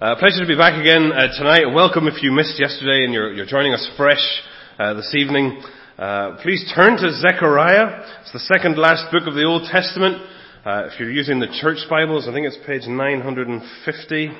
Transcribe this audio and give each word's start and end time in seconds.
Uh, 0.00 0.16
pleasure 0.16 0.40
to 0.40 0.48
be 0.48 0.56
back 0.56 0.80
again 0.80 1.12
uh, 1.12 1.28
tonight. 1.36 1.66
Welcome 1.74 2.08
if 2.08 2.22
you 2.22 2.32
missed 2.32 2.58
yesterday 2.58 3.04
and 3.04 3.12
you're, 3.12 3.34
you're 3.34 3.44
joining 3.44 3.74
us 3.74 3.86
fresh 3.98 4.40
uh, 4.78 4.94
this 4.94 5.14
evening. 5.14 5.60
Uh, 5.98 6.38
please 6.42 6.64
turn 6.74 6.96
to 6.96 7.12
Zechariah. 7.20 8.00
It's 8.22 8.32
the 8.32 8.38
second 8.38 8.78
last 8.78 9.12
book 9.12 9.28
of 9.28 9.34
the 9.34 9.44
Old 9.44 9.68
Testament. 9.70 10.16
Uh, 10.64 10.88
if 10.90 10.98
you're 10.98 11.10
using 11.10 11.38
the 11.38 11.52
church 11.60 11.80
Bibles, 11.90 12.26
I 12.26 12.32
think 12.32 12.46
it's 12.46 12.56
page 12.66 12.88
950 12.88 14.30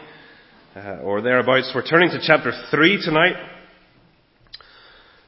uh, 0.77 0.81
or 1.03 1.21
thereabouts. 1.21 1.73
We're 1.75 1.87
turning 1.87 2.09
to 2.09 2.21
chapter 2.27 2.53
3 2.71 3.03
tonight. 3.05 3.37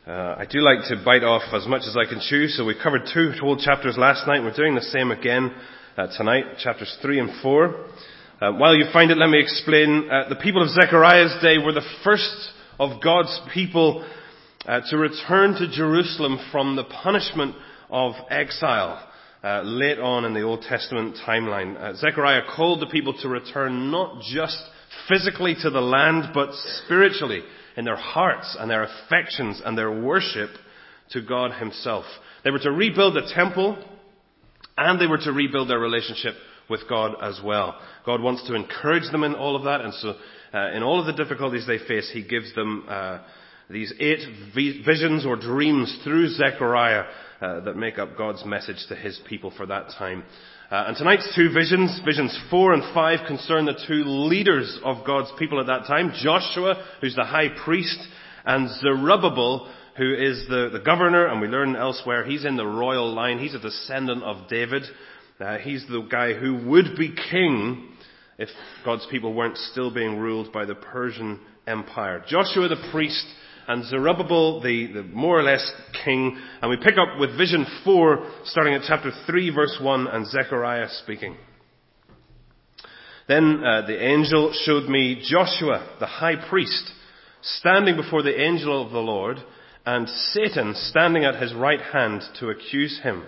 I 0.06 0.46
do 0.48 0.60
like 0.60 0.88
to 0.88 0.96
bite 1.04 1.24
off 1.24 1.42
as 1.52 1.68
much 1.68 1.82
as 1.86 1.94
I 1.94 2.08
can 2.08 2.22
chew, 2.26 2.48
so 2.48 2.64
we 2.64 2.74
covered 2.82 3.02
two 3.12 3.32
whole 3.38 3.58
chapters 3.58 3.98
last 3.98 4.26
night. 4.26 4.42
We're 4.42 4.56
doing 4.56 4.74
the 4.74 4.80
same 4.80 5.10
again 5.10 5.52
tonight, 6.16 6.56
chapters 6.58 6.96
3 7.02 7.20
and 7.20 7.42
4. 7.42 7.86
Uh, 8.42 8.50
while 8.54 8.74
you 8.74 8.86
find 8.92 9.12
it, 9.12 9.18
let 9.18 9.30
me 9.30 9.38
explain. 9.38 10.10
Uh, 10.10 10.28
the 10.28 10.34
people 10.34 10.60
of 10.64 10.68
Zechariah's 10.70 11.40
day 11.40 11.58
were 11.64 11.72
the 11.72 11.88
first 12.02 12.50
of 12.76 13.00
God's 13.00 13.40
people 13.54 14.04
uh, 14.66 14.80
to 14.90 14.96
return 14.96 15.54
to 15.54 15.70
Jerusalem 15.70 16.40
from 16.50 16.74
the 16.74 16.82
punishment 16.82 17.54
of 17.88 18.14
exile 18.30 19.08
uh, 19.44 19.62
late 19.62 20.00
on 20.00 20.24
in 20.24 20.34
the 20.34 20.42
Old 20.42 20.62
Testament 20.62 21.18
timeline. 21.24 21.80
Uh, 21.80 21.94
Zechariah 21.94 22.40
called 22.56 22.80
the 22.80 22.86
people 22.86 23.16
to 23.22 23.28
return 23.28 23.92
not 23.92 24.20
just 24.22 24.58
physically 25.08 25.54
to 25.62 25.70
the 25.70 25.80
land, 25.80 26.32
but 26.34 26.48
spiritually 26.84 27.42
in 27.76 27.84
their 27.84 27.94
hearts 27.94 28.56
and 28.58 28.68
their 28.68 28.82
affections 28.82 29.62
and 29.64 29.78
their 29.78 30.02
worship 30.02 30.50
to 31.12 31.22
God 31.22 31.52
Himself. 31.60 32.06
They 32.42 32.50
were 32.50 32.58
to 32.58 32.72
rebuild 32.72 33.14
the 33.14 33.32
temple 33.36 33.80
and 34.76 35.00
they 35.00 35.06
were 35.06 35.18
to 35.18 35.32
rebuild 35.32 35.70
their 35.70 35.78
relationship 35.78 36.34
with 36.68 36.80
God 36.88 37.16
as 37.22 37.40
well. 37.44 37.78
God 38.06 38.20
wants 38.20 38.46
to 38.48 38.54
encourage 38.54 39.10
them 39.10 39.24
in 39.24 39.34
all 39.34 39.56
of 39.56 39.64
that, 39.64 39.80
and 39.80 39.94
so 39.94 40.14
uh, 40.54 40.72
in 40.72 40.82
all 40.82 41.00
of 41.00 41.06
the 41.06 41.22
difficulties 41.22 41.66
they 41.66 41.78
face, 41.78 42.10
He 42.12 42.22
gives 42.22 42.54
them 42.54 42.84
uh, 42.88 43.18
these 43.70 43.92
eight 43.98 44.20
visions 44.54 45.24
or 45.24 45.36
dreams 45.36 45.98
through 46.04 46.28
Zechariah 46.28 47.04
uh, 47.40 47.60
that 47.60 47.76
make 47.76 47.98
up 47.98 48.16
God's 48.16 48.44
message 48.44 48.84
to 48.88 48.94
His 48.94 49.20
people 49.28 49.52
for 49.56 49.66
that 49.66 49.88
time. 49.98 50.24
Uh, 50.70 50.84
and 50.88 50.96
tonight's 50.96 51.30
two 51.36 51.52
visions, 51.52 52.00
visions 52.04 52.38
four 52.50 52.72
and 52.72 52.82
five, 52.94 53.26
concern 53.26 53.66
the 53.66 53.78
two 53.86 54.04
leaders 54.04 54.78
of 54.84 55.04
God's 55.06 55.30
people 55.38 55.60
at 55.60 55.66
that 55.66 55.86
time, 55.86 56.12
Joshua, 56.22 56.82
who's 57.00 57.14
the 57.14 57.24
high 57.24 57.48
priest, 57.64 57.98
and 58.44 58.70
Zerubbabel, 58.80 59.70
who 59.98 60.14
is 60.14 60.46
the, 60.48 60.70
the 60.72 60.82
governor, 60.82 61.26
and 61.26 61.40
we 61.40 61.46
learn 61.46 61.76
elsewhere, 61.76 62.24
he's 62.24 62.46
in 62.46 62.56
the 62.56 62.66
royal 62.66 63.12
line, 63.12 63.38
he's 63.38 63.54
a 63.54 63.58
descendant 63.58 64.22
of 64.22 64.48
David. 64.48 64.82
Uh, 65.40 65.58
he's 65.58 65.84
the 65.88 66.06
guy 66.10 66.34
who 66.34 66.68
would 66.68 66.96
be 66.96 67.14
king 67.30 67.88
if 68.38 68.48
God's 68.84 69.06
people 69.10 69.34
weren't 69.34 69.56
still 69.56 69.92
being 69.92 70.18
ruled 70.18 70.52
by 70.52 70.64
the 70.64 70.74
Persian 70.74 71.40
Empire. 71.66 72.24
Joshua 72.26 72.68
the 72.68 72.88
priest 72.90 73.26
and 73.68 73.84
Zerubbabel 73.84 74.60
the, 74.60 74.92
the 74.92 75.02
more 75.02 75.38
or 75.38 75.42
less 75.42 75.70
king. 76.04 76.38
And 76.60 76.70
we 76.70 76.76
pick 76.76 76.94
up 76.98 77.18
with 77.18 77.36
vision 77.36 77.66
4 77.84 78.30
starting 78.44 78.74
at 78.74 78.82
chapter 78.86 79.12
3 79.26 79.50
verse 79.54 79.78
1 79.80 80.06
and 80.08 80.26
Zechariah 80.26 80.88
speaking. 81.02 81.36
Then 83.28 83.62
uh, 83.64 83.86
the 83.86 84.02
angel 84.02 84.52
showed 84.64 84.88
me 84.88 85.22
Joshua 85.24 85.96
the 86.00 86.06
high 86.06 86.48
priest 86.48 86.90
standing 87.40 87.96
before 87.96 88.22
the 88.22 88.40
angel 88.40 88.84
of 88.84 88.92
the 88.92 88.98
Lord 88.98 89.38
and 89.86 90.08
Satan 90.08 90.74
standing 90.76 91.24
at 91.24 91.40
his 91.40 91.54
right 91.54 91.80
hand 91.80 92.22
to 92.40 92.50
accuse 92.50 93.00
him. 93.02 93.24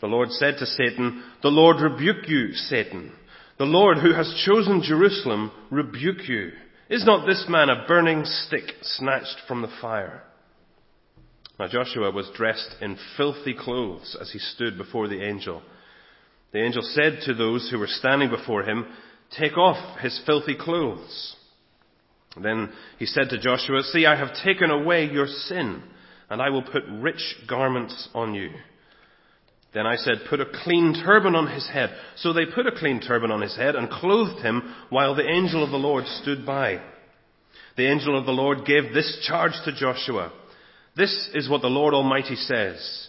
The 0.00 0.06
Lord 0.06 0.30
said 0.30 0.56
to 0.58 0.66
Satan, 0.66 1.24
The 1.42 1.48
Lord 1.48 1.80
rebuke 1.80 2.28
you, 2.28 2.52
Satan. 2.52 3.12
The 3.58 3.64
Lord 3.64 3.98
who 3.98 4.12
has 4.12 4.42
chosen 4.46 4.82
Jerusalem 4.82 5.50
rebuke 5.70 6.28
you. 6.28 6.52
Is 6.88 7.04
not 7.04 7.26
this 7.26 7.46
man 7.48 7.68
a 7.68 7.84
burning 7.86 8.24
stick 8.24 8.72
snatched 8.82 9.40
from 9.46 9.62
the 9.62 9.72
fire? 9.80 10.22
Now 11.58 11.66
Joshua 11.66 12.12
was 12.12 12.30
dressed 12.36 12.76
in 12.80 12.96
filthy 13.16 13.54
clothes 13.54 14.16
as 14.20 14.30
he 14.30 14.38
stood 14.38 14.78
before 14.78 15.08
the 15.08 15.22
angel. 15.22 15.62
The 16.52 16.62
angel 16.62 16.82
said 16.82 17.20
to 17.24 17.34
those 17.34 17.68
who 17.68 17.78
were 17.78 17.88
standing 17.88 18.30
before 18.30 18.62
him, 18.62 18.86
Take 19.36 19.58
off 19.58 19.98
his 19.98 20.18
filthy 20.24 20.54
clothes. 20.54 21.36
Then 22.40 22.70
he 22.98 23.06
said 23.06 23.28
to 23.30 23.40
Joshua, 23.40 23.82
See, 23.82 24.06
I 24.06 24.16
have 24.16 24.42
taken 24.44 24.70
away 24.70 25.10
your 25.10 25.26
sin, 25.26 25.82
and 26.30 26.40
I 26.40 26.50
will 26.50 26.62
put 26.62 26.84
rich 26.88 27.36
garments 27.48 28.08
on 28.14 28.34
you. 28.34 28.50
Then 29.74 29.86
I 29.86 29.96
said, 29.96 30.18
Put 30.28 30.40
a 30.40 30.46
clean 30.64 30.94
turban 31.04 31.34
on 31.34 31.52
his 31.52 31.68
head. 31.68 31.90
So 32.16 32.32
they 32.32 32.46
put 32.46 32.66
a 32.66 32.72
clean 32.72 33.00
turban 33.00 33.30
on 33.30 33.42
his 33.42 33.56
head 33.56 33.76
and 33.76 33.90
clothed 33.90 34.42
him 34.42 34.74
while 34.88 35.14
the 35.14 35.28
angel 35.28 35.62
of 35.62 35.70
the 35.70 35.76
Lord 35.76 36.06
stood 36.06 36.46
by. 36.46 36.80
The 37.76 37.90
angel 37.90 38.18
of 38.18 38.26
the 38.26 38.32
Lord 38.32 38.64
gave 38.64 38.92
this 38.92 39.24
charge 39.28 39.52
to 39.64 39.72
Joshua. 39.72 40.32
This 40.96 41.30
is 41.34 41.48
what 41.48 41.62
the 41.62 41.68
Lord 41.68 41.94
Almighty 41.94 42.34
says. 42.34 43.08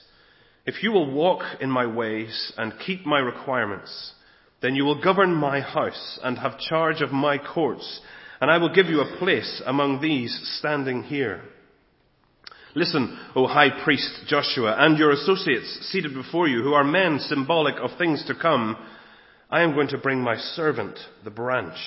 If 0.66 0.84
you 0.84 0.92
will 0.92 1.12
walk 1.12 1.42
in 1.62 1.72
my 1.72 1.88
ways 1.88 2.54
and 2.58 2.74
keep 2.86 3.06
my 3.06 3.18
requirements, 3.18 4.14
then 4.62 4.76
you 4.76 4.84
will 4.84 5.02
govern 5.02 5.34
my 5.34 5.62
house 5.62 6.20
and 6.24 6.38
have 6.38 6.60
charge 6.60 7.02
of 7.02 7.12
my 7.12 7.38
courts, 7.38 8.02
and 8.42 8.52
I 8.52 8.58
will 8.58 8.74
give 8.74 8.88
you 8.88 9.02
a 9.02 9.18
place 9.18 9.62
among 9.66 10.02
these 10.02 10.40
standing 10.60 11.04
here. 11.04 11.42
Listen, 12.76 13.18
O 13.36 13.48
high 13.48 13.84
priest 13.84 14.26
Joshua, 14.28 14.76
and 14.78 14.98
your 14.98 15.12
associates 15.12 15.90
seated 15.92 16.14
before 16.14 16.48
you, 16.48 16.62
who 16.62 16.74
are 16.74 16.84
men 16.84 17.20
symbolic 17.20 17.76
of 17.82 17.98
things 17.98 18.24
to 18.28 18.36
come. 18.36 18.78
I 19.50 19.62
am 19.62 19.74
going 19.74 19.88
to 19.90 19.98
bring 19.98 20.22
my 20.22 20.38
servant, 20.38 20.98
the 21.24 21.32
branch. 21.32 21.78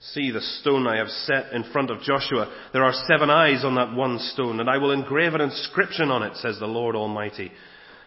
See 0.00 0.30
the 0.30 0.40
stone 0.40 0.86
I 0.86 0.96
have 0.96 1.08
set 1.08 1.52
in 1.52 1.64
front 1.72 1.90
of 1.90 2.02
Joshua. 2.02 2.50
There 2.72 2.84
are 2.84 2.92
seven 3.06 3.30
eyes 3.30 3.64
on 3.64 3.74
that 3.76 3.94
one 3.94 4.18
stone, 4.18 4.60
and 4.60 4.68
I 4.68 4.78
will 4.78 4.92
engrave 4.92 5.34
an 5.34 5.40
inscription 5.40 6.10
on 6.10 6.22
it, 6.22 6.36
says 6.36 6.58
the 6.58 6.66
Lord 6.66 6.94
Almighty. 6.94 7.52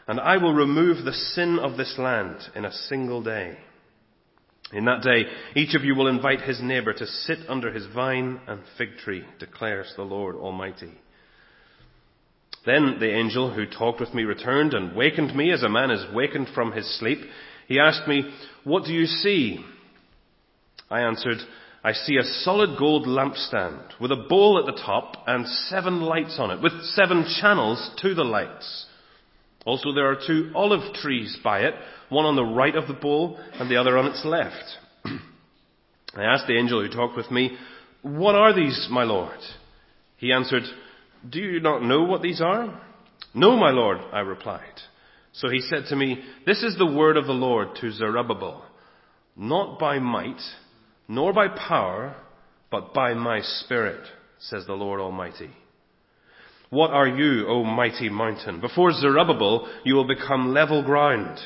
And 0.07 0.19
I 0.19 0.37
will 0.37 0.53
remove 0.53 1.05
the 1.05 1.13
sin 1.13 1.59
of 1.59 1.77
this 1.77 1.95
land 1.97 2.37
in 2.55 2.65
a 2.65 2.71
single 2.71 3.23
day. 3.23 3.57
In 4.71 4.85
that 4.85 5.03
day, 5.03 5.25
each 5.55 5.75
of 5.75 5.83
you 5.83 5.93
will 5.93 6.07
invite 6.07 6.41
his 6.41 6.61
neighbor 6.61 6.93
to 6.93 7.05
sit 7.05 7.39
under 7.47 7.71
his 7.71 7.85
vine 7.93 8.41
and 8.47 8.61
fig 8.77 8.97
tree, 8.97 9.23
declares 9.39 9.93
the 9.95 10.03
Lord 10.03 10.35
Almighty. 10.35 10.91
Then 12.65 12.97
the 12.99 13.13
angel 13.13 13.53
who 13.53 13.65
talked 13.65 13.99
with 13.99 14.13
me 14.13 14.23
returned 14.23 14.73
and 14.73 14.95
wakened 14.95 15.35
me 15.35 15.51
as 15.51 15.63
a 15.63 15.69
man 15.69 15.91
is 15.91 16.13
wakened 16.13 16.49
from 16.55 16.71
his 16.71 16.97
sleep. 16.97 17.19
He 17.67 17.79
asked 17.79 18.07
me, 18.07 18.23
What 18.63 18.85
do 18.85 18.93
you 18.93 19.05
see? 19.05 19.63
I 20.89 21.01
answered, 21.01 21.37
I 21.83 21.91
see 21.91 22.15
a 22.15 22.23
solid 22.23 22.77
gold 22.79 23.05
lampstand 23.05 23.99
with 23.99 24.11
a 24.11 24.25
bowl 24.29 24.57
at 24.57 24.65
the 24.65 24.81
top 24.81 25.17
and 25.27 25.45
seven 25.47 26.01
lights 26.01 26.37
on 26.39 26.51
it, 26.51 26.61
with 26.61 26.71
seven 26.83 27.25
channels 27.41 27.91
to 28.01 28.13
the 28.13 28.23
lights. 28.23 28.85
Also 29.65 29.93
there 29.93 30.09
are 30.09 30.15
two 30.15 30.51
olive 30.55 30.93
trees 30.93 31.37
by 31.43 31.61
it, 31.61 31.73
one 32.09 32.25
on 32.25 32.35
the 32.35 32.43
right 32.43 32.75
of 32.75 32.87
the 32.87 32.93
bowl 32.93 33.37
and 33.53 33.69
the 33.69 33.77
other 33.77 33.97
on 33.97 34.05
its 34.05 34.23
left. 34.23 34.77
I 36.15 36.23
asked 36.23 36.47
the 36.47 36.57
angel 36.57 36.81
who 36.81 36.89
talked 36.89 37.17
with 37.17 37.31
me, 37.31 37.57
What 38.01 38.35
are 38.35 38.53
these, 38.53 38.87
my 38.89 39.03
lord? 39.03 39.39
He 40.17 40.31
answered, 40.31 40.63
do 41.29 41.39
you 41.39 41.59
not 41.59 41.83
know 41.83 42.03
what 42.03 42.21
these 42.21 42.41
are? 42.41 42.81
No, 43.33 43.55
my 43.55 43.71
Lord, 43.71 43.97
I 44.11 44.19
replied. 44.19 44.81
So 45.33 45.49
he 45.49 45.61
said 45.61 45.85
to 45.89 45.95
me, 45.95 46.23
This 46.45 46.61
is 46.61 46.77
the 46.77 46.85
word 46.85 47.17
of 47.17 47.25
the 47.25 47.33
Lord 47.33 47.69
to 47.81 47.91
Zerubbabel. 47.91 48.63
Not 49.35 49.79
by 49.79 49.99
might, 49.99 50.41
nor 51.07 51.33
by 51.33 51.47
power, 51.47 52.15
but 52.69 52.93
by 52.93 53.13
my 53.13 53.39
spirit, 53.41 54.05
says 54.39 54.65
the 54.67 54.73
Lord 54.73 54.99
Almighty. 54.99 55.49
What 56.69 56.91
are 56.91 57.07
you, 57.07 57.47
O 57.47 57.63
mighty 57.63 58.09
mountain? 58.09 58.59
Before 58.59 58.91
Zerubbabel, 58.91 59.71
you 59.83 59.95
will 59.95 60.07
become 60.07 60.53
level 60.53 60.83
ground. 60.83 61.39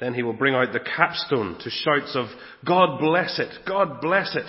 Then 0.00 0.14
he 0.14 0.22
will 0.22 0.32
bring 0.32 0.54
out 0.54 0.72
the 0.72 0.80
capstone 0.80 1.58
to 1.60 1.70
shouts 1.70 2.14
of, 2.14 2.26
God 2.64 2.98
bless 3.00 3.38
it, 3.38 3.66
God 3.66 4.00
bless 4.00 4.34
it. 4.36 4.46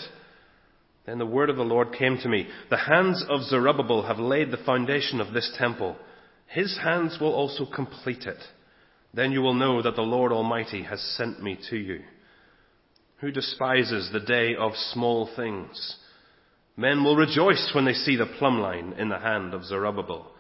Then 1.06 1.20
the 1.20 1.26
word 1.26 1.50
of 1.50 1.58
the 1.58 1.64
Lord 1.64 1.94
came 1.94 2.18
to 2.18 2.30
me. 2.30 2.48
The 2.70 2.78
hands 2.78 3.24
of 3.30 3.44
Zerubbabel 3.44 4.04
have 4.04 4.18
laid 4.18 4.52
the 4.52 4.58
foundation 4.58 5.22
of 5.22 5.34
this 5.34 5.52
temple. 5.58 5.96
His 6.48 6.78
hands 6.84 7.18
will 7.20 7.34
also 7.34 7.66
complete 7.66 8.24
it. 8.24 8.42
Then 9.14 9.32
you 9.32 9.42
will 9.42 9.54
know 9.54 9.82
that 9.82 9.96
the 9.96 10.02
Lord 10.02 10.32
Almighty 10.32 10.84
has 10.84 11.02
sent 11.18 11.42
me 11.42 11.58
to 11.70 11.78
you. 11.78 12.02
Who 13.20 13.32
despises 13.32 14.10
the 14.12 14.20
day 14.20 14.56
of 14.56 14.74
small 14.76 15.30
things? 15.36 15.98
Men 16.76 17.04
will 17.04 17.16
rejoice 17.16 17.72
when 17.74 17.86
they 17.86 17.94
see 17.94 18.18
the 18.18 18.26
plumb 18.38 18.60
line 18.60 18.94
in 18.98 19.10
the 19.10 19.20
hand 19.20 19.54
of 19.54 19.64
Zerubbabel. 19.64 20.32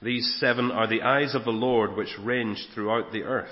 These 0.00 0.38
seven 0.40 0.70
are 0.70 0.86
the 0.86 1.02
eyes 1.02 1.34
of 1.34 1.44
the 1.44 1.50
Lord 1.50 1.94
which 1.94 2.18
range 2.18 2.66
throughout 2.74 3.12
the 3.12 3.22
earth. 3.22 3.50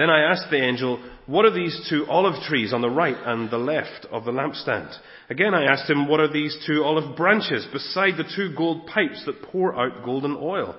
Then 0.00 0.08
I 0.08 0.32
asked 0.32 0.50
the 0.50 0.56
angel, 0.56 0.98
What 1.26 1.44
are 1.44 1.50
these 1.50 1.78
two 1.90 2.06
olive 2.08 2.42
trees 2.44 2.72
on 2.72 2.80
the 2.80 2.88
right 2.88 3.18
and 3.22 3.50
the 3.50 3.58
left 3.58 4.06
of 4.10 4.24
the 4.24 4.30
lampstand? 4.30 4.96
Again 5.28 5.52
I 5.52 5.64
asked 5.64 5.90
him, 5.90 6.08
What 6.08 6.20
are 6.20 6.32
these 6.32 6.56
two 6.66 6.82
olive 6.82 7.18
branches 7.18 7.66
beside 7.70 8.16
the 8.16 8.24
two 8.34 8.54
gold 8.56 8.86
pipes 8.86 9.22
that 9.26 9.42
pour 9.42 9.78
out 9.78 10.02
golden 10.02 10.38
oil? 10.40 10.74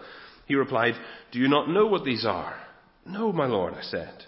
He 0.47 0.55
replied, 0.55 0.95
Do 1.31 1.37
you 1.37 1.47
not 1.47 1.69
know 1.69 1.85
what 1.85 2.03
these 2.03 2.25
are? 2.25 2.55
No, 3.05 3.31
my 3.31 3.45
lord, 3.45 3.75
I 3.75 3.83
said. 3.83 4.23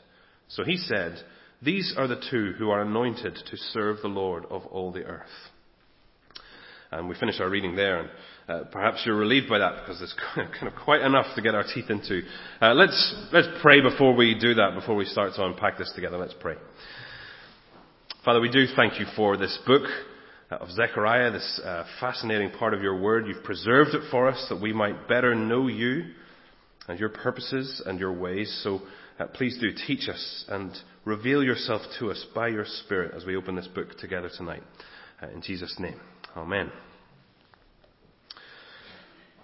So 0.48 0.64
he 0.64 0.78
said, 0.78 1.18
These 1.60 1.96
are 1.98 2.08
the 2.08 2.22
two 2.30 2.54
who 2.60 2.70
are 2.70 2.84
anointed 2.84 3.36
to 3.50 3.58
serve 3.58 3.98
the 4.04 4.10
Lord 4.10 4.46
of 4.52 4.64
all 4.68 4.92
the 4.92 5.06
earth. 5.06 5.26
And 7.00 7.10
we 7.10 7.16
finish 7.16 7.40
our 7.40 7.50
reading 7.50 7.76
there, 7.76 8.00
and 8.00 8.10
uh, 8.48 8.64
perhaps 8.72 9.04
you're 9.06 9.16
relieved 9.16 9.50
by 9.50 9.60
that 9.60 9.82
because 9.82 10.00
there's 10.00 10.16
kind 10.36 10.68
of 10.68 10.74
quite 10.84 11.02
enough 11.02 11.28
to 11.36 11.42
get 11.42 11.56
our 11.56 11.64
teeth 11.64 11.90
into. 11.90 12.22
Uh, 12.62 12.74
let's 12.74 13.16
let's 13.32 13.48
pray 13.62 13.82
before 13.82 14.16
we 14.16 14.38
do 14.40 14.54
that. 14.56 14.76
Before 14.76 14.96
we 14.96 15.06
start 15.06 15.34
to 15.36 15.46
unpack 15.46 15.78
this 15.78 15.92
together, 15.96 16.18
let's 16.18 16.36
pray. 16.40 16.56
Father, 18.26 18.40
we 18.40 18.50
do 18.50 18.66
thank 18.76 19.00
you 19.00 19.06
for 19.16 19.36
this 19.36 19.58
book 19.68 19.84
of 20.50 20.70
Zechariah, 20.72 21.32
this 21.32 21.62
uh, 21.64 21.84
fascinating 22.00 22.52
part 22.52 22.74
of 22.74 22.82
your 22.82 23.00
word. 23.00 23.28
You've 23.28 23.44
preserved 23.44 23.94
it 23.94 24.04
for 24.12 24.28
us 24.28 24.46
that 24.50 24.62
we 24.62 24.72
might 24.72 25.08
better 25.08 25.36
know 25.36 25.68
you 25.68 26.06
and 26.88 27.00
your 27.00 27.10
purposes 27.10 27.82
and 27.86 28.00
your 28.00 28.14
ways. 28.14 28.62
So 28.64 28.82
uh, 29.20 29.28
please 29.28 29.58
do 29.60 29.72
teach 29.88 30.10
us 30.10 30.46
and 30.48 30.72
reveal 31.06 31.44
yourself 31.44 31.82
to 32.00 32.12
us 32.12 32.26
by 32.34 32.50
your 32.50 32.66
Spirit 32.66 33.14
as 33.16 33.26
we 33.26 33.36
open 33.36 33.56
this 33.56 33.68
book 33.68 33.98
together 33.98 34.30
tonight. 34.36 34.64
Uh, 35.22 35.28
in 35.30 35.42
Jesus' 35.42 35.76
name. 35.80 36.00
Amen. 36.36 36.72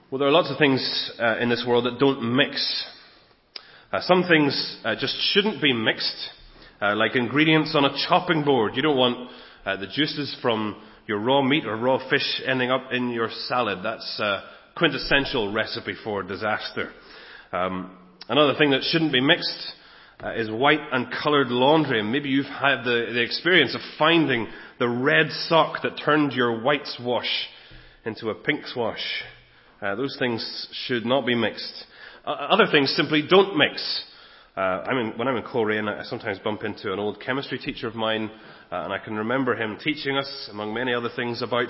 Well, 0.10 0.18
there 0.18 0.28
are 0.28 0.32
lots 0.32 0.50
of 0.50 0.58
things 0.58 1.12
uh, 1.20 1.38
in 1.38 1.48
this 1.50 1.64
world 1.68 1.86
that 1.86 2.00
don't 2.00 2.36
mix. 2.36 2.86
Uh, 3.92 4.02
some 4.02 4.24
things 4.24 4.80
uh, 4.84 4.96
just 5.00 5.16
shouldn't 5.32 5.62
be 5.62 5.72
mixed, 5.72 6.30
uh, 6.82 6.96
like 6.96 7.16
ingredients 7.16 7.76
on 7.76 7.86
a 7.86 7.96
chopping 8.08 8.44
board. 8.44 8.76
You 8.76 8.82
don't 8.82 8.98
want 8.98 9.30
the 9.66 9.86
juices 9.94 10.36
from 10.42 10.82
your 11.06 11.20
raw 11.20 11.44
meat 11.44 11.66
or 11.66 11.78
raw 11.78 12.00
fish 12.10 12.42
ending 12.44 12.72
up 12.72 12.92
in 12.92 13.12
your 13.12 13.30
salad. 13.48 13.80
That's 13.84 14.20
a 14.20 14.46
quintessential 14.76 15.54
recipe 15.54 15.94
for 16.04 16.24
disaster. 16.24 16.92
Um, 17.52 17.96
another 18.28 18.56
thing 18.58 18.72
that 18.72 18.82
shouldn't 18.82 19.14
be 19.14 19.22
mixed 19.22 19.74
uh, 20.24 20.34
is 20.34 20.50
white 20.50 20.82
and 20.92 21.14
coloured 21.24 21.50
laundry. 21.50 22.00
And 22.00 22.12
maybe 22.12 22.30
you've 22.30 22.46
had 22.46 22.84
the, 22.84 23.12
the 23.14 23.22
experience 23.22 23.76
of 23.76 23.82
finding 24.00 24.48
the 24.80 24.90
red 24.90 25.30
sock 25.48 25.82
that 25.84 26.02
turned 26.04 26.32
your 26.34 26.62
white 26.62 26.88
wash 27.02 27.48
into 28.06 28.30
a 28.30 28.36
pink 28.36 28.62
wash. 28.76 29.24
Uh, 29.82 29.96
those 29.96 30.16
things 30.18 30.68
should 30.86 31.06
not 31.06 31.26
be 31.26 31.36
mixed. 31.36 31.86
Uh, 32.26 32.32
other 32.32 32.66
things 32.72 32.94
simply 32.96 33.24
don't 33.30 33.58
mix. 33.58 34.04
Uh, 34.58 34.60
I 34.60 34.94
mean, 34.94 35.14
when 35.18 35.28
I'm 35.28 35.38
in 35.38 35.44
Coleraine, 35.44 35.88
I 35.88 36.04
sometimes 36.04 36.40
bump 36.40 36.64
into 36.64 36.92
an 36.92 37.00
old 37.00 37.22
chemistry 37.22 37.60
teacher 37.60 37.88
of 37.88 37.96
mine, 37.96 38.30
uh, 38.72 38.84
and 38.84 38.94
I 38.94 38.98
can 38.98 39.16
remember 39.16 39.56
him 39.56 39.78
teaching 39.82 40.18
us, 40.18 40.50
among 40.52 40.74
many 40.74 40.94
other 40.94 41.10
things, 41.16 41.42
about 41.42 41.70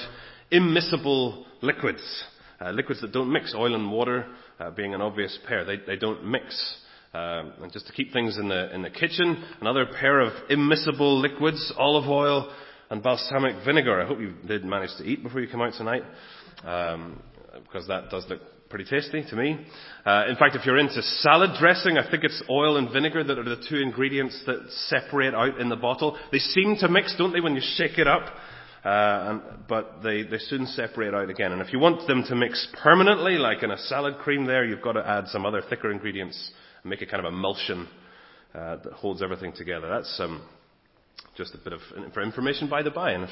immiscible 0.52 1.46
liquids. 1.62 2.24
Uh, 2.62 2.72
liquids 2.72 3.02
that 3.02 3.12
don't 3.12 3.32
mix, 3.32 3.54
oil 3.56 3.76
and 3.76 3.92
water 3.92 4.26
uh, 4.60 4.72
being 4.72 4.94
an 4.94 5.02
obvious 5.02 5.38
pair. 5.48 5.66
They, 5.66 5.78
they 5.86 5.96
don't 5.96 6.26
mix. 6.26 6.78
Um, 7.14 7.54
and 7.62 7.72
just 7.72 7.88
to 7.88 7.94
keep 7.94 8.12
things 8.12 8.38
in 8.38 8.50
the, 8.50 8.74
in 8.74 8.82
the 8.82 8.90
kitchen, 8.90 9.44
another 9.62 9.86
pair 10.00 10.20
of 10.20 10.32
immiscible 10.50 11.22
liquids, 11.22 11.74
olive 11.78 12.10
oil 12.10 12.52
and 12.90 13.04
balsamic 13.04 13.64
vinegar. 13.66 14.02
I 14.02 14.08
hope 14.08 14.20
you 14.20 14.34
did 14.48 14.66
manage 14.66 14.92
to 14.98 15.04
eat 15.04 15.24
before 15.24 15.42
you 15.42 15.48
come 15.48 15.62
out 15.62 15.74
tonight, 15.78 16.04
um, 16.64 17.22
because 17.64 17.88
that 17.88 18.10
does 18.10 18.26
look 18.30 18.42
pretty 18.70 18.86
tasty 18.86 19.24
to 19.30 19.36
me. 19.36 19.66
Uh, 20.06 20.26
in 20.30 20.36
fact, 20.36 20.56
if 20.56 20.66
you're 20.66 20.78
into 20.78 21.02
salad 21.02 21.52
dressing, 21.60 21.98
I 21.98 22.10
think 22.10 22.24
it's 22.24 22.42
oil 22.50 22.78
and 22.78 22.92
vinegar 22.92 23.24
that 23.24 23.38
are 23.38 23.44
the 23.44 23.64
two 23.68 23.78
ingredients 23.78 24.42
that 24.46 24.70
separate 24.88 25.34
out 25.34 25.60
in 25.60 25.70
the 25.70 25.76
bottle. 25.76 26.18
They 26.32 26.38
seem 26.38 26.76
to 26.80 26.88
mix, 26.88 27.16
don't 27.18 27.34
they, 27.34 27.42
when 27.42 27.56
you 27.56 27.62
shake 27.64 27.98
it 27.98 28.08
up? 28.08 28.32
Uh, 28.86 28.88
and, 28.88 29.42
but 29.68 30.02
they, 30.04 30.24
they 30.24 30.38
soon 30.38 30.66
separate 30.68 31.14
out 31.14 31.30
again. 31.30 31.52
And 31.52 31.62
if 31.62 31.74
you 31.74 31.80
want 31.80 32.08
them 32.08 32.24
to 32.30 32.36
mix 32.36 32.66
permanently, 32.82 33.34
like 33.34 33.64
in 33.64 33.72
a 33.72 33.78
salad 33.78 34.18
cream 34.20 34.46
there, 34.46 34.64
you've 34.64 34.82
got 34.82 34.94
to 34.94 35.06
add 35.06 35.28
some 35.28 35.46
other 35.46 35.62
thicker 35.68 35.92
ingredients 35.92 36.52
and 36.84 36.90
make 36.90 37.02
a 37.02 37.06
kind 37.06 37.26
of 37.26 37.34
emulsion 37.34 37.88
uh, 38.54 38.78
that 38.78 38.94
holds 38.94 39.22
everything 39.22 39.52
together. 39.52 39.90
That's 39.90 40.20
um, 40.20 40.48
just 41.38 41.56
a 41.56 41.58
bit 41.58 41.74
of 41.74 41.82
for 42.14 42.22
information 42.22 42.70
by 42.70 42.84
the 42.84 42.92
by. 42.92 43.12
And 43.12 43.24
if 43.24 43.30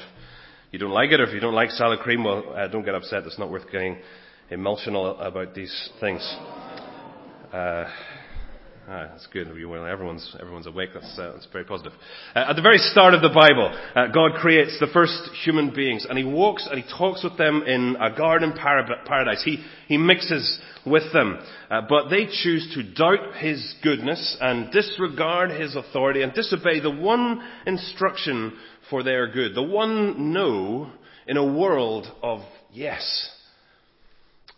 you 0.70 0.78
don't 0.78 0.92
like 0.92 1.10
it, 1.10 1.20
or 1.20 1.24
if 1.24 1.34
you 1.34 1.40
don't 1.40 1.54
like 1.54 1.70
salad 1.70 2.00
cream, 2.00 2.24
well, 2.24 2.44
uh, 2.54 2.68
don't 2.68 2.84
get 2.84 2.94
upset. 2.94 3.24
It's 3.24 3.38
not 3.38 3.50
worth 3.50 3.70
getting 3.70 3.98
emotional 4.50 5.18
about 5.18 5.54
these 5.54 5.90
things. 6.00 6.22
Uh, 7.52 7.84
Ah, 8.90 9.08
that's 9.10 9.26
good. 9.26 9.48
Everyone's, 9.48 10.34
everyone's 10.40 10.66
awake. 10.66 10.90
That's, 10.94 11.18
uh, 11.18 11.32
that's 11.32 11.46
very 11.52 11.64
positive. 11.64 11.92
Uh, 12.34 12.46
at 12.48 12.56
the 12.56 12.62
very 12.62 12.78
start 12.78 13.12
of 13.12 13.20
the 13.20 13.28
Bible, 13.28 13.70
uh, 13.94 14.06
God 14.06 14.40
creates 14.40 14.78
the 14.80 14.86
first 14.86 15.28
human 15.44 15.74
beings 15.74 16.06
and 16.08 16.16
He 16.16 16.24
walks 16.24 16.66
and 16.70 16.82
He 16.82 16.90
talks 16.96 17.22
with 17.22 17.36
them 17.36 17.64
in 17.66 17.96
a 18.00 18.16
garden 18.16 18.54
paradise. 18.54 19.42
He, 19.44 19.62
he 19.88 19.98
mixes 19.98 20.58
with 20.86 21.12
them. 21.12 21.38
Uh, 21.70 21.82
but 21.86 22.08
they 22.08 22.28
choose 22.30 22.72
to 22.74 22.82
doubt 22.94 23.36
His 23.36 23.74
goodness 23.82 24.38
and 24.40 24.72
disregard 24.72 25.50
His 25.50 25.76
authority 25.76 26.22
and 26.22 26.32
disobey 26.32 26.80
the 26.80 26.90
one 26.90 27.46
instruction 27.66 28.56
for 28.88 29.02
their 29.02 29.30
good. 29.30 29.54
The 29.54 29.62
one 29.62 30.32
no 30.32 30.90
in 31.26 31.36
a 31.36 31.44
world 31.44 32.06
of 32.22 32.40
yes. 32.72 33.30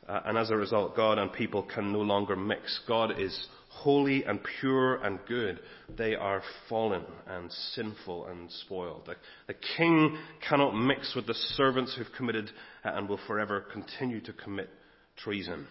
Uh, 0.09 0.21
and 0.25 0.39
as 0.39 0.51
a 0.51 0.57
result, 0.57 0.95
God 0.95 1.19
and 1.19 1.33
people 1.33 1.65
can 1.65 1.93
no 1.93 2.03
longer 2.03 2.37
mix. 2.37 2.79
God 2.87 3.19
is 3.19 3.49
holy 3.81 4.25
and 4.25 4.41
pure 4.61 4.97
and 4.97 5.19
good, 5.27 5.59
they 5.97 6.15
are 6.15 6.43
fallen 6.69 7.03
and 7.27 7.51
sinful 7.75 8.27
and 8.27 8.51
spoiled. 8.51 9.03
The, 9.07 9.17
the 9.47 9.59
king 9.77 10.17
cannot 10.47 10.75
mix 10.75 11.15
with 11.15 11.27
the 11.27 11.35
servants 11.35 11.95
who've 11.97 12.13
committed 12.17 12.51
uh, 12.85 12.91
and 12.95 13.09
will 13.09 13.21
forever 13.27 13.65
continue 13.73 14.21
to 14.23 14.33
commit 14.33 14.69
treason. 15.17 15.67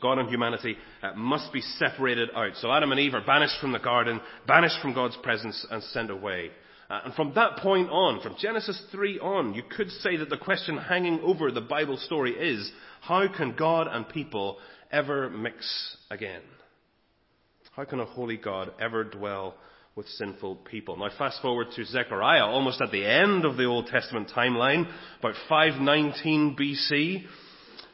God 0.00 0.18
and 0.18 0.28
humanity 0.28 0.76
uh, 1.02 1.14
must 1.14 1.52
be 1.52 1.60
separated 1.60 2.28
out. 2.34 2.52
So 2.56 2.70
Adam 2.70 2.92
and 2.92 3.00
Eve 3.00 3.14
are 3.14 3.24
banished 3.24 3.60
from 3.60 3.72
the 3.72 3.78
garden, 3.78 4.20
banished 4.46 4.80
from 4.80 4.94
God's 4.94 5.16
presence, 5.22 5.66
and 5.70 5.82
sent 5.82 6.10
away. 6.10 6.50
Uh, 6.88 7.00
and 7.06 7.14
from 7.14 7.32
that 7.34 7.56
point 7.56 7.90
on, 7.90 8.20
from 8.20 8.36
Genesis 8.38 8.80
3 8.92 9.18
on, 9.18 9.54
you 9.54 9.62
could 9.64 9.90
say 9.90 10.16
that 10.16 10.30
the 10.30 10.36
question 10.36 10.78
hanging 10.78 11.20
over 11.24 11.50
the 11.50 11.60
Bible 11.60 11.96
story 11.96 12.32
is, 12.32 12.70
how 13.00 13.26
can 13.34 13.56
God 13.56 13.88
and 13.90 14.08
people 14.08 14.58
ever 14.92 15.28
mix 15.28 15.96
again? 16.10 16.42
How 17.76 17.84
can 17.84 18.00
a 18.00 18.06
holy 18.06 18.38
God 18.38 18.70
ever 18.80 19.04
dwell 19.04 19.54
with 19.96 20.08
sinful 20.08 20.56
people? 20.70 20.96
Now 20.96 21.10
fast 21.18 21.42
forward 21.42 21.66
to 21.76 21.84
Zechariah, 21.84 22.46
almost 22.46 22.80
at 22.80 22.90
the 22.90 23.04
end 23.04 23.44
of 23.44 23.58
the 23.58 23.66
Old 23.66 23.88
Testament 23.88 24.32
timeline, 24.34 24.90
about 25.18 25.34
519 25.46 26.56
BC, 26.58 27.24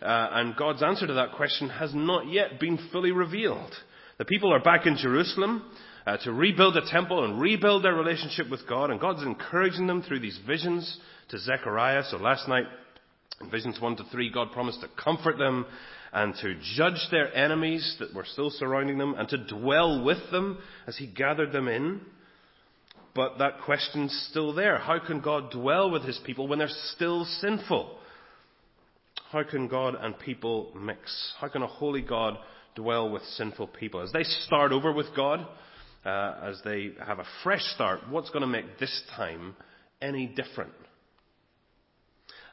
uh, 0.01 0.29
and 0.35 0.55
God's 0.55 0.85
answer 0.85 1.09
to 1.09 1.15
that 1.15 1.33
question 1.33 1.69
has 1.69 1.93
not 1.93 2.31
yet 2.31 2.61
been 2.61 2.79
fully 2.93 3.11
revealed. 3.11 3.75
The 4.19 4.25
people 4.25 4.55
are 4.55 4.63
back 4.63 4.87
in 4.87 4.97
Jerusalem 4.97 5.65
uh, 6.07 6.17
to 6.19 6.33
rebuild 6.33 6.75
the 6.75 6.89
temple 6.89 7.25
and 7.25 7.41
rebuild 7.41 7.85
their 7.85 7.95
relationship 7.95 8.49
with 8.49 8.69
God, 8.69 8.93
and 8.93 9.01
God's 9.01 9.25
encouraging 9.25 9.89
them 9.89 10.03
through 10.03 10.21
these 10.21 10.39
visions 10.47 10.97
to 11.31 11.39
Zechariah. 11.41 12.05
So 12.09 12.19
last 12.19 12.47
night, 12.47 12.67
in 13.41 13.51
visions 13.51 13.81
1 13.81 13.97
to 13.97 14.05
3, 14.13 14.31
God 14.31 14.53
promised 14.53 14.81
to 14.83 14.89
comfort 15.03 15.39
them 15.39 15.67
and 16.13 16.35
to 16.43 16.55
judge 16.77 17.09
their 17.11 17.35
enemies 17.35 17.97
that 17.99 18.15
were 18.15 18.27
still 18.31 18.51
surrounding 18.51 18.99
them 18.99 19.15
and 19.17 19.29
to 19.29 19.39
dwell 19.47 20.05
with 20.05 20.31
them 20.31 20.59
as 20.87 20.97
he 20.97 21.07
gathered 21.07 21.53
them 21.53 21.69
in. 21.69 22.01
But 23.15 23.39
that 23.39 23.63
question's 23.65 24.29
still 24.31 24.55
there. 24.55 24.79
How 24.79 24.99
can 24.99 25.21
God 25.21 25.51
dwell 25.51 25.91
with 25.91 26.03
his 26.03 26.21
people 26.25 26.49
when 26.49 26.59
they're 26.59 26.69
still 26.95 27.25
sinful? 27.41 27.99
How 29.31 29.43
can 29.43 29.69
God 29.69 29.95
and 29.99 30.19
people 30.19 30.73
mix? 30.79 31.35
How 31.41 31.49
can 31.49 31.63
a 31.63 31.67
holy 31.67 32.03
God 32.03 32.37
dwell 32.75 33.11
with 33.11 33.23
sinful 33.37 33.69
people? 33.69 34.03
As 34.03 34.13
they 34.13 34.25
start 34.25 34.73
over 34.73 34.93
with 34.93 35.15
God, 35.17 35.47
uh, 36.05 36.35
as 36.43 36.61
they 36.65 36.91
have 37.07 37.19
a 37.19 37.27
fresh 37.43 37.63
start, 37.75 38.01
what's 38.11 38.31
going 38.31 38.43
to 38.43 38.47
make 38.47 38.79
this 38.79 39.03
time 39.17 39.57
any 40.03 40.27
different? 40.27 40.73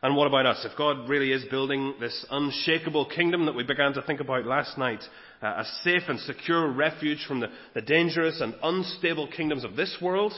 And 0.02 0.16
what 0.16 0.28
about 0.28 0.46
us? 0.46 0.66
If 0.66 0.78
God 0.78 1.10
really 1.10 1.34
is 1.34 1.44
building 1.46 1.94
this 2.00 2.26
unshakable 2.32 3.08
kingdom 3.08 3.46
that 3.46 3.56
we 3.56 3.64
began 3.64 3.94
to 3.94 4.02
think 4.02 4.22
about 4.22 4.46
last 4.46 4.78
night, 4.78 5.04
uh, 5.42 5.48
a 5.48 5.66
safe 5.84 6.04
and 6.08 6.20
secure 6.22 6.72
refuge 6.72 7.26
from 7.28 7.42
the, 7.42 7.48
the, 7.74 7.82
dangerous 7.82 8.40
and 8.40 8.56
unstable 8.64 9.28
kingdoms 9.28 9.66
of 9.66 9.76
this 9.76 9.98
world, 10.02 10.32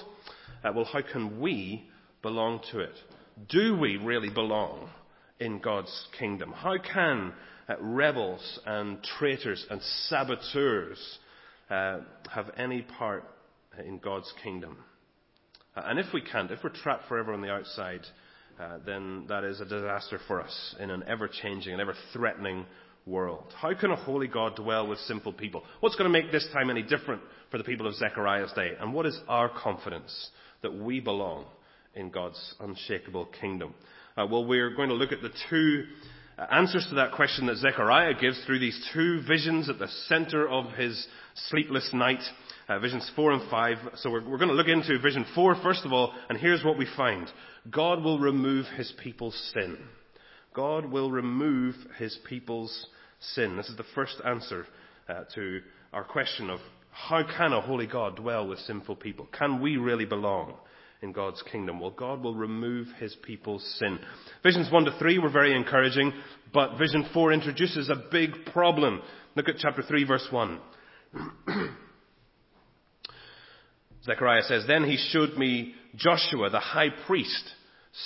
uh, 0.64 0.72
well, 0.76 0.86
how 0.86 1.02
can 1.02 1.40
we 1.40 1.88
belong 2.24 2.60
to 2.72 2.80
it? 2.80 2.94
Do 3.50 3.78
we 3.78 3.98
really 3.98 4.30
belong 4.32 4.90
in 5.40 5.60
God's 5.60 6.08
kingdom? 6.18 6.52
How 6.54 6.78
can 6.78 7.32
uh, 7.70 7.76
rebels 7.80 8.60
and 8.66 9.04
traitors 9.20 9.64
and 9.70 9.80
saboteurs 10.08 11.20
uh, 11.70 12.00
have 12.32 12.50
any 12.58 12.82
part 12.82 13.26
in 13.86 14.00
God's 14.00 14.32
kingdom? 14.44 14.78
Uh, 15.76 15.84
and 15.86 16.00
if 16.00 16.08
we 16.14 16.22
can't, 16.22 16.50
if 16.50 16.64
we're 16.64 16.72
trapped 16.72 17.08
forever 17.08 17.32
on 17.32 17.42
the 17.42 17.50
outside, 17.50 18.02
uh, 18.62 18.78
then 18.86 19.26
that 19.28 19.44
is 19.44 19.60
a 19.60 19.66
disaster 19.66 20.20
for 20.28 20.42
us 20.42 20.76
in 20.80 20.92
an 20.92 21.04
ever 21.08 21.28
changing 21.28 21.74
and 21.74 21.82
ever 21.82 21.96
threatening 22.14 22.66
world. 23.08 23.52
How 23.60 23.74
can 23.74 23.92
a 23.92 23.96
holy 23.96 24.28
God 24.28 24.56
dwell 24.56 24.88
with 24.88 25.00
simple 25.00 25.34
people? 25.34 25.64
What's 25.80 25.96
going 25.96 26.12
to 26.12 26.18
make 26.22 26.32
this 26.32 26.48
time 26.54 26.70
any 26.70 26.84
different 26.84 27.22
for 27.50 27.58
the 27.58 27.64
people 27.64 27.88
of 27.88 27.96
Zechariah's 27.96 28.52
day? 28.54 28.74
And 28.80 28.94
what 28.94 29.06
is 29.08 29.20
our 29.28 29.50
confidence 29.50 30.30
that 30.62 30.74
we 30.74 31.00
belong 31.00 31.46
in 31.96 32.10
God's 32.12 32.56
unshakable 32.60 33.30
kingdom? 33.40 33.74
Uh, 34.16 34.28
well, 34.30 34.46
we're 34.46 34.76
going 34.76 34.90
to 34.90 34.96
look 34.96 35.12
at 35.12 35.22
the 35.22 35.32
two 35.50 35.86
uh, 36.38 36.46
answers 36.52 36.86
to 36.90 36.96
that 36.96 37.14
question 37.14 37.48
that 37.48 37.58
Zechariah 37.58 38.14
gives 38.20 38.44
through 38.46 38.60
these 38.60 38.90
two 38.94 39.22
visions 39.28 39.70
at 39.70 39.80
the 39.80 39.88
center 40.08 40.48
of 40.48 40.72
his 40.74 41.08
sleepless 41.50 41.90
night. 41.94 42.22
Uh, 42.72 42.80
visions 42.80 43.10
4 43.16 43.32
and 43.34 43.50
5. 43.50 43.78
So 43.96 44.10
we're, 44.10 44.28
we're 44.28 44.38
going 44.38 44.50
to 44.50 44.56
look 44.56 44.68
into 44.68 44.98
vision 45.00 45.26
4 45.36 45.56
first 45.62 45.86
of 45.86 45.92
all, 45.92 46.14
and 46.30 46.38
here's 46.38 46.64
what 46.64 46.78
we 46.78 46.88
find. 46.96 47.30
God 47.70 48.04
will 48.04 48.20
remove 48.20 48.66
his 48.78 48.94
people's 49.04 49.36
sin. 49.54 49.78
God 50.54 50.86
will 50.86 51.12
remove 51.12 51.76
his 51.98 52.18
people's 52.28 52.88
sin. 53.20 53.58
This 53.58 53.70
is 53.70 53.78
the 53.78 53.86
first 53.94 54.22
answer 54.26 54.66
uh, 55.10 55.24
to 55.36 55.62
our 55.92 56.04
question 56.04 56.50
of 56.50 56.60
how 56.92 57.24
can 57.38 57.54
a 57.54 57.62
holy 57.62 57.88
God 57.88 58.16
dwell 58.18 58.48
with 58.48 58.60
sinful 58.60 58.98
people? 58.98 59.28
Can 59.38 59.62
we 59.62 59.78
really 59.78 60.06
belong 60.06 60.56
in 61.02 61.12
God's 61.12 61.42
kingdom? 61.52 61.80
Well, 61.80 61.92
God 61.92 62.22
will 62.22 62.36
remove 62.36 62.88
his 63.00 63.16
people's 63.24 63.66
sin. 63.80 64.00
Visions 64.44 64.72
1 64.72 64.86
to 64.86 64.98
3 64.98 65.20
were 65.20 65.30
very 65.30 65.56
encouraging, 65.56 66.14
but 66.54 66.78
vision 66.78 67.06
4 67.14 67.34
introduces 67.34 67.90
a 67.90 68.04
big 68.12 68.46
problem. 68.54 69.02
Look 69.36 69.50
at 69.50 69.56
chapter 69.58 69.82
3 69.82 70.06
verse 70.06 70.28
1. 70.32 70.60
Zechariah 74.06 74.44
says, 74.44 74.66
Then 74.68 74.84
he 74.84 74.98
showed 75.12 75.38
me 75.38 75.74
Joshua, 75.96 76.50
the 76.50 76.60
high 76.60 76.90
priest, 77.06 77.52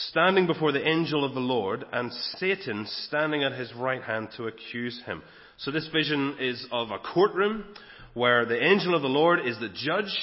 standing 0.09 0.47
before 0.47 0.71
the 0.71 0.85
angel 0.85 1.23
of 1.23 1.33
the 1.33 1.39
Lord, 1.39 1.85
and 1.91 2.11
Satan 2.37 2.85
standing 3.07 3.43
at 3.43 3.53
his 3.53 3.73
right 3.75 4.01
hand 4.01 4.29
to 4.37 4.47
accuse 4.47 5.01
him. 5.05 5.21
So 5.57 5.71
this 5.71 5.87
vision 5.93 6.35
is 6.39 6.65
of 6.71 6.91
a 6.91 6.99
courtroom 6.99 7.63
where 8.13 8.45
the 8.45 8.61
angel 8.61 8.95
of 8.95 9.01
the 9.01 9.07
Lord 9.07 9.45
is 9.45 9.57
the 9.59 9.69
judge, 9.69 10.13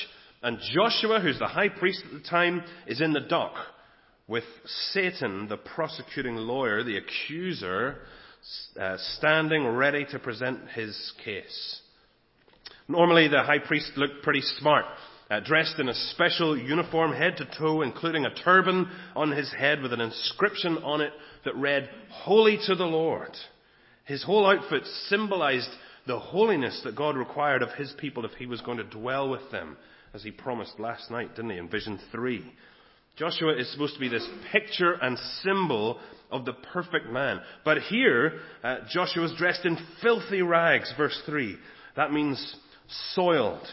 and 0.42 0.58
Joshua, 0.74 1.20
who's 1.20 1.38
the 1.38 1.46
high 1.46 1.68
priest 1.68 2.02
at 2.04 2.12
the 2.12 2.28
time, 2.28 2.62
is 2.86 3.00
in 3.00 3.12
the 3.12 3.20
dock 3.20 3.54
with 4.28 4.44
Satan, 4.92 5.48
the 5.48 5.56
prosecuting 5.56 6.36
lawyer, 6.36 6.82
the 6.82 6.98
accuser, 6.98 7.98
uh, 8.80 8.96
standing 9.16 9.66
ready 9.66 10.04
to 10.10 10.18
present 10.18 10.68
his 10.74 11.12
case. 11.24 11.80
Normally, 12.88 13.28
the 13.28 13.42
high 13.42 13.58
priest 13.58 13.92
looked 13.96 14.22
pretty 14.22 14.42
smart 14.58 14.84
uh, 15.32 15.40
dressed 15.40 15.78
in 15.78 15.88
a 15.88 15.94
special 15.94 16.58
uniform 16.58 17.12
head 17.14 17.38
to 17.38 17.48
toe, 17.58 17.80
including 17.80 18.26
a 18.26 18.34
turban 18.44 18.86
on 19.16 19.30
his 19.30 19.50
head 19.54 19.80
with 19.80 19.92
an 19.94 20.00
inscription 20.00 20.76
on 20.78 21.00
it 21.00 21.12
that 21.46 21.56
read, 21.56 21.88
Holy 22.10 22.58
to 22.66 22.74
the 22.74 22.84
Lord. 22.84 23.30
His 24.04 24.22
whole 24.22 24.46
outfit 24.46 24.82
symbolized 25.06 25.70
the 26.06 26.18
holiness 26.18 26.82
that 26.84 26.96
God 26.96 27.16
required 27.16 27.62
of 27.62 27.70
his 27.70 27.94
people 27.96 28.26
if 28.26 28.32
he 28.32 28.44
was 28.44 28.60
going 28.60 28.76
to 28.76 28.84
dwell 28.84 29.30
with 29.30 29.50
them, 29.50 29.78
as 30.12 30.22
he 30.22 30.30
promised 30.30 30.78
last 30.78 31.10
night, 31.10 31.34
didn't 31.34 31.52
he, 31.52 31.56
in 31.56 31.70
Vision 31.70 31.98
3. 32.10 32.44
Joshua 33.16 33.56
is 33.56 33.72
supposed 33.72 33.94
to 33.94 34.00
be 34.00 34.08
this 34.08 34.28
picture 34.50 34.92
and 35.00 35.16
symbol 35.42 35.98
of 36.30 36.44
the 36.44 36.52
perfect 36.74 37.08
man. 37.08 37.40
But 37.64 37.78
here, 37.78 38.40
uh, 38.62 38.78
Joshua 38.90 39.24
is 39.24 39.38
dressed 39.38 39.64
in 39.64 39.78
filthy 40.02 40.42
rags, 40.42 40.92
verse 40.98 41.18
3. 41.24 41.56
That 41.96 42.12
means 42.12 42.56
soiled. 43.14 43.66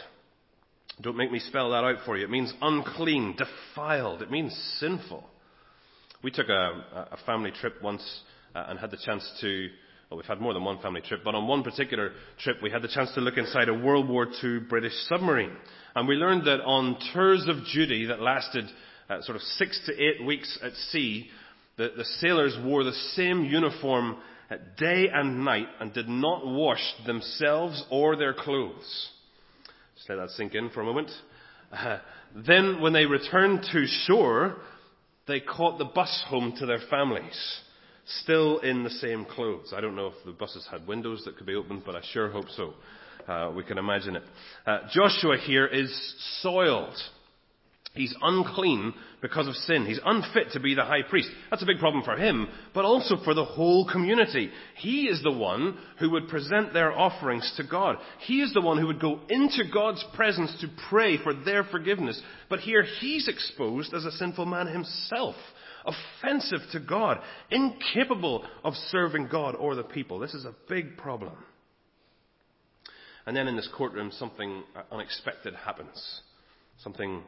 Don't 1.00 1.16
make 1.16 1.32
me 1.32 1.38
spell 1.38 1.70
that 1.70 1.84
out 1.84 1.98
for 2.04 2.16
you. 2.16 2.24
It 2.24 2.30
means 2.30 2.52
unclean, 2.60 3.36
defiled. 3.36 4.22
It 4.22 4.30
means 4.30 4.54
sinful. 4.78 5.24
We 6.22 6.30
took 6.30 6.48
a, 6.48 7.08
a 7.12 7.18
family 7.24 7.52
trip 7.52 7.82
once 7.82 8.02
uh, 8.54 8.64
and 8.68 8.78
had 8.78 8.90
the 8.90 8.98
chance 8.98 9.28
to, 9.40 9.68
well, 10.10 10.18
we've 10.18 10.26
had 10.26 10.40
more 10.40 10.52
than 10.52 10.64
one 10.64 10.80
family 10.80 11.00
trip, 11.00 11.20
but 11.24 11.34
on 11.34 11.46
one 11.46 11.62
particular 11.62 12.12
trip 12.38 12.58
we 12.62 12.70
had 12.70 12.82
the 12.82 12.88
chance 12.88 13.12
to 13.14 13.20
look 13.20 13.38
inside 13.38 13.68
a 13.68 13.74
World 13.74 14.08
War 14.08 14.26
II 14.42 14.60
British 14.68 14.92
submarine. 15.08 15.56
And 15.94 16.06
we 16.06 16.16
learned 16.16 16.46
that 16.46 16.60
on 16.60 16.98
tours 17.14 17.46
of 17.48 17.56
duty 17.72 18.06
that 18.06 18.20
lasted 18.20 18.64
uh, 19.08 19.22
sort 19.22 19.36
of 19.36 19.42
six 19.42 19.80
to 19.86 19.92
eight 19.92 20.24
weeks 20.26 20.58
at 20.62 20.72
sea, 20.90 21.28
the, 21.78 21.92
the 21.96 22.04
sailors 22.18 22.58
wore 22.62 22.84
the 22.84 22.92
same 23.14 23.44
uniform 23.44 24.18
day 24.76 25.08
and 25.12 25.44
night 25.44 25.68
and 25.78 25.94
did 25.94 26.08
not 26.08 26.46
wash 26.46 26.82
themselves 27.06 27.82
or 27.90 28.16
their 28.16 28.34
clothes. 28.34 29.10
Just 30.00 30.08
let 30.08 30.16
that 30.16 30.30
sink 30.30 30.54
in 30.54 30.70
for 30.70 30.80
a 30.80 30.84
moment. 30.84 31.10
Uh, 31.70 31.98
then, 32.46 32.80
when 32.80 32.94
they 32.94 33.04
returned 33.04 33.66
to 33.70 33.86
shore, 34.06 34.56
they 35.28 35.40
caught 35.40 35.78
the 35.78 35.84
bus 35.84 36.24
home 36.26 36.54
to 36.58 36.64
their 36.64 36.80
families, 36.88 37.60
still 38.22 38.60
in 38.60 38.82
the 38.82 38.88
same 38.88 39.26
clothes. 39.26 39.74
I 39.76 39.82
don't 39.82 39.94
know 39.94 40.06
if 40.06 40.14
the 40.24 40.32
buses 40.32 40.66
had 40.70 40.86
windows 40.86 41.22
that 41.26 41.36
could 41.36 41.46
be 41.46 41.54
opened, 41.54 41.82
but 41.84 41.96
I 41.96 42.00
sure 42.14 42.30
hope 42.30 42.46
so. 42.56 42.72
Uh, 43.28 43.52
we 43.54 43.62
can 43.62 43.76
imagine 43.76 44.16
it. 44.16 44.22
Uh, 44.66 44.78
Joshua 44.90 45.36
here 45.36 45.66
is 45.66 45.92
soiled. 46.40 46.96
He's 47.92 48.14
unclean 48.22 48.94
because 49.20 49.48
of 49.48 49.54
sin. 49.56 49.84
He's 49.84 49.98
unfit 50.04 50.52
to 50.52 50.60
be 50.60 50.74
the 50.74 50.84
high 50.84 51.02
priest. 51.02 51.28
That's 51.50 51.62
a 51.62 51.66
big 51.66 51.80
problem 51.80 52.04
for 52.04 52.16
him, 52.16 52.46
but 52.72 52.84
also 52.84 53.16
for 53.24 53.34
the 53.34 53.44
whole 53.44 53.88
community. 53.90 54.50
He 54.76 55.08
is 55.08 55.20
the 55.24 55.32
one 55.32 55.76
who 55.98 56.10
would 56.10 56.28
present 56.28 56.72
their 56.72 56.92
offerings 56.92 57.52
to 57.56 57.64
God. 57.64 57.96
He 58.20 58.42
is 58.42 58.54
the 58.54 58.60
one 58.60 58.78
who 58.78 58.86
would 58.86 59.00
go 59.00 59.18
into 59.28 59.64
God's 59.74 60.04
presence 60.14 60.56
to 60.60 60.68
pray 60.88 61.18
for 61.20 61.34
their 61.34 61.64
forgiveness. 61.64 62.22
But 62.48 62.60
here 62.60 62.84
he's 63.00 63.26
exposed 63.26 63.92
as 63.92 64.04
a 64.04 64.12
sinful 64.12 64.46
man 64.46 64.68
himself, 64.68 65.34
offensive 65.84 66.60
to 66.70 66.78
God, 66.78 67.18
incapable 67.50 68.46
of 68.62 68.74
serving 68.74 69.28
God 69.32 69.56
or 69.56 69.74
the 69.74 69.82
people. 69.82 70.20
This 70.20 70.34
is 70.34 70.44
a 70.44 70.54
big 70.68 70.96
problem. 70.96 71.34
And 73.26 73.36
then 73.36 73.48
in 73.48 73.56
this 73.56 73.68
courtroom, 73.76 74.12
something 74.12 74.62
unexpected 74.92 75.54
happens. 75.54 76.20
Something 76.78 77.22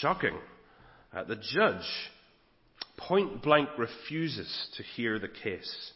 Shocking. 0.00 0.36
Uh, 1.12 1.24
the 1.24 1.36
judge 1.36 1.86
point 2.96 3.42
blank 3.42 3.68
refuses 3.78 4.68
to 4.76 4.82
hear 4.82 5.18
the 5.18 5.28
case. 5.28 5.92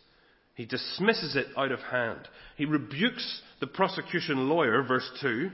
He 0.55 0.67
dismisses 0.67 1.37
it 1.37 1.47
out 1.57 1.73
of 1.73 1.81
hand. 1.81 2.21
He 2.57 2.65
rebukes 2.65 3.43
the 3.61 3.67
prosecution 3.67 4.49
lawyer, 4.49 4.83
verse 4.83 5.09
2, 5.21 5.51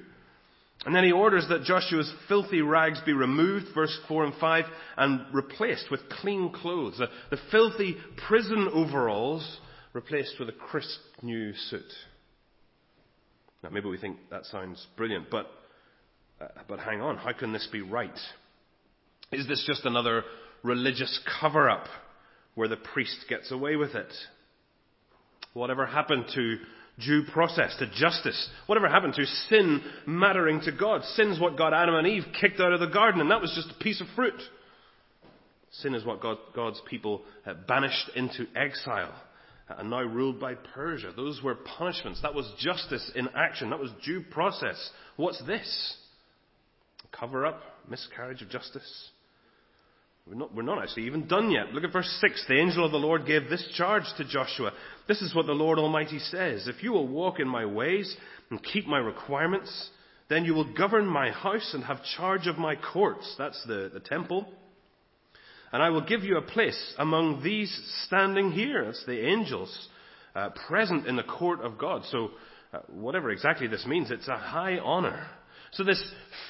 and 0.87 0.95
then 0.95 1.05
he 1.05 1.13
orders 1.13 1.47
that 1.49 1.65
Joshua's 1.65 2.13
filthy 2.29 2.63
rags 2.63 3.01
be 3.05 3.13
removed, 3.13 3.67
verse 3.75 3.97
4 4.07 4.27
and 4.27 4.35
5, 4.35 4.65
and 4.97 5.23
replaced 5.33 5.91
with 5.91 6.09
clean 6.09 6.53
clothes. 6.53 7.01
The, 7.31 7.39
filthy 7.51 7.97
prison 8.29 8.69
overalls 8.73 9.59
replaced 9.93 10.35
with 10.39 10.49
a 10.49 10.53
crisp 10.53 11.01
new 11.23 11.53
suit. 11.55 11.93
Now, 13.63 13.71
maybe 13.71 13.89
we 13.89 13.99
think 13.99 14.19
that 14.31 14.47
sounds 14.47 14.87
brilliant, 14.97 15.31
but 15.31 15.47
but 16.69 16.79
hang 16.79 17.01
on, 17.01 17.17
how 17.17 17.33
can 17.33 17.53
this 17.53 17.69
be 17.71 17.83
right? 17.83 18.19
Is 19.33 19.47
this 19.47 19.65
just 19.67 19.85
another 19.85 20.25
religious 20.63 21.21
cover 21.41 21.69
up 21.69 21.87
where 22.55 22.69
the 22.69 22.77
priest 22.77 23.17
gets 23.29 23.51
away 23.51 23.77
with 23.77 23.95
it? 23.95 24.13
Whatever 25.55 25.87
happened 25.87 26.27
to 26.35 26.57
due 27.05 27.23
process, 27.33 27.77
to 27.79 27.87
justice? 27.87 28.49
Whatever 28.67 28.89
happened 28.89 29.15
to 29.15 29.27
sin 29.49 29.83
mattering 30.07 30.61
to 30.63 30.73
God? 30.73 31.03
Sin's 31.15 31.41
what 31.41 31.57
got 31.57 31.75
Adam 31.75 31.95
and 31.95 32.07
Eve 32.07 32.25
kicked 32.41 32.61
out 32.61 32.73
of 32.73 32.81
the 32.81 32.87
garden, 32.87 33.21
and 33.21 33.31
that 33.31 33.41
was 33.41 33.53
just 33.55 33.77
a 33.79 33.83
piece 33.83 34.01
of 34.01 34.07
fruit. 34.15 34.41
Sin 35.71 35.95
is 35.95 36.05
what 36.05 36.21
God, 36.21 36.39
God's 36.55 36.81
people 36.89 37.23
uh, 37.47 37.55
banished 37.67 38.11
into 38.17 38.47
exile 38.57 39.13
uh, 39.69 39.75
and 39.79 39.91
now 39.91 40.03
ruled 40.03 40.41
by 40.41 40.55
Persia. 40.55 41.13
Those 41.15 41.43
were 41.43 41.55
punishments. 41.55 42.23
That 42.23 42.35
was 42.35 42.51
justice 42.59 43.11
in 43.15 43.29
action. 43.37 43.71
That 43.71 43.79
was 43.79 43.91
due 44.05 44.23
process. 44.31 44.91
What's 45.17 45.43
this? 45.47 45.97
Cover 47.13 47.47
up, 47.47 47.61
miscarriage 47.89 48.43
of 48.43 48.51
justice. 48.51 49.11
We're 50.29 50.35
not, 50.35 50.55
we're 50.55 50.63
not 50.63 50.83
actually 50.83 51.05
even 51.05 51.27
done 51.27 51.51
yet. 51.51 51.73
Look 51.73 51.85
at 51.85 51.93
verse 51.93 52.19
6. 52.21 52.45
The 52.49 52.61
angel 52.61 52.85
of 52.85 52.93
the 52.93 52.99
Lord 52.99 53.27
gave 53.27 53.49
this 53.49 53.67
charge 53.75 54.05
to 54.19 54.25
Joshua. 54.25 54.73
This 55.07 55.23
is 55.23 55.35
what 55.35 55.47
the 55.47 55.53
Lord 55.53 55.79
Almighty 55.79 56.19
says. 56.19 56.69
If 56.69 56.83
you 56.83 56.93
will 56.93 57.09
walk 57.09 57.41
in 57.41 57.49
my 57.49 57.65
ways 57.65 58.15
and 58.51 58.63
keep 58.63 58.87
my 58.87 58.99
requirements, 58.99 59.91
then 60.29 60.45
you 60.45 60.53
will 60.53 60.71
govern 60.75 61.07
my 61.07 61.31
house 61.31 61.71
and 61.73 61.83
have 61.85 62.05
charge 62.17 62.47
of 62.47 62.59
my 62.59 62.77
courts. 62.77 63.35
That's 63.39 63.63
the, 63.67 63.91
the 63.93 64.01
temple. 64.01 64.47
And 65.73 65.83
I 65.83 65.91
will 65.91 66.05
give 66.05 66.25
you 66.25 66.37
a 66.37 66.43
place 66.43 66.95
among 66.99 67.43
these 67.43 67.75
standing 68.07 68.53
here. 68.53 68.85
That's 68.85 69.05
the 69.07 69.27
angels 69.27 69.89
uh, 70.35 70.51
present 70.69 71.07
in 71.07 71.17
the 71.17 71.23
court 71.23 71.61
of 71.61 71.79
God. 71.79 72.03
So, 72.11 72.31
uh, 72.73 72.81
whatever 72.89 73.31
exactly 73.31 73.67
this 73.67 73.87
means, 73.87 74.11
it's 74.11 74.29
a 74.29 74.37
high 74.37 74.79
honor. 74.79 75.27
So 75.73 75.85
this 75.85 76.03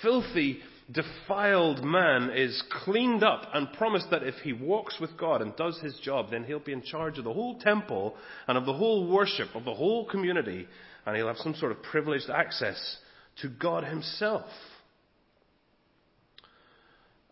filthy, 0.02 0.60
defiled 0.90 1.84
man 1.84 2.30
is 2.34 2.62
cleaned 2.84 3.22
up 3.22 3.42
and 3.52 3.72
promised 3.74 4.10
that 4.10 4.22
if 4.22 4.36
he 4.36 4.52
walks 4.52 4.98
with 4.98 5.16
God 5.18 5.42
and 5.42 5.54
does 5.56 5.78
his 5.80 5.98
job, 6.00 6.30
then 6.30 6.44
he'll 6.44 6.60
be 6.60 6.72
in 6.72 6.82
charge 6.82 7.18
of 7.18 7.24
the 7.24 7.32
whole 7.32 7.58
temple 7.58 8.16
and 8.46 8.56
of 8.56 8.64
the 8.64 8.72
whole 8.72 9.10
worship 9.10 9.48
of 9.54 9.64
the 9.64 9.74
whole 9.74 10.06
community, 10.06 10.66
and 11.04 11.16
he'll 11.16 11.26
have 11.28 11.36
some 11.38 11.54
sort 11.54 11.72
of 11.72 11.82
privileged 11.82 12.30
access 12.30 12.96
to 13.42 13.48
God 13.48 13.84
himself. 13.84 14.46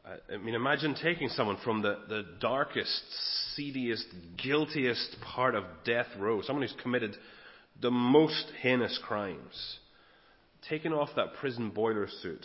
Uh, 0.05 0.35
I 0.35 0.37
mean, 0.37 0.55
imagine 0.55 0.95
taking 0.95 1.29
someone 1.31 1.57
from 1.65 1.83
the, 1.83 1.99
the 2.09 2.23
darkest, 2.41 3.03
seediest, 3.55 4.07
guiltiest 4.37 5.17
part 5.35 5.55
of 5.55 5.65
death 5.85 6.07
row, 6.19 6.43
someone 6.43 6.63
who's 6.63 6.77
committed 6.83 7.17
the 7.81 7.91
most 7.91 8.47
heinous 8.61 9.01
crimes 9.03 9.79
taking 10.69 10.93
off 10.93 11.11
that 11.17 11.35
prison 11.41 11.71
boiler 11.71 12.09
suit, 12.23 12.45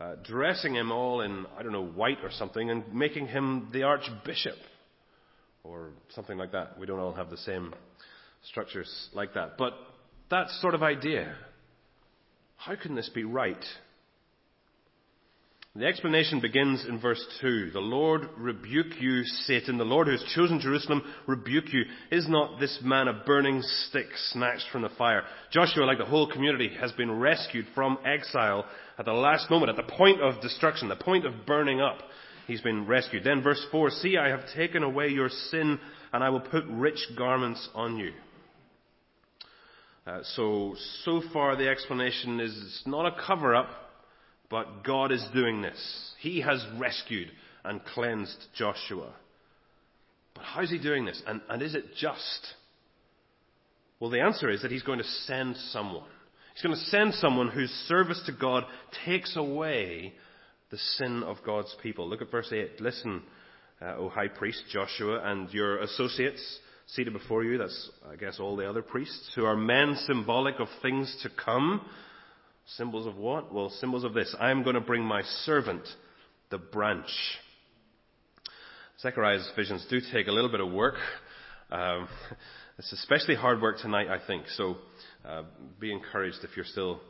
uh, 0.00 0.14
dressing 0.24 0.74
him 0.74 0.90
all 0.90 1.20
in, 1.20 1.46
I 1.58 1.62
don't 1.62 1.72
know, 1.72 1.84
white 1.84 2.18
or 2.22 2.30
something, 2.30 2.70
and 2.70 2.92
making 2.92 3.28
him 3.28 3.68
the 3.72 3.84
archbishop 3.84 4.56
or 5.64 5.90
something 6.10 6.38
like 6.38 6.52
that. 6.52 6.78
We 6.78 6.86
don't 6.86 6.98
all 6.98 7.14
have 7.14 7.30
the 7.30 7.36
same 7.36 7.74
structures 8.48 9.08
like 9.14 9.34
that. 9.34 9.56
But 9.58 9.74
that 10.30 10.48
sort 10.60 10.74
of 10.74 10.82
idea. 10.82 11.34
How 12.56 12.74
can 12.76 12.94
this 12.94 13.08
be 13.08 13.24
right? 13.24 13.64
The 15.74 15.86
explanation 15.86 16.40
begins 16.40 16.84
in 16.86 17.00
verse 17.00 17.24
2. 17.40 17.70
The 17.70 17.80
Lord 17.80 18.28
rebuke 18.36 19.00
you, 19.00 19.24
Satan. 19.24 19.78
The 19.78 19.84
Lord 19.84 20.06
who 20.06 20.12
has 20.12 20.22
chosen 20.34 20.60
Jerusalem 20.60 21.02
rebuke 21.26 21.72
you. 21.72 21.84
Is 22.10 22.28
not 22.28 22.60
this 22.60 22.78
man 22.82 23.08
a 23.08 23.22
burning 23.24 23.62
stick 23.62 24.08
snatched 24.32 24.66
from 24.70 24.82
the 24.82 24.90
fire? 24.90 25.22
Joshua, 25.50 25.86
like 25.86 25.96
the 25.96 26.04
whole 26.04 26.30
community, 26.30 26.68
has 26.78 26.92
been 26.92 27.18
rescued 27.18 27.64
from 27.74 27.96
exile 28.04 28.66
at 28.98 29.06
the 29.06 29.14
last 29.14 29.50
moment, 29.50 29.70
at 29.70 29.76
the 29.76 29.90
point 29.94 30.20
of 30.20 30.42
destruction, 30.42 30.90
the 30.90 30.96
point 30.96 31.24
of 31.24 31.46
burning 31.46 31.80
up. 31.80 32.00
He's 32.46 32.60
been 32.60 32.86
rescued. 32.86 33.24
Then 33.24 33.42
verse 33.42 33.64
4, 33.70 33.90
See, 33.92 34.18
I 34.18 34.28
have 34.28 34.42
taken 34.54 34.82
away 34.82 35.08
your 35.08 35.30
sin 35.30 35.78
and 36.12 36.22
I 36.22 36.28
will 36.28 36.40
put 36.40 36.64
rich 36.66 37.00
garments 37.16 37.66
on 37.74 37.96
you. 37.96 38.12
Uh, 40.06 40.20
so, 40.34 40.74
so 41.04 41.22
far 41.32 41.56
the 41.56 41.68
explanation 41.70 42.40
is 42.40 42.82
not 42.84 43.06
a 43.06 43.16
cover 43.26 43.54
up, 43.54 43.70
but 44.52 44.84
God 44.84 45.12
is 45.12 45.24
doing 45.32 45.62
this. 45.62 46.12
He 46.20 46.42
has 46.42 46.62
rescued 46.78 47.28
and 47.64 47.82
cleansed 47.82 48.36
Joshua. 48.54 49.10
But 50.34 50.44
how's 50.44 50.68
he 50.68 50.78
doing 50.78 51.06
this? 51.06 51.22
And, 51.26 51.40
and 51.48 51.62
is 51.62 51.74
it 51.74 51.86
just? 51.98 52.54
Well, 53.98 54.10
the 54.10 54.20
answer 54.20 54.50
is 54.50 54.60
that 54.60 54.70
he's 54.70 54.82
going 54.82 54.98
to 54.98 55.08
send 55.26 55.56
someone. 55.70 56.04
He's 56.52 56.62
going 56.62 56.74
to 56.74 56.84
send 56.90 57.14
someone 57.14 57.48
whose 57.48 57.70
service 57.88 58.22
to 58.26 58.32
God 58.32 58.64
takes 59.06 59.36
away 59.36 60.12
the 60.70 60.76
sin 60.76 61.22
of 61.22 61.38
God's 61.46 61.74
people. 61.82 62.06
Look 62.06 62.20
at 62.20 62.30
verse 62.30 62.52
8. 62.52 62.78
Listen, 62.78 63.22
uh, 63.80 63.96
O 63.96 64.10
high 64.10 64.28
priest 64.28 64.64
Joshua 64.70 65.22
and 65.24 65.50
your 65.50 65.78
associates 65.78 66.58
seated 66.88 67.14
before 67.14 67.42
you. 67.42 67.56
That's, 67.56 67.90
I 68.06 68.16
guess, 68.16 68.38
all 68.38 68.56
the 68.56 68.68
other 68.68 68.82
priests 68.82 69.32
who 69.34 69.46
are 69.46 69.56
men 69.56 69.96
symbolic 70.06 70.60
of 70.60 70.68
things 70.82 71.16
to 71.22 71.30
come. 71.42 71.80
Symbols 72.66 73.06
of 73.06 73.16
what? 73.16 73.52
Well, 73.52 73.70
symbols 73.70 74.04
of 74.04 74.14
this. 74.14 74.34
I 74.38 74.50
am 74.50 74.62
going 74.62 74.74
to 74.74 74.80
bring 74.80 75.02
my 75.02 75.22
servant, 75.44 75.82
the 76.50 76.58
branch. 76.58 77.10
Zechariah's 79.00 79.50
visions 79.56 79.84
do 79.90 80.00
take 80.12 80.28
a 80.28 80.32
little 80.32 80.50
bit 80.50 80.60
of 80.60 80.72
work. 80.72 80.94
Um, 81.70 82.08
it's 82.78 82.92
especially 82.92 83.34
hard 83.34 83.60
work 83.60 83.78
tonight, 83.78 84.08
I 84.08 84.24
think. 84.26 84.44
So 84.50 84.76
uh, 85.28 85.42
be 85.80 85.92
encouraged 85.92 86.38
if 86.42 86.56
you're 86.56 86.64
still 86.64 87.00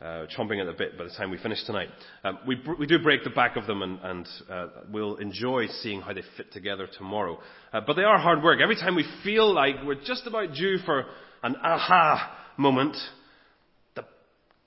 uh, 0.00 0.26
chomping 0.36 0.60
at 0.60 0.66
the 0.66 0.72
bit 0.76 0.98
by 0.98 1.04
the 1.04 1.10
time 1.10 1.30
we 1.30 1.38
finish 1.38 1.62
tonight. 1.64 1.88
Um, 2.24 2.38
we, 2.46 2.60
we 2.78 2.86
do 2.86 2.98
break 2.98 3.24
the 3.24 3.30
back 3.30 3.56
of 3.56 3.66
them 3.66 3.82
and, 3.82 3.98
and 4.02 4.28
uh, 4.50 4.66
we'll 4.90 5.16
enjoy 5.16 5.66
seeing 5.82 6.00
how 6.00 6.12
they 6.12 6.22
fit 6.36 6.52
together 6.52 6.88
tomorrow. 6.98 7.38
Uh, 7.72 7.80
but 7.86 7.94
they 7.94 8.02
are 8.02 8.18
hard 8.18 8.42
work. 8.42 8.60
Every 8.62 8.76
time 8.76 8.96
we 8.96 9.06
feel 9.22 9.52
like 9.52 9.76
we're 9.84 10.02
just 10.02 10.26
about 10.26 10.54
due 10.54 10.78
for 10.78 11.04
an 11.42 11.56
aha 11.62 12.38
moment, 12.56 12.96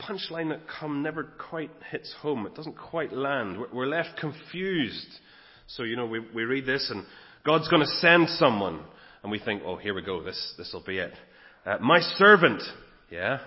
punchline 0.01 0.49
that 0.49 0.61
come 0.79 1.01
never 1.01 1.23
quite 1.23 1.71
hits 1.91 2.13
home. 2.21 2.45
It 2.45 2.55
doesn't 2.55 2.77
quite 2.77 3.13
land. 3.13 3.59
We're, 3.59 3.73
we're 3.73 3.87
left 3.87 4.17
confused. 4.19 5.19
So, 5.67 5.83
you 5.83 5.95
know, 5.95 6.05
we, 6.05 6.19
we 6.33 6.43
read 6.43 6.65
this 6.65 6.89
and 6.89 7.05
God's 7.45 7.67
going 7.67 7.81
to 7.81 7.91
send 7.99 8.29
someone. 8.29 8.81
And 9.23 9.31
we 9.31 9.39
think, 9.39 9.63
oh, 9.65 9.77
here 9.77 9.93
we 9.93 10.03
go. 10.03 10.23
This, 10.23 10.53
this 10.57 10.71
will 10.73 10.83
be 10.83 10.99
it. 10.99 11.13
Uh, 11.65 11.77
my 11.81 11.99
servant. 11.99 12.61
Yeah. 13.09 13.39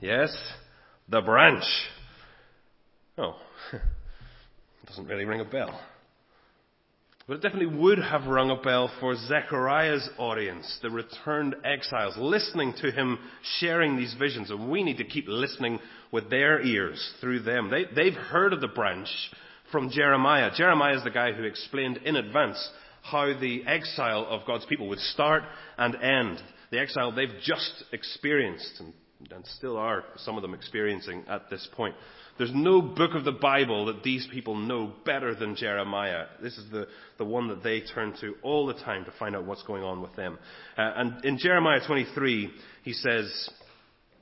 Yes 0.00 0.36
the 1.08 1.20
branch. 1.20 1.64
Oh, 3.16 3.36
doesn't 4.86 5.06
really 5.06 5.24
ring 5.24 5.40
a 5.40 5.44
bell. 5.44 5.80
But 7.28 7.34
it 7.34 7.42
definitely 7.42 7.76
would 7.76 7.98
have 7.98 8.26
rung 8.26 8.50
a 8.50 8.56
bell 8.56 8.90
for 9.00 9.14
Zechariah's 9.14 10.08
audience, 10.16 10.78
the 10.80 10.88
returned 10.88 11.56
exiles, 11.62 12.16
listening 12.16 12.72
to 12.80 12.90
him 12.90 13.18
sharing 13.60 13.98
these 13.98 14.14
visions. 14.18 14.50
And 14.50 14.70
we 14.70 14.82
need 14.82 14.96
to 14.96 15.04
keep 15.04 15.26
listening 15.28 15.78
with 16.10 16.30
their 16.30 16.62
ears 16.62 17.06
through 17.20 17.40
them. 17.40 17.70
They, 17.70 17.84
they've 17.94 18.14
heard 18.14 18.54
of 18.54 18.62
the 18.62 18.68
branch 18.68 19.10
from 19.70 19.90
Jeremiah. 19.90 20.50
Jeremiah 20.56 20.96
is 20.96 21.04
the 21.04 21.10
guy 21.10 21.32
who 21.32 21.44
explained 21.44 21.98
in 21.98 22.16
advance 22.16 22.66
how 23.02 23.38
the 23.38 23.62
exile 23.66 24.26
of 24.26 24.46
God's 24.46 24.64
people 24.64 24.88
would 24.88 24.98
start 24.98 25.42
and 25.76 25.96
end. 25.96 26.40
The 26.70 26.80
exile 26.80 27.12
they've 27.12 27.28
just 27.42 27.84
experienced. 27.92 28.80
And 28.80 28.94
and 29.32 29.44
still 29.46 29.76
are 29.76 30.04
some 30.18 30.36
of 30.36 30.42
them 30.42 30.54
experiencing 30.54 31.24
at 31.28 31.50
this 31.50 31.66
point. 31.72 31.94
There's 32.38 32.54
no 32.54 32.80
book 32.80 33.14
of 33.14 33.24
the 33.24 33.32
Bible 33.32 33.86
that 33.86 34.04
these 34.04 34.26
people 34.32 34.54
know 34.54 34.92
better 35.04 35.34
than 35.34 35.56
Jeremiah. 35.56 36.26
This 36.40 36.56
is 36.56 36.70
the, 36.70 36.86
the 37.18 37.24
one 37.24 37.48
that 37.48 37.64
they 37.64 37.80
turn 37.80 38.14
to 38.20 38.34
all 38.42 38.66
the 38.66 38.74
time 38.74 39.04
to 39.04 39.12
find 39.18 39.34
out 39.34 39.44
what's 39.44 39.64
going 39.64 39.82
on 39.82 40.00
with 40.00 40.14
them. 40.14 40.38
Uh, 40.76 40.92
and 40.96 41.24
in 41.24 41.38
Jeremiah 41.38 41.80
23, 41.84 42.50
he 42.84 42.92
says, 42.92 43.50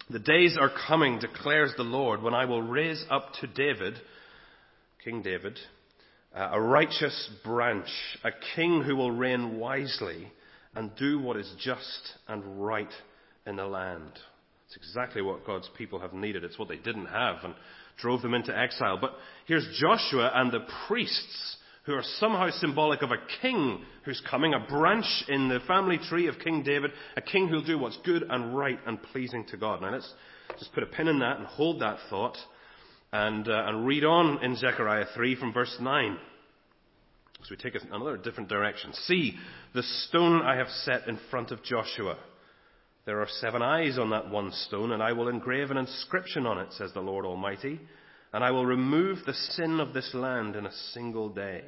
The 0.08 0.18
days 0.18 0.56
are 0.58 0.70
coming, 0.88 1.18
declares 1.18 1.74
the 1.76 1.82
Lord, 1.82 2.22
when 2.22 2.32
I 2.32 2.46
will 2.46 2.62
raise 2.62 3.04
up 3.10 3.34
to 3.42 3.46
David, 3.46 3.94
King 5.04 5.20
David, 5.20 5.58
uh, 6.34 6.48
a 6.52 6.60
righteous 6.60 7.30
branch, 7.44 7.88
a 8.24 8.30
king 8.54 8.82
who 8.82 8.96
will 8.96 9.10
reign 9.10 9.58
wisely 9.58 10.32
and 10.74 10.90
do 10.96 11.20
what 11.20 11.36
is 11.36 11.52
just 11.58 12.12
and 12.28 12.64
right 12.64 12.92
in 13.46 13.56
the 13.56 13.66
land. 13.66 14.12
It's 14.66 14.76
exactly 14.76 15.22
what 15.22 15.46
God's 15.46 15.70
people 15.76 16.00
have 16.00 16.12
needed. 16.12 16.44
It's 16.44 16.58
what 16.58 16.68
they 16.68 16.76
didn't 16.76 17.06
have 17.06 17.36
and 17.44 17.54
drove 17.98 18.22
them 18.22 18.34
into 18.34 18.56
exile. 18.56 18.98
But 19.00 19.12
here's 19.46 19.66
Joshua 19.80 20.30
and 20.34 20.52
the 20.52 20.66
priests 20.86 21.56
who 21.84 21.94
are 21.94 22.02
somehow 22.18 22.50
symbolic 22.50 23.02
of 23.02 23.12
a 23.12 23.40
king 23.40 23.84
who's 24.04 24.20
coming, 24.28 24.54
a 24.54 24.66
branch 24.68 25.06
in 25.28 25.48
the 25.48 25.60
family 25.68 25.98
tree 26.08 26.26
of 26.26 26.38
King 26.40 26.62
David, 26.64 26.90
a 27.16 27.22
king 27.22 27.48
who'll 27.48 27.64
do 27.64 27.78
what's 27.78 27.98
good 28.04 28.24
and 28.28 28.56
right 28.56 28.78
and 28.86 29.02
pleasing 29.02 29.44
to 29.50 29.56
God. 29.56 29.80
Now 29.80 29.92
let's 29.92 30.12
just 30.58 30.72
put 30.74 30.82
a 30.82 30.86
pin 30.86 31.08
in 31.08 31.20
that 31.20 31.38
and 31.38 31.46
hold 31.46 31.80
that 31.80 31.98
thought 32.10 32.36
and, 33.12 33.48
uh, 33.48 33.64
and 33.66 33.86
read 33.86 34.04
on 34.04 34.42
in 34.44 34.56
Zechariah 34.56 35.06
3 35.14 35.36
from 35.36 35.52
verse 35.52 35.76
9. 35.80 36.18
So 37.42 37.48
we 37.50 37.56
take 37.56 37.80
another 37.92 38.16
different 38.16 38.48
direction. 38.48 38.92
See 38.92 39.36
the 39.72 39.82
stone 39.82 40.42
I 40.42 40.56
have 40.56 40.68
set 40.84 41.06
in 41.06 41.18
front 41.30 41.52
of 41.52 41.62
Joshua 41.62 42.16
there 43.06 43.20
are 43.20 43.28
seven 43.40 43.62
eyes 43.62 43.98
on 43.98 44.10
that 44.10 44.30
one 44.30 44.50
stone, 44.52 44.90
and 44.90 45.02
I 45.02 45.12
will 45.12 45.28
engrave 45.28 45.70
an 45.70 45.76
inscription 45.76 46.44
on 46.44 46.58
it, 46.58 46.72
says 46.72 46.90
the 46.92 47.00
Lord 47.00 47.24
Almighty, 47.24 47.80
and 48.32 48.42
I 48.42 48.50
will 48.50 48.66
remove 48.66 49.18
the 49.24 49.32
sin 49.32 49.78
of 49.78 49.94
this 49.94 50.10
land 50.12 50.56
in 50.56 50.66
a 50.66 50.72
single 50.92 51.28
day. 51.28 51.62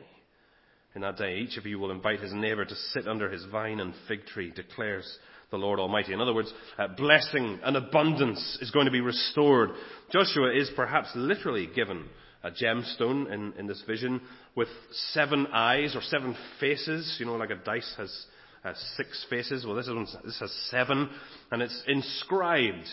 In 0.97 1.03
that 1.03 1.17
day, 1.17 1.37
each 1.37 1.57
of 1.57 1.65
you 1.65 1.79
will 1.79 1.93
invite 1.93 2.21
his 2.21 2.33
neighbor 2.33 2.65
to 2.65 2.75
sit 2.93 3.07
under 3.07 3.31
his 3.31 3.45
vine 3.53 3.79
and 3.79 3.95
fig 4.09 4.27
tree, 4.27 4.51
declares 4.51 5.07
the 5.53 5.57
Lord 5.57 5.79
Almighty. 5.79 6.13
In 6.13 6.21
other 6.21 6.35
words, 6.35 6.53
uh, 6.77 6.89
blessing 6.97 7.61
and 7.63 7.77
abundance 7.77 8.59
is 8.61 8.73
going 8.73 8.87
to 8.87 8.93
be 8.93 9.01
restored. 9.01 9.71
Joshua 10.11 10.53
is 10.53 10.71
perhaps 10.75 11.09
literally 11.15 11.69
given 11.73 12.07
a 12.43 12.51
gemstone 12.51 13.33
in, 13.33 13.53
in 13.57 13.67
this 13.69 13.83
vision 13.87 14.21
with 14.57 14.69
seven 15.13 15.47
eyes 15.53 15.95
or 15.95 16.03
seven 16.03 16.37
faces. 16.59 17.17
You 17.21 17.27
know, 17.27 17.37
like 17.37 17.51
a 17.51 17.65
dice 17.65 17.95
has 17.97 18.27
uh, 18.65 18.73
six 18.97 19.27
faces. 19.31 19.65
Well, 19.65 19.77
this, 19.77 19.89
one, 19.89 20.07
this 20.25 20.39
has 20.41 20.53
seven, 20.71 21.09
and 21.51 21.63
it's 21.63 21.83
inscribed 21.87 22.87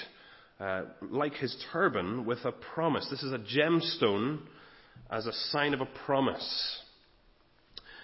uh, 0.60 0.84
like 1.02 1.34
his 1.34 1.56
turban 1.72 2.26
with 2.26 2.40
a 2.46 2.52
promise. 2.52 3.08
This 3.10 3.24
is 3.24 3.34
a 3.34 3.40
gemstone 3.40 4.40
as 5.12 5.26
a 5.26 5.34
sign 5.52 5.74
of 5.74 5.82
a 5.82 5.88
promise. 6.06 6.80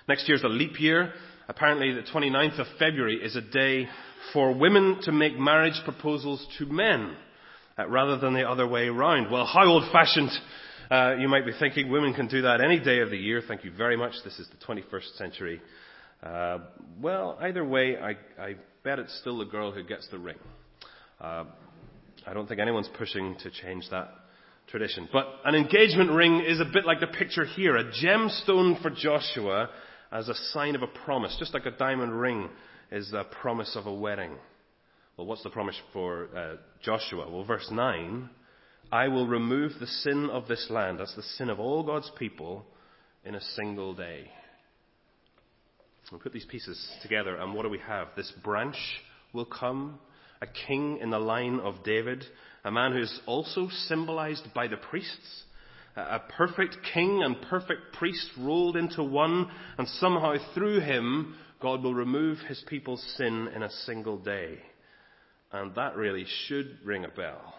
Next 0.07 0.27
year's 0.27 0.43
a 0.43 0.49
leap 0.49 0.79
year. 0.79 1.13
Apparently, 1.47 1.93
the 1.93 2.01
29th 2.01 2.59
of 2.59 2.67
February 2.79 3.23
is 3.23 3.35
a 3.35 3.41
day 3.41 3.87
for 4.33 4.53
women 4.53 4.99
to 5.03 5.11
make 5.11 5.37
marriage 5.37 5.79
proposals 5.83 6.45
to 6.57 6.65
men 6.65 7.15
uh, 7.77 7.87
rather 7.87 8.17
than 8.17 8.33
the 8.33 8.47
other 8.47 8.67
way 8.67 8.87
around. 8.87 9.31
Well, 9.31 9.45
how 9.45 9.65
old 9.65 9.83
fashioned 9.91 10.31
uh, 10.89 11.15
you 11.17 11.29
might 11.29 11.45
be 11.45 11.53
thinking 11.57 11.89
women 11.89 12.13
can 12.13 12.27
do 12.27 12.41
that 12.41 12.61
any 12.61 12.79
day 12.79 12.99
of 12.99 13.09
the 13.09 13.17
year. 13.17 13.41
Thank 13.47 13.63
you 13.63 13.71
very 13.71 13.95
much. 13.95 14.13
This 14.25 14.39
is 14.39 14.47
the 14.49 14.65
21st 14.65 15.17
century. 15.17 15.61
Uh, 16.23 16.59
well, 17.01 17.37
either 17.41 17.65
way, 17.65 17.97
I, 17.97 18.11
I 18.41 18.55
bet 18.83 18.99
it's 18.99 19.17
still 19.19 19.39
the 19.39 19.45
girl 19.45 19.71
who 19.71 19.83
gets 19.83 20.07
the 20.09 20.19
ring. 20.19 20.37
Uh, 21.19 21.45
I 22.25 22.33
don't 22.33 22.47
think 22.47 22.59
anyone's 22.59 22.89
pushing 22.97 23.35
to 23.43 23.49
change 23.49 23.85
that 23.89 24.09
tradition. 24.67 25.09
But 25.11 25.27
an 25.45 25.55
engagement 25.55 26.11
ring 26.11 26.43
is 26.45 26.59
a 26.59 26.65
bit 26.65 26.85
like 26.85 26.99
the 26.99 27.07
picture 27.07 27.45
here 27.45 27.75
a 27.75 27.85
gemstone 27.85 28.81
for 28.81 28.89
Joshua 28.89 29.69
as 30.11 30.29
a 30.29 30.35
sign 30.51 30.75
of 30.75 30.83
a 30.83 30.87
promise, 30.87 31.35
just 31.39 31.53
like 31.53 31.65
a 31.65 31.71
diamond 31.71 32.19
ring 32.19 32.49
is 32.91 33.09
the 33.11 33.23
promise 33.23 33.75
of 33.75 33.87
a 33.87 33.93
wedding. 33.93 34.31
Well, 35.17 35.27
what's 35.27 35.43
the 35.43 35.49
promise 35.49 35.79
for 35.93 36.29
uh, 36.35 36.55
Joshua? 36.83 37.29
Well, 37.29 37.43
verse 37.43 37.67
9 37.71 38.29
I 38.91 39.07
will 39.07 39.25
remove 39.25 39.71
the 39.79 39.87
sin 39.87 40.29
of 40.29 40.47
this 40.47 40.67
land, 40.69 40.99
that's 40.99 41.15
the 41.15 41.23
sin 41.23 41.49
of 41.49 41.59
all 41.59 41.81
God's 41.83 42.11
people, 42.19 42.65
in 43.23 43.35
a 43.35 43.41
single 43.41 43.93
day. 43.93 44.29
We 46.11 46.17
put 46.17 46.33
these 46.33 46.45
pieces 46.45 46.77
together, 47.01 47.35
and 47.37 47.53
what 47.53 47.63
do 47.63 47.69
we 47.69 47.79
have? 47.79 48.09
This 48.15 48.31
branch 48.43 48.75
will 49.33 49.45
come, 49.45 49.99
a 50.41 50.47
king 50.67 50.99
in 51.01 51.09
the 51.09 51.19
line 51.19 51.59
of 51.61 51.83
David, 51.85 52.25
a 52.65 52.71
man 52.71 52.91
who 52.91 52.99
is 52.99 53.19
also 53.25 53.69
symbolized 53.87 54.53
by 54.53 54.67
the 54.67 54.75
priests, 54.77 55.43
a 55.95 56.19
perfect 56.37 56.77
king 56.93 57.23
and 57.23 57.41
perfect 57.49 57.93
priest 57.93 58.29
rolled 58.37 58.75
into 58.75 59.03
one, 59.03 59.49
and 59.77 59.87
somehow 59.87 60.35
through 60.53 60.81
him, 60.81 61.35
God 61.61 61.81
will 61.81 61.93
remove 61.93 62.39
his 62.39 62.61
people's 62.67 63.03
sin 63.17 63.49
in 63.55 63.63
a 63.63 63.71
single 63.85 64.17
day. 64.17 64.59
And 65.53 65.73
that 65.75 65.95
really 65.95 66.25
should 66.47 66.77
ring 66.83 67.05
a 67.05 67.09
bell 67.09 67.55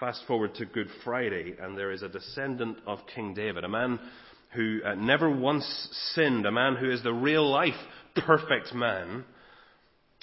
Fast 0.00 0.24
forward 0.26 0.54
to 0.54 0.64
Good 0.64 0.88
Friday, 1.04 1.56
and 1.60 1.76
there 1.76 1.90
is 1.90 2.02
a 2.02 2.08
descendant 2.08 2.78
of 2.86 3.00
King 3.14 3.34
David, 3.34 3.64
a 3.64 3.68
man 3.68 4.00
who 4.52 4.80
uh, 4.84 4.94
never 4.94 5.30
once 5.30 5.64
sinned, 6.14 6.44
a 6.46 6.50
man 6.50 6.76
who 6.76 6.90
is 6.90 7.02
the 7.02 7.12
real 7.12 7.48
life 7.48 7.74
perfect 8.26 8.74
man, 8.74 9.24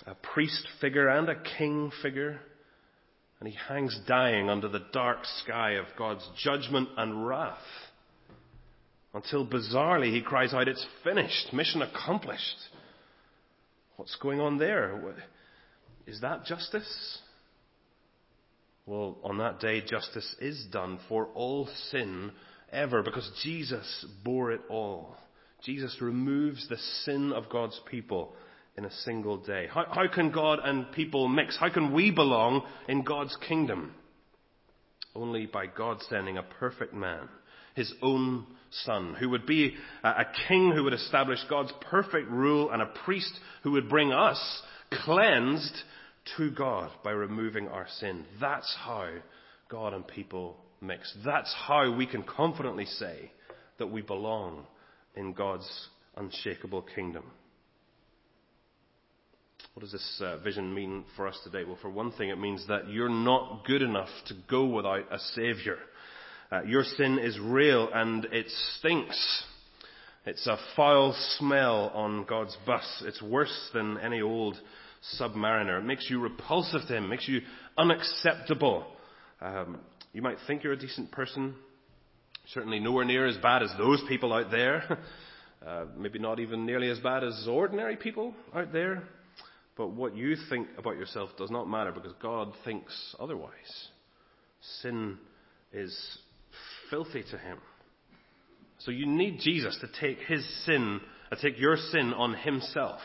a 0.06 0.16
priest 0.16 0.68
figure 0.82 1.08
and 1.08 1.30
a 1.30 1.42
king 1.58 1.92
figure, 2.02 2.40
and 3.40 3.48
he 3.48 3.58
hangs 3.68 3.98
dying 4.08 4.50
under 4.50 4.68
the 4.68 4.86
dark 4.92 5.20
sky 5.44 5.72
of 5.72 5.86
God's 5.98 6.28
judgment 6.44 6.90
and 6.98 7.26
wrath. 7.26 7.58
Until 9.14 9.48
bizarrely 9.48 10.12
he 10.12 10.22
cries 10.22 10.54
out, 10.54 10.68
It's 10.68 10.86
finished, 11.04 11.54
mission 11.54 11.82
accomplished. 11.82 12.58
What's 13.96 14.16
going 14.18 14.40
on 14.40 14.58
there? 14.58 15.02
Is 16.06 16.22
that 16.22 16.46
justice? 16.46 17.20
Well, 18.86 19.18
on 19.24 19.40
that 19.40 19.60
day, 19.60 19.82
justice 19.82 20.36
is 20.40 20.66
done 20.72 21.00
for 21.10 21.28
all 21.34 21.68
sin 21.92 22.32
ever 22.72 23.04
because 23.04 23.30
Jesus 23.44 24.06
bore 24.24 24.52
it 24.52 24.62
all. 24.70 25.16
Jesus 25.64 25.98
removes 26.02 26.68
the 26.68 26.78
sin 27.04 27.34
of 27.34 27.50
God's 27.50 27.80
people 27.90 28.36
in 28.78 28.86
a 28.86 28.92
single 28.92 29.38
day. 29.38 29.68
How, 29.72 29.86
how 29.90 30.08
can 30.14 30.32
God 30.32 30.60
and 30.64 30.92
people 30.92 31.28
mix? 31.28 31.58
How 31.58 31.70
can 31.70 31.94
we 31.94 32.12
belong 32.12 32.64
in 32.88 33.04
God's 33.04 33.36
kingdom? 33.48 33.94
Only 35.16 35.48
by 35.48 35.66
God 35.66 35.98
sending 36.10 36.38
a 36.38 36.44
perfect 36.44 36.94
man, 36.94 37.28
his 37.76 37.92
own 38.04 38.46
son, 38.86 39.16
who 39.20 39.30
would 39.30 39.48
be 39.48 39.74
a, 40.04 40.10
a 40.10 40.26
king 40.48 40.72
who 40.76 40.84
would 40.84 40.94
establish 40.94 41.40
God's 41.50 41.74
perfect 41.90 42.30
rule 42.30 42.70
and 42.70 42.82
a 42.82 42.94
priest 43.04 43.34
who 43.64 43.72
would 43.72 43.90
bring 43.90 44.12
us 44.12 44.40
cleansed 45.04 45.76
to 46.38 46.52
God 46.52 46.92
by 47.04 47.12
removing 47.12 47.68
our 47.68 47.88
sin. 48.00 48.26
That's 48.40 48.76
how 48.80 49.10
God 49.70 49.94
and 49.94 50.08
people 50.08 50.58
mix. 50.82 51.16
That's 51.26 51.54
how 51.68 51.94
we 51.94 52.06
can 52.06 52.24
confidently 52.24 52.86
say 52.86 53.32
that 53.80 53.88
we 53.88 54.02
belong 54.02 54.66
in 55.16 55.34
God's 55.34 55.70
unshakable 56.16 56.84
kingdom. 56.96 57.24
What 59.74 59.84
does 59.84 59.92
this 59.92 60.22
uh, 60.24 60.38
vision 60.38 60.74
mean 60.74 61.06
for 61.16 61.28
us 61.28 61.40
today? 61.44 61.64
Well, 61.64 61.78
for 61.82 61.90
one 61.90 62.12
thing, 62.12 62.30
it 62.30 62.40
means 62.40 62.66
that 62.68 62.90
you're 62.90 63.10
not 63.10 63.64
good 63.66 63.84
enough 63.84 64.10
to 64.28 64.34
go 64.50 64.66
without 64.66 65.12
a 65.12 65.20
Savior. 65.36 65.78
Uh, 66.52 66.64
your 66.64 66.84
sin 66.84 67.20
is 67.20 67.38
real 67.40 67.90
and 67.94 68.26
it 68.26 68.48
stinks. 68.78 69.44
It's 70.26 70.48
a 70.48 70.58
foul 70.76 71.16
smell 71.38 71.92
on 71.94 72.26
God's 72.26 72.58
bus. 72.66 73.04
It's 73.06 73.22
worse 73.22 73.70
than 73.74 73.98
any 74.00 74.22
old 74.22 74.58
submariner. 75.20 75.80
It 75.80 75.86
makes 75.86 76.10
you 76.10 76.20
repulsive 76.20 76.82
to 76.88 76.98
him, 76.98 77.08
makes 77.10 77.28
you 77.28 77.42
unacceptable. 77.78 78.86
Um, 79.42 79.80
you 80.18 80.24
might 80.24 80.38
think 80.48 80.64
you're 80.64 80.74
a 80.74 80.80
decent 80.80 81.12
person, 81.12 81.54
certainly 82.48 82.80
nowhere 82.80 83.06
near 83.06 83.28
as 83.28 83.38
bad 83.38 83.62
as 83.62 83.70
those 83.78 84.02
people 84.10 84.34
out 84.34 84.50
there. 84.50 84.98
Uh, 85.66 85.86
maybe 85.98 86.20
not 86.20 86.40
even 86.40 86.68
nearly 86.68 86.88
as 86.88 87.00
bad 87.00 87.24
as 87.24 87.48
ordinary 87.50 87.98
people 87.98 88.32
out 88.54 88.72
there. 88.72 89.02
But 89.76 89.90
what 89.90 90.16
you 90.16 90.36
think 90.52 90.68
about 90.78 90.98
yourself 90.98 91.32
does 91.36 91.50
not 91.50 91.68
matter 91.68 91.92
because 91.92 92.14
God 92.22 92.54
thinks 92.64 92.94
otherwise. 93.20 93.52
Sin 94.84 95.18
is 95.74 96.20
filthy 96.92 97.24
to 97.32 97.38
him. 97.40 97.58
So 98.78 98.92
you 98.92 99.08
need 99.08 99.40
Jesus 99.40 99.76
to 99.82 99.88
take 100.00 100.20
his 100.28 100.48
sin, 100.66 101.02
to 101.32 101.36
uh, 101.36 101.42
take 101.42 101.60
your 101.60 101.76
sin 101.76 102.14
on 102.14 102.36
himself. 102.36 103.02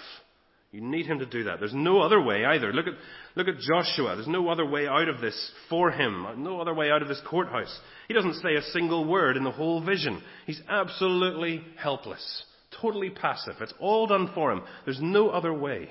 You 0.73 0.81
need 0.81 1.05
him 1.05 1.19
to 1.19 1.27
do 1.27 1.45
that. 1.45 1.61
There's 1.61 1.75
no 1.75 2.01
other 2.01 2.21
way 2.21 2.47
either. 2.47 2.73
Look 2.73 2.87
at, 2.87 2.95
look 3.37 3.47
at 3.47 3.61
Joshua. 3.61 4.15
There's 4.17 4.27
no 4.27 4.49
other 4.49 4.65
way 4.65 4.87
out 4.87 5.07
of 5.07 5.21
this 5.21 5.53
for 5.69 5.91
him. 5.91 6.27
No 6.39 6.63
other 6.63 6.73
way 6.73 6.91
out 6.91 7.03
of 7.03 7.09
this 7.09 7.21
courthouse. 7.29 7.79
He 8.09 8.15
doesn't 8.15 8.41
say 8.41 8.55
a 8.55 8.63
single 8.63 9.05
word 9.05 9.37
in 9.37 9.45
the 9.45 9.51
whole 9.51 9.85
vision. 9.85 10.23
He's 10.47 10.63
absolutely 10.71 11.63
helpless. 11.77 12.45
Totally 12.81 13.11
passive. 13.11 13.57
It's 13.61 13.75
all 13.81 14.07
done 14.07 14.31
for 14.35 14.51
him. 14.51 14.63
There's 14.87 15.01
no 15.01 15.29
other 15.29 15.53
way. 15.53 15.91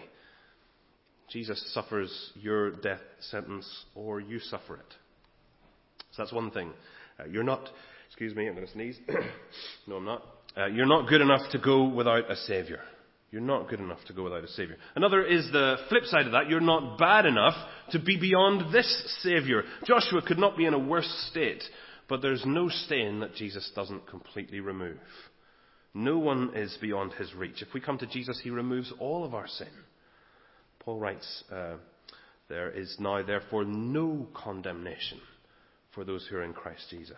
Jesus 1.30 1.64
suffers 1.76 2.32
your 2.34 2.72
death 2.72 3.02
sentence 3.20 3.86
or 3.94 4.20
you 4.20 4.40
suffer 4.40 4.78
it. 4.78 4.94
So 6.14 6.24
that's 6.24 6.34
one 6.34 6.50
thing. 6.50 6.74
Uh, 7.20 7.28
you're 7.28 7.44
not, 7.44 7.70
excuse 8.08 8.36
me, 8.36 8.48
I'm 8.48 8.56
going 8.56 8.66
to 8.66 8.74
sneeze. 8.74 8.98
no, 9.88 9.98
I'm 9.98 10.06
not. 10.06 10.26
Uh, 10.58 10.66
you're 10.66 10.88
not 10.88 11.08
good 11.08 11.22
enough 11.22 11.52
to 11.52 11.60
go 11.60 11.88
without 11.88 12.30
a 12.32 12.36
Savior. 12.36 12.80
You're 13.32 13.42
not 13.42 13.70
good 13.70 13.80
enough 13.80 14.04
to 14.08 14.14
go 14.14 14.26
without 14.26 14.44
a 14.44 14.48
Savior. 14.50 14.76
Another 14.94 15.24
is 15.24 15.50
the 15.52 15.78
flip 15.88 16.04
side 16.04 16.26
of 16.26 16.34
that. 16.34 16.50
You're 16.50 16.60
not 16.60 16.98
bad 16.98 17.26
enough 17.26 17.56
to 17.92 18.00
be 18.00 18.20
beyond 18.20 18.74
this 18.74 19.20
Savior. 19.24 19.64
Joshua 19.86 20.22
could 20.22 20.38
not 20.38 20.58
be 20.58 20.66
in 20.66 20.74
a 20.74 20.80
worse 20.80 21.10
state, 21.32 21.64
but 22.10 22.22
there's 22.22 22.44
no 22.46 22.68
stain 22.68 23.22
that 23.22 23.36
Jesus 23.36 23.72
doesn't 23.74 24.08
completely 24.08 24.60
remove. 24.60 25.00
No 25.94 26.18
one 26.18 26.52
is 26.56 26.78
beyond 26.82 27.14
his 27.14 27.34
reach. 27.34 27.62
If 27.62 27.74
we 27.74 27.80
come 27.80 27.98
to 28.00 28.08
Jesus, 28.08 28.40
he 28.44 28.50
removes 28.50 28.92
all 29.00 29.24
of 29.24 29.34
our 29.34 29.48
sin. 29.48 29.68
Paul 30.80 31.00
writes, 31.00 31.44
uh, 31.50 31.76
There 32.50 32.70
is 32.70 32.98
now 33.00 33.24
therefore 33.24 33.64
no 33.64 34.28
condemnation 34.34 35.22
for 35.96 36.04
those 36.04 36.28
who 36.28 36.36
are 36.36 36.44
in 36.44 36.54
Christ 36.54 36.88
Jesus. 36.90 37.16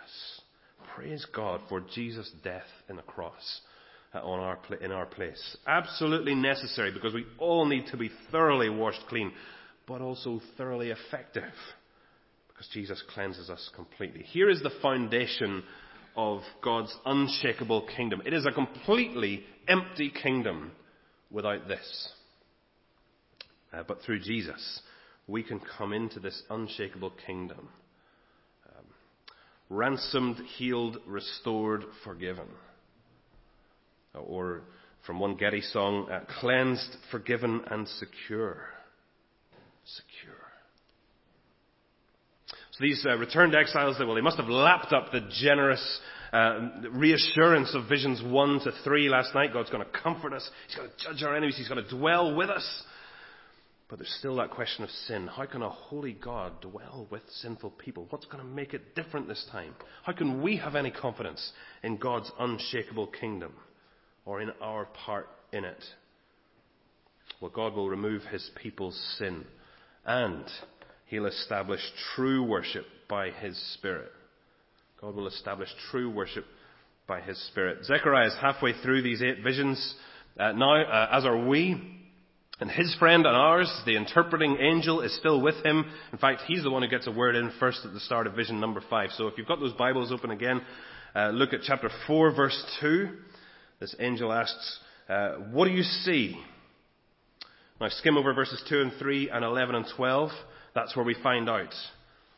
Praise 0.96 1.26
God 1.36 1.62
for 1.70 1.82
Jesus' 1.94 2.32
death 2.44 2.68
in 2.88 2.98
the 2.98 3.02
cross 3.02 3.62
on 4.14 4.40
our, 4.40 4.60
in 4.82 4.92
our 4.92 5.06
place. 5.06 5.58
Absolutely 5.68 6.36
necessary 6.36 6.92
because 6.92 7.14
we 7.14 7.26
all 7.38 7.66
need 7.66 7.88
to 7.88 7.98
be 7.98 8.12
thoroughly 8.32 8.70
washed 8.70 9.04
clean, 9.10 9.32
but 9.88 10.02
also 10.02 10.42
thoroughly 10.58 10.92
effective 10.92 11.54
because 12.48 12.68
Jesus 12.74 13.04
cleanses 13.14 13.50
us 13.50 13.70
completely. 13.76 14.24
Here 14.24 14.50
is 14.50 14.62
the 14.62 14.72
foundation 14.82 15.64
of 16.16 16.42
God's 16.64 16.96
unshakable 17.06 17.88
kingdom. 17.96 18.22
It 18.26 18.34
is 18.34 18.46
a 18.46 18.52
completely 18.52 19.44
empty 19.68 20.12
kingdom 20.12 20.72
without 21.32 21.68
this. 21.68 22.10
Uh, 23.74 23.84
but 23.88 24.02
through 24.04 24.20
Jesus, 24.20 24.82
we 25.28 25.42
can 25.42 25.60
come 25.78 25.94
into 25.94 26.20
this 26.20 26.44
unshakable 26.50 27.14
kingdom. 27.26 27.70
Um, 28.68 28.86
ransomed, 29.70 30.38
healed, 30.58 30.98
restored, 31.08 31.84
forgiven. 32.04 32.48
Or 34.14 34.62
from 35.06 35.20
one 35.20 35.36
Getty 35.36 35.62
song, 35.62 36.10
uh, 36.10 36.22
cleansed, 36.40 36.96
forgiven, 37.12 37.62
and 37.70 37.88
secure. 37.88 38.68
Secure. 39.86 40.36
So 42.72 42.78
these 42.82 43.06
uh, 43.08 43.18
returned 43.18 43.54
exiles, 43.54 43.98
well, 44.00 44.16
they 44.16 44.22
must 44.22 44.38
have 44.38 44.48
lapped 44.48 44.94
up 44.94 45.12
the 45.12 45.22
generous 45.42 46.00
uh, 46.32 46.70
reassurance 46.92 47.76
of 47.76 47.88
visions 47.88 48.22
1 48.24 48.60
to 48.62 48.72
3 48.84 49.10
last 49.10 49.36
night. 49.36 49.54
God's 49.54 49.70
going 49.70 49.86
to 49.86 50.00
comfort 50.02 50.34
us. 50.34 50.50
He's 50.68 50.76
going 50.76 50.90
to 50.90 50.96
judge 51.04 51.24
our 51.24 51.36
enemies. 51.36 51.56
He's 51.58 51.68
going 51.68 51.84
to 51.84 51.90
dwell 51.96 52.36
with 52.36 52.50
us. 52.50 52.84
But 53.90 54.00
there's 54.00 54.16
still 54.18 54.38
that 54.38 54.50
question 54.50 54.84
of 54.84 54.90
sin. 54.90 55.28
How 55.28 55.46
can 55.46 55.62
a 55.62 55.70
holy 55.70 56.14
God 56.14 56.62
dwell 56.62 57.08
with 57.12 57.22
sinful 57.42 57.72
people? 57.72 58.08
What's 58.10 58.26
going 58.26 58.44
to 58.44 58.50
make 58.50 58.74
it 58.74 58.96
different 58.96 59.28
this 59.28 59.46
time? 59.52 59.76
How 60.04 60.14
can 60.14 60.42
we 60.42 60.58
have 60.58 60.76
any 60.76 60.90
confidence 60.90 61.52
in 61.84 61.98
God's 61.98 62.32
unshakable 62.40 63.08
kingdom? 63.08 63.54
Or 64.26 64.42
in 64.42 64.52
our 64.62 64.86
part 65.06 65.28
in 65.52 65.66
it. 65.66 65.84
Well, 67.42 67.52
God 67.54 67.74
will 67.74 67.90
remove 67.90 68.24
his 68.24 68.50
people's 68.62 69.00
sin 69.18 69.46
and 70.06 70.46
he'll 71.08 71.26
establish 71.26 71.82
true 72.16 72.44
worship 72.44 72.86
by 73.10 73.30
his 73.32 73.58
Spirit. 73.76 74.12
God 75.00 75.16
will 75.16 75.28
establish 75.28 75.70
true 75.92 76.10
worship 76.10 76.46
by 77.08 77.22
his 77.22 77.38
Spirit. 77.48 77.84
Zechariah 77.86 78.28
is 78.28 78.36
halfway 78.40 78.74
through 78.82 79.02
these 79.02 79.22
eight 79.22 79.44
visions 79.44 79.96
uh, 80.40 80.52
now, 80.54 80.82
uh, 80.82 81.10
as 81.12 81.26
are 81.26 81.46
we. 81.46 82.00
And 82.60 82.72
his 82.72 82.96
friend 82.98 83.26
and 83.26 83.36
ours, 83.36 83.70
the 83.86 83.98
interpreting 83.98 84.58
angel, 84.60 85.02
is 85.02 85.16
still 85.18 85.42
with 85.42 85.56
him. 85.66 85.86
In 86.14 86.18
fact, 86.18 86.44
he's 86.48 86.64
the 86.64 86.70
one 86.70 86.82
who 86.82 86.88
gets 86.88 87.08
a 87.08 87.12
word 87.12 87.36
in 87.36 87.52
first 87.60 87.80
at 87.84 87.94
the 87.94 88.00
start 88.00 88.26
of 88.26 88.36
vision 88.36 88.60
number 88.60 88.82
five. 88.90 89.10
So 89.18 89.28
if 89.28 89.38
you've 89.38 89.48
got 89.48 89.60
those 89.60 89.74
Bibles 89.74 90.12
open 90.12 90.32
again, 90.32 90.62
uh, 91.16 91.30
look 91.30 91.52
at 91.52 91.62
chapter 91.64 91.90
4, 92.08 92.36
verse 92.36 92.64
2 92.80 93.10
this 93.84 93.96
angel 94.00 94.32
asks, 94.32 94.80
uh, 95.10 95.34
What 95.52 95.66
do 95.66 95.72
you 95.72 95.84
see? 95.84 96.42
Now, 97.82 97.90
skim 97.90 98.18
over 98.18 98.34
verses 98.34 98.64
2 98.70 98.80
and 98.80 98.94
3 98.98 99.30
and 99.30 99.44
11 99.44 99.76
and 99.76 99.86
12. 99.98 100.30
That's 100.74 100.96
where 100.96 101.04
we 101.04 101.16
find 101.22 101.50
out. 101.50 101.74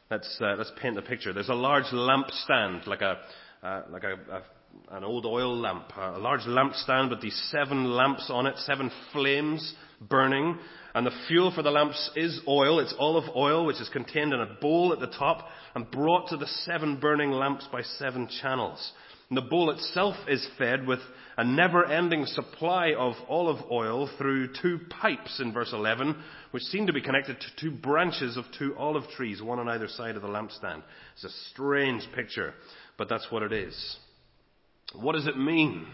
Let's, 0.09 0.37
uh, 0.41 0.55
let's 0.57 0.71
paint 0.81 0.95
the 0.95 1.03
picture. 1.03 1.33
There's 1.33 1.49
a 1.49 1.53
large 1.53 1.93
lamp 1.93 2.31
stand, 2.31 2.87
like, 2.87 3.01
a, 3.01 3.19
uh, 3.61 3.83
like 3.91 4.03
a, 4.03 4.13
a, 4.13 4.95
an 4.97 5.03
old 5.03 5.27
oil 5.27 5.55
lamp. 5.55 5.91
A 5.95 6.17
large 6.17 6.47
lamp 6.47 6.73
stand 6.73 7.11
with 7.11 7.21
these 7.21 7.39
seven 7.51 7.91
lamps 7.91 8.31
on 8.31 8.47
it, 8.47 8.57
seven 8.57 8.89
flames 9.13 9.75
burning. 10.01 10.57
And 10.95 11.05
the 11.05 11.11
fuel 11.27 11.51
for 11.53 11.61
the 11.61 11.69
lamps 11.69 12.09
is 12.15 12.41
oil. 12.47 12.79
It's 12.79 12.95
olive 12.97 13.29
oil, 13.35 13.67
which 13.67 13.79
is 13.79 13.89
contained 13.89 14.33
in 14.33 14.41
a 14.41 14.57
bowl 14.59 14.93
at 14.93 14.99
the 14.99 15.15
top 15.15 15.45
and 15.75 15.91
brought 15.91 16.29
to 16.29 16.37
the 16.37 16.47
seven 16.47 16.99
burning 16.99 17.29
lamps 17.29 17.67
by 17.71 17.83
seven 17.83 18.29
channels. 18.41 18.93
And 19.29 19.37
the 19.37 19.41
bowl 19.41 19.71
itself 19.71 20.15
is 20.27 20.47
fed 20.57 20.85
with 20.85 20.99
a 21.37 21.43
never-ending 21.43 22.25
supply 22.27 22.93
of 22.97 23.13
olive 23.27 23.63
oil 23.71 24.09
through 24.17 24.49
two 24.61 24.79
pipes 25.01 25.39
in 25.39 25.51
verse 25.51 25.71
11, 25.73 26.15
which 26.51 26.63
seem 26.63 26.87
to 26.87 26.93
be 26.93 27.01
connected 27.01 27.39
to 27.39 27.47
two 27.59 27.71
branches 27.71 28.37
of 28.37 28.45
two 28.57 28.75
olive 28.77 29.03
trees, 29.17 29.41
one 29.41 29.59
on 29.59 29.67
either 29.67 29.87
side 29.87 30.15
of 30.15 30.21
the 30.21 30.27
lampstand. 30.27 30.83
It's 31.15 31.23
a 31.23 31.49
strange 31.51 32.07
picture, 32.13 32.53
but 32.97 33.09
that's 33.09 33.27
what 33.31 33.43
it 33.43 33.51
is. 33.51 33.97
What 34.93 35.13
does 35.13 35.27
it 35.27 35.37
mean? 35.37 35.87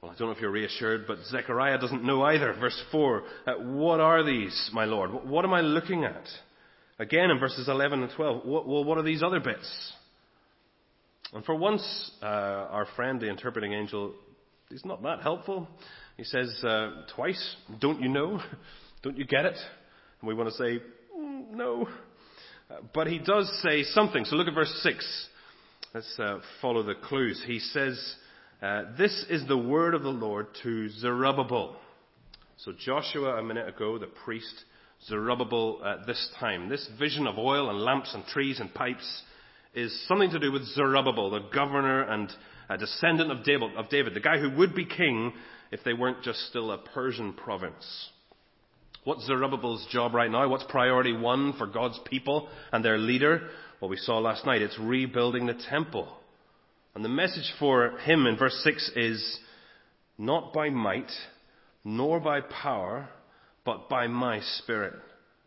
Well, 0.00 0.12
I 0.12 0.18
don't 0.18 0.28
know 0.28 0.34
if 0.34 0.40
you're 0.40 0.50
reassured, 0.50 1.06
but 1.06 1.16
Zechariah 1.30 1.78
doesn't 1.78 2.04
know 2.04 2.22
either. 2.22 2.52
Verse 2.60 2.80
4, 2.92 3.22
uh, 3.46 3.52
what 3.54 4.00
are 4.00 4.22
these, 4.22 4.70
my 4.74 4.84
Lord? 4.84 5.10
What 5.24 5.46
am 5.46 5.54
I 5.54 5.62
looking 5.62 6.04
at? 6.04 6.24
Again 6.98 7.30
in 7.30 7.40
verses 7.40 7.68
11 7.68 8.02
and 8.02 8.12
12, 8.14 8.44
what, 8.44 8.68
well, 8.68 8.84
what 8.84 8.98
are 8.98 9.02
these 9.02 9.22
other 9.22 9.40
bits? 9.40 9.92
And 11.34 11.44
for 11.44 11.56
once, 11.56 12.12
uh, 12.22 12.26
our 12.26 12.86
friend, 12.94 13.20
the 13.20 13.28
interpreting 13.28 13.72
angel, 13.72 14.14
is 14.70 14.84
not 14.84 15.02
that 15.02 15.20
helpful. 15.20 15.68
He 16.16 16.22
says 16.22 16.48
uh, 16.62 17.02
twice, 17.14 17.56
don't 17.80 18.00
you 18.00 18.08
know? 18.08 18.40
Don't 19.02 19.18
you 19.18 19.26
get 19.26 19.44
it? 19.44 19.58
And 20.22 20.28
we 20.28 20.32
want 20.32 20.48
to 20.48 20.56
say, 20.56 20.82
mm, 21.14 21.50
no. 21.50 21.86
Uh, 22.70 22.76
but 22.94 23.06
he 23.06 23.18
does 23.18 23.52
say 23.62 23.82
something. 23.82 24.24
So 24.24 24.36
look 24.36 24.48
at 24.48 24.54
verse 24.54 24.74
6. 24.82 25.26
Let's 25.92 26.18
uh, 26.18 26.38
follow 26.62 26.82
the 26.82 26.94
clues. 26.94 27.42
He 27.46 27.58
says, 27.58 28.14
uh, 28.62 28.84
This 28.96 29.26
is 29.28 29.46
the 29.46 29.58
word 29.58 29.92
of 29.94 30.02
the 30.02 30.08
Lord 30.08 30.46
to 30.62 30.88
Zerubbabel. 30.88 31.76
So 32.56 32.72
Joshua 32.72 33.36
a 33.36 33.42
minute 33.42 33.68
ago, 33.68 33.98
the 33.98 34.06
priest, 34.06 34.64
Zerubbabel 35.06 35.82
at 35.84 36.06
this 36.06 36.30
time. 36.40 36.70
This 36.70 36.88
vision 36.98 37.26
of 37.26 37.36
oil 37.36 37.68
and 37.68 37.80
lamps 37.80 38.14
and 38.14 38.24
trees 38.24 38.58
and 38.58 38.72
pipes 38.72 39.22
is 39.74 40.06
something 40.06 40.30
to 40.30 40.38
do 40.38 40.52
with 40.52 40.64
Zerubbabel, 40.74 41.30
the 41.30 41.48
governor 41.52 42.02
and 42.02 42.30
a 42.68 42.78
descendant 42.78 43.30
of 43.30 43.44
David, 43.44 44.14
the 44.14 44.20
guy 44.20 44.38
who 44.38 44.56
would 44.56 44.74
be 44.74 44.86
king 44.86 45.32
if 45.70 45.82
they 45.84 45.92
weren't 45.92 46.22
just 46.22 46.38
still 46.48 46.70
a 46.70 46.78
Persian 46.78 47.32
province. 47.32 48.10
What's 49.04 49.26
Zerubbabel's 49.26 49.86
job 49.90 50.14
right 50.14 50.30
now? 50.30 50.48
What's 50.48 50.64
priority 50.64 51.12
one 51.12 51.52
for 51.58 51.66
God's 51.66 51.98
people 52.06 52.48
and 52.72 52.84
their 52.84 52.96
leader? 52.96 53.48
Well, 53.80 53.90
we 53.90 53.98
saw 53.98 54.18
last 54.18 54.46
night, 54.46 54.62
it's 54.62 54.78
rebuilding 54.78 55.46
the 55.46 55.60
temple. 55.68 56.08
And 56.94 57.04
the 57.04 57.10
message 57.10 57.52
for 57.58 57.98
him 57.98 58.26
in 58.26 58.38
verse 58.38 58.58
6 58.64 58.92
is, 58.96 59.38
not 60.16 60.54
by 60.54 60.70
might, 60.70 61.10
nor 61.84 62.20
by 62.20 62.40
power, 62.40 63.08
but 63.64 63.88
by 63.88 64.06
my 64.06 64.40
spirit, 64.58 64.94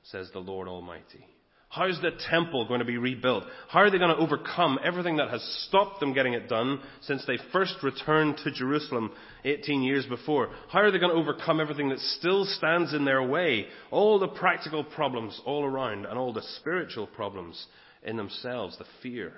says 0.04 0.30
the 0.34 0.40
Lord 0.40 0.68
Almighty. 0.68 1.26
How's 1.70 2.00
the 2.02 2.12
temple 2.30 2.66
going 2.66 2.80
to 2.80 2.86
be 2.86 2.98
rebuilt? 2.98 3.44
How 3.68 3.80
are 3.80 3.92
they 3.92 3.98
going 3.98 4.16
to 4.16 4.22
overcome 4.22 4.80
everything 4.84 5.18
that 5.18 5.30
has 5.30 5.44
stopped 5.68 6.00
them 6.00 6.14
getting 6.14 6.34
it 6.34 6.48
done 6.48 6.80
since 7.02 7.26
they 7.26 7.38
first 7.52 7.76
returned 7.84 8.38
to 8.44 8.52
Jerusalem 8.52 9.12
18 9.44 9.84
years 9.84 10.06
before? 10.06 10.50
How 10.70 10.80
are 10.80 10.92
they 10.92 10.98
going 10.98 11.14
to 11.14 11.20
overcome 11.20 11.60
everything 11.60 11.90
that 11.90 12.00
still 12.00 12.46
stands 12.46 12.94
in 12.94 13.04
their 13.04 13.22
way? 13.22 13.66
All 13.92 14.18
the 14.18 14.30
practical 14.30 14.84
problems 14.84 15.40
all 15.46 15.66
around 15.66 16.06
and 16.06 16.18
all 16.18 16.32
the 16.32 16.42
spiritual 16.58 17.06
problems 17.06 17.66
in 18.02 18.16
themselves, 18.16 18.78
the 18.78 18.86
fear, 19.04 19.34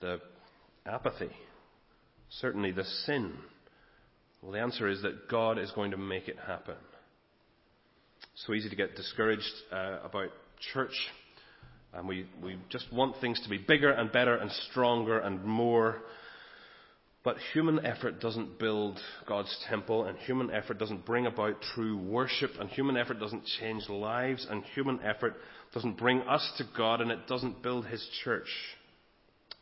the 0.00 0.20
apathy, 0.86 1.30
certainly 2.30 2.72
the 2.72 2.84
sin. 3.04 3.34
Well, 4.40 4.52
the 4.52 4.60
answer 4.60 4.88
is 4.88 5.02
that 5.02 5.28
God 5.28 5.58
is 5.58 5.70
going 5.72 5.90
to 5.90 5.98
make 5.98 6.28
it 6.28 6.38
happen. 6.46 6.76
So 8.36 8.54
easy 8.54 8.70
to 8.70 8.76
get 8.76 8.96
discouraged 8.96 9.52
uh, 9.70 9.98
about 10.02 10.30
church 10.72 10.94
and 11.96 12.06
we, 12.06 12.26
we 12.42 12.58
just 12.68 12.92
want 12.92 13.16
things 13.20 13.40
to 13.42 13.48
be 13.48 13.58
bigger 13.58 13.90
and 13.90 14.12
better 14.12 14.36
and 14.36 14.50
stronger 14.70 15.18
and 15.18 15.42
more. 15.44 15.96
But 17.24 17.38
human 17.52 17.84
effort 17.84 18.20
doesn't 18.20 18.58
build 18.58 19.00
God's 19.26 19.56
temple, 19.68 20.04
and 20.04 20.16
human 20.18 20.50
effort 20.52 20.78
doesn't 20.78 21.04
bring 21.04 21.26
about 21.26 21.60
true 21.74 21.96
worship, 21.96 22.52
and 22.60 22.70
human 22.70 22.96
effort 22.96 23.18
doesn't 23.18 23.44
change 23.58 23.88
lives, 23.88 24.46
and 24.48 24.62
human 24.74 25.00
effort 25.02 25.34
doesn't 25.74 25.98
bring 25.98 26.20
us 26.22 26.48
to 26.58 26.64
God, 26.76 27.00
and 27.00 27.10
it 27.10 27.26
doesn't 27.26 27.64
build 27.64 27.86
His 27.86 28.06
church. 28.22 28.48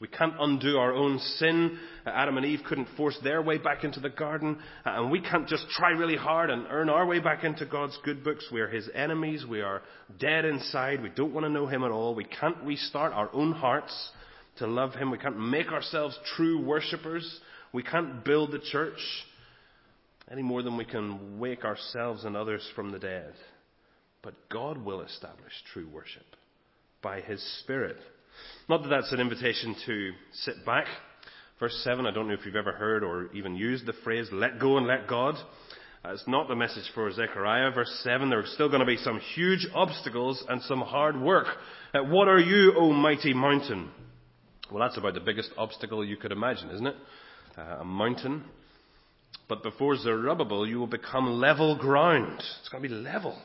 We 0.01 0.09
can't 0.09 0.35
undo 0.39 0.77
our 0.77 0.93
own 0.93 1.19
sin. 1.19 1.79
Adam 2.05 2.37
and 2.37 2.45
Eve 2.45 2.61
couldn't 2.67 2.89
force 2.97 3.17
their 3.23 3.41
way 3.41 3.59
back 3.59 3.85
into 3.85 4.01
the 4.01 4.11
garden. 4.11 4.59
And 4.85 5.11
we 5.11 5.21
can't 5.21 5.49
just 5.49 5.69
try 5.71 5.91
really 5.91 6.17
hard 6.17 6.51
and 6.51 6.67
earn 6.69 6.89
our 6.89 7.07
way 7.07 7.21
back 7.21 7.45
into 7.45 7.65
God's 7.65 7.99
good 8.05 8.25
books. 8.25 8.45
We 8.53 8.61
are 8.61 8.69
His 8.69 8.89
enemies. 8.95 9.47
We 9.49 9.61
are 9.61 9.83
dead 10.19 10.45
inside. 10.45 11.03
We 11.03 11.11
don't 11.11 11.33
want 11.33 11.47
to 11.47 11.51
know 11.51 11.67
Him 11.67 11.85
at 11.85 11.91
all. 11.91 12.15
We 12.15 12.25
can't 12.25 12.57
restart 12.65 13.13
our 13.13 13.31
own 13.33 13.53
hearts 13.53 14.11
to 14.59 14.67
love 14.67 14.95
Him. 14.95 15.11
We 15.11 15.19
can't 15.19 15.39
make 15.39 15.69
ourselves 15.69 16.19
true 16.37 16.63
worshippers. 16.63 17.41
We 17.73 17.83
can't 17.83 18.25
build 18.25 18.51
the 18.53 18.59
church 18.59 18.99
any 20.31 20.43
more 20.43 20.63
than 20.63 20.77
we 20.77 20.85
can 20.85 21.39
wake 21.39 21.65
ourselves 21.65 22.25
and 22.25 22.37
others 22.37 22.67
from 22.75 22.91
the 22.91 22.99
dead. 22.99 23.33
But 24.23 24.35
God 24.51 24.79
will 24.79 25.03
establish 25.03 25.53
true 25.73 25.89
worship 25.89 26.25
by 27.03 27.21
His 27.21 27.43
Spirit. 27.61 27.97
Not 28.69 28.83
that 28.83 28.89
that's 28.89 29.13
an 29.13 29.21
invitation 29.21 29.75
to 29.87 30.13
sit 30.33 30.65
back. 30.65 30.87
Verse 31.61 31.79
7, 31.85 32.07
I 32.07 32.11
don't 32.11 32.27
know 32.29 32.35
if 32.35 32.45
you've 32.45 32.57
ever 32.57 32.73
heard 32.73 33.05
or 33.05 33.31
even 33.33 33.55
used 33.55 33.87
the 33.87 33.93
phrase, 34.05 34.29
let 34.33 34.59
go 34.59 34.77
and 34.77 34.87
let 34.87 35.07
God. 35.07 35.37
Uh, 36.05 36.13
it's 36.13 36.25
not 36.27 36.49
the 36.49 36.57
message 36.57 36.85
for 36.95 37.11
Zechariah. 37.11 37.71
Verse 37.71 38.01
7, 38.03 38.29
there 38.29 38.41
are 38.41 38.47
still 38.47 38.69
going 38.69 38.81
to 38.81 38.87
be 38.87 38.97
some 38.97 39.21
huge 39.35 39.67
obstacles 39.75 40.45
and 40.49 40.61
some 40.63 40.81
hard 40.81 41.19
work. 41.19 41.47
Uh, 41.95 42.03
what 42.03 42.29
are 42.29 42.41
you, 42.41 42.75
O 42.77 42.93
mighty 42.93 43.33
mountain? 43.33 43.91
Well, 44.71 44.87
that's 44.87 44.99
about 44.99 45.15
the 45.15 45.21
biggest 45.21 45.51
obstacle 45.57 46.05
you 46.05 46.17
could 46.17 46.33
imagine, 46.33 46.71
isn't 46.71 46.87
it? 46.87 46.97
Uh, 47.57 47.79
a 47.81 47.85
mountain. 47.85 48.45
But 49.49 49.63
before 49.63 49.97
Zerubbabel, 49.97 50.67
you 50.67 50.79
will 50.79 50.87
become 50.87 51.41
level 51.41 51.77
ground. 51.77 52.43
It's 52.61 52.69
going 52.69 52.83
to 52.83 52.89
be 52.89 52.95
leveled. 52.95 53.39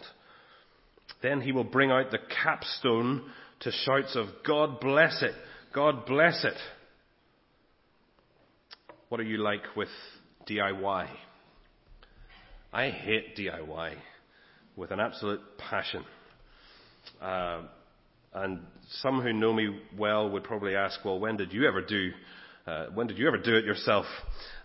Then 1.22 1.42
he 1.42 1.52
will 1.52 1.64
bring 1.64 1.92
out 1.92 2.12
the 2.12 2.20
capstone 2.44 3.30
to 3.62 3.72
shouts 3.72 4.16
of, 4.16 4.28
God 4.46 4.80
bless 4.80 5.22
it, 5.22 5.34
God 5.74 6.06
bless 6.06 6.44
it. 6.44 6.58
What 9.10 9.20
are 9.20 9.26
you 9.26 9.38
like 9.38 9.76
with 9.76 9.90
DIY? 10.48 11.08
I 12.72 12.90
hate 12.90 13.36
DIY 13.36 13.96
with 14.76 14.92
an 14.92 15.00
absolute 15.00 15.42
passion. 15.58 16.06
Uh, 17.22 17.64
and 18.34 18.60
some 19.02 19.22
who 19.22 19.34
know 19.34 19.52
me 19.52 19.80
well 19.98 20.30
would 20.30 20.44
probably 20.44 20.76
ask, 20.76 21.04
well, 21.04 21.20
when 21.20 21.38
did 21.38 21.52
you 21.52 21.68
ever 21.68 21.82
do, 21.82 22.12
uh, 22.68 22.86
when 22.94 23.08
did 23.08 23.18
you 23.18 23.28
ever 23.28 23.38
do 23.38 23.56
it 23.56 23.66
yourself? 23.66 24.06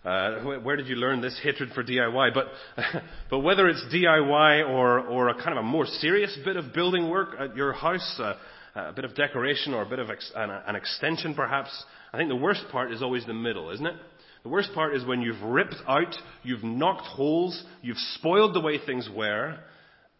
Uh, 0.04 0.40
where 0.62 0.76
did 0.76 0.86
you 0.86 0.96
learn 0.96 1.22
this 1.22 1.38
hatred 1.42 1.70
for 1.74 1.82
DIY? 1.82 2.34
But, 2.34 2.48
but 3.30 3.38
whether 3.38 3.66
it's 3.68 3.82
DIY 3.92 4.68
or, 4.68 5.00
or 5.00 5.30
a 5.30 5.34
kind 5.34 5.56
of 5.56 5.64
a 5.64 5.66
more 5.66 5.86
serious 5.86 6.38
bit 6.44 6.56
of 6.56 6.74
building 6.74 7.08
work 7.08 7.30
at 7.40 7.56
your 7.56 7.72
house, 7.72 8.20
uh, 8.20 8.34
a 8.74 8.92
bit 8.92 9.04
of 9.04 9.14
decoration 9.14 9.74
or 9.74 9.82
a 9.82 9.88
bit 9.88 9.98
of 9.98 10.10
ex- 10.10 10.32
an, 10.34 10.50
an 10.50 10.76
extension 10.76 11.34
perhaps. 11.34 11.70
I 12.12 12.16
think 12.16 12.28
the 12.28 12.36
worst 12.36 12.64
part 12.70 12.92
is 12.92 13.02
always 13.02 13.24
the 13.26 13.34
middle, 13.34 13.70
isn't 13.70 13.86
it? 13.86 13.94
The 14.42 14.48
worst 14.48 14.74
part 14.74 14.94
is 14.94 15.04
when 15.06 15.22
you've 15.22 15.42
ripped 15.42 15.76
out, 15.88 16.14
you've 16.42 16.64
knocked 16.64 17.06
holes, 17.06 17.64
you've 17.82 17.96
spoiled 18.14 18.54
the 18.54 18.60
way 18.60 18.78
things 18.84 19.08
were, 19.14 19.58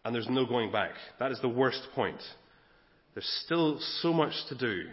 and 0.03 0.15
there's 0.15 0.29
no 0.29 0.45
going 0.45 0.71
back. 0.71 0.91
That 1.19 1.31
is 1.31 1.39
the 1.41 1.49
worst 1.49 1.81
point. 1.93 2.19
There's 3.13 3.41
still 3.45 3.79
so 4.01 4.11
much 4.11 4.33
to 4.49 4.55
do. 4.57 4.83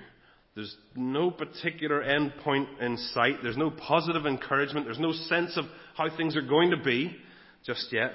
There's 0.55 0.77
no 0.95 1.31
particular 1.31 2.03
end 2.03 2.35
point 2.45 2.69
in 2.81 2.99
sight. 3.15 3.37
There's 3.43 3.57
no 3.57 3.71
positive 3.71 4.27
encouragement. 4.27 4.87
There's 4.87 4.99
no 4.99 5.13
sense 5.13 5.57
of 5.57 5.65
how 5.97 6.15
things 6.15 6.37
are 6.37 6.43
going 6.43 6.71
to 6.71 6.77
be 6.77 7.17
just 7.65 7.89
yet. 7.91 8.13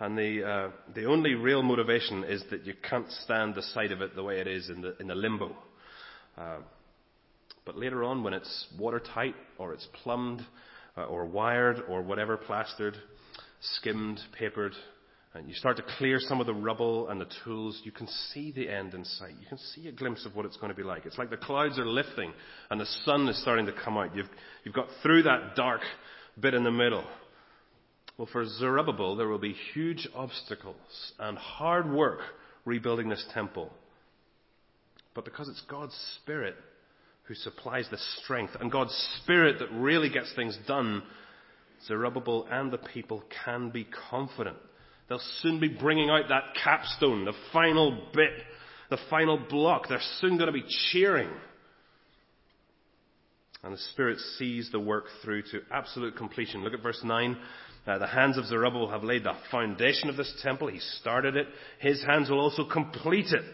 And 0.00 0.18
the, 0.18 0.44
uh, 0.44 0.70
the 0.94 1.04
only 1.04 1.34
real 1.34 1.62
motivation 1.62 2.24
is 2.24 2.42
that 2.50 2.66
you 2.66 2.74
can't 2.88 3.10
stand 3.24 3.54
the 3.54 3.62
sight 3.62 3.92
of 3.92 4.02
it 4.02 4.16
the 4.16 4.24
way 4.24 4.40
it 4.40 4.46
is 4.46 4.68
in 4.68 4.80
the, 4.80 4.96
in 4.98 5.06
the 5.06 5.14
limbo. 5.14 5.56
Uh, 6.36 6.58
but 7.64 7.78
later 7.78 8.02
on, 8.02 8.22
when 8.22 8.34
it's 8.34 8.66
watertight, 8.78 9.34
or 9.56 9.72
it's 9.72 9.86
plumbed, 10.02 10.42
uh, 10.96 11.04
or 11.04 11.24
wired, 11.24 11.82
or 11.88 12.02
whatever, 12.02 12.36
plastered, 12.36 12.96
skimmed, 13.60 14.20
papered, 14.36 14.72
and 15.34 15.48
you 15.48 15.54
start 15.54 15.76
to 15.76 15.84
clear 15.98 16.18
some 16.20 16.40
of 16.40 16.46
the 16.46 16.54
rubble 16.54 17.08
and 17.08 17.20
the 17.20 17.26
tools, 17.42 17.80
you 17.84 17.90
can 17.90 18.06
see 18.32 18.52
the 18.52 18.68
end 18.68 18.94
in 18.94 19.04
sight. 19.04 19.34
You 19.40 19.48
can 19.48 19.58
see 19.58 19.88
a 19.88 19.92
glimpse 19.92 20.24
of 20.24 20.36
what 20.36 20.46
it's 20.46 20.56
going 20.56 20.70
to 20.70 20.76
be 20.76 20.84
like. 20.84 21.06
It's 21.06 21.18
like 21.18 21.30
the 21.30 21.36
clouds 21.36 21.76
are 21.76 21.86
lifting 21.86 22.32
and 22.70 22.80
the 22.80 22.86
sun 23.04 23.28
is 23.28 23.40
starting 23.42 23.66
to 23.66 23.72
come 23.72 23.96
out. 23.96 24.14
You've, 24.14 24.28
you've 24.62 24.76
got 24.76 24.86
through 25.02 25.24
that 25.24 25.56
dark 25.56 25.80
bit 26.40 26.54
in 26.54 26.62
the 26.62 26.70
middle. 26.70 27.04
Well, 28.16 28.28
for 28.30 28.46
Zerubbabel, 28.46 29.16
there 29.16 29.28
will 29.28 29.38
be 29.38 29.56
huge 29.72 30.08
obstacles 30.14 31.12
and 31.18 31.36
hard 31.36 31.90
work 31.90 32.20
rebuilding 32.64 33.08
this 33.08 33.24
temple. 33.34 33.70
But 35.14 35.24
because 35.24 35.48
it's 35.48 35.62
God's 35.68 35.96
Spirit 36.22 36.54
who 37.24 37.34
supplies 37.34 37.88
the 37.90 37.98
strength 38.22 38.52
and 38.60 38.70
God's 38.70 38.94
Spirit 39.22 39.58
that 39.58 39.72
really 39.72 40.10
gets 40.10 40.32
things 40.34 40.56
done, 40.68 41.02
Zerubbabel 41.86 42.46
and 42.50 42.70
the 42.70 42.78
people 42.78 43.24
can 43.44 43.70
be 43.70 43.86
confident. 44.10 44.56
They'll 45.08 45.20
soon 45.42 45.60
be 45.60 45.68
bringing 45.68 46.10
out 46.10 46.28
that 46.28 46.54
capstone, 46.62 47.24
the 47.24 47.34
final 47.52 48.08
bit, 48.14 48.32
the 48.90 48.98
final 49.10 49.38
block. 49.38 49.88
They're 49.88 50.00
soon 50.20 50.36
going 50.36 50.46
to 50.46 50.52
be 50.52 50.64
cheering. 50.92 51.30
And 53.64 53.72
the 53.72 53.78
Spirit 53.92 54.18
sees 54.38 54.68
the 54.70 54.80
work 54.80 55.06
through 55.22 55.42
to 55.42 55.62
absolute 55.72 56.16
completion. 56.16 56.62
Look 56.62 56.74
at 56.74 56.82
verse 56.82 57.00
9. 57.02 57.36
Uh, 57.86 57.98
the 57.98 58.06
hands 58.06 58.36
of 58.36 58.44
Zerubbabel 58.46 58.90
have 58.90 59.04
laid 59.04 59.24
the 59.24 59.34
foundation 59.50 60.10
of 60.10 60.16
this 60.16 60.32
temple. 60.42 60.68
He 60.68 60.80
started 61.00 61.36
it. 61.36 61.46
His 61.80 62.02
hands 62.04 62.28
will 62.28 62.40
also 62.40 62.68
complete 62.68 63.32
it. 63.32 63.44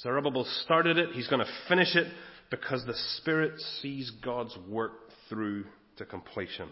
Zerubbabel 0.00 0.44
started 0.64 0.98
it. 0.98 1.10
He's 1.12 1.28
going 1.28 1.44
to 1.44 1.52
finish 1.68 1.94
it 1.94 2.12
because 2.50 2.84
the 2.84 2.94
Spirit 3.18 3.52
sees 3.80 4.10
God's 4.24 4.56
work 4.68 4.92
through 5.28 5.64
to 5.98 6.04
completion. 6.04 6.68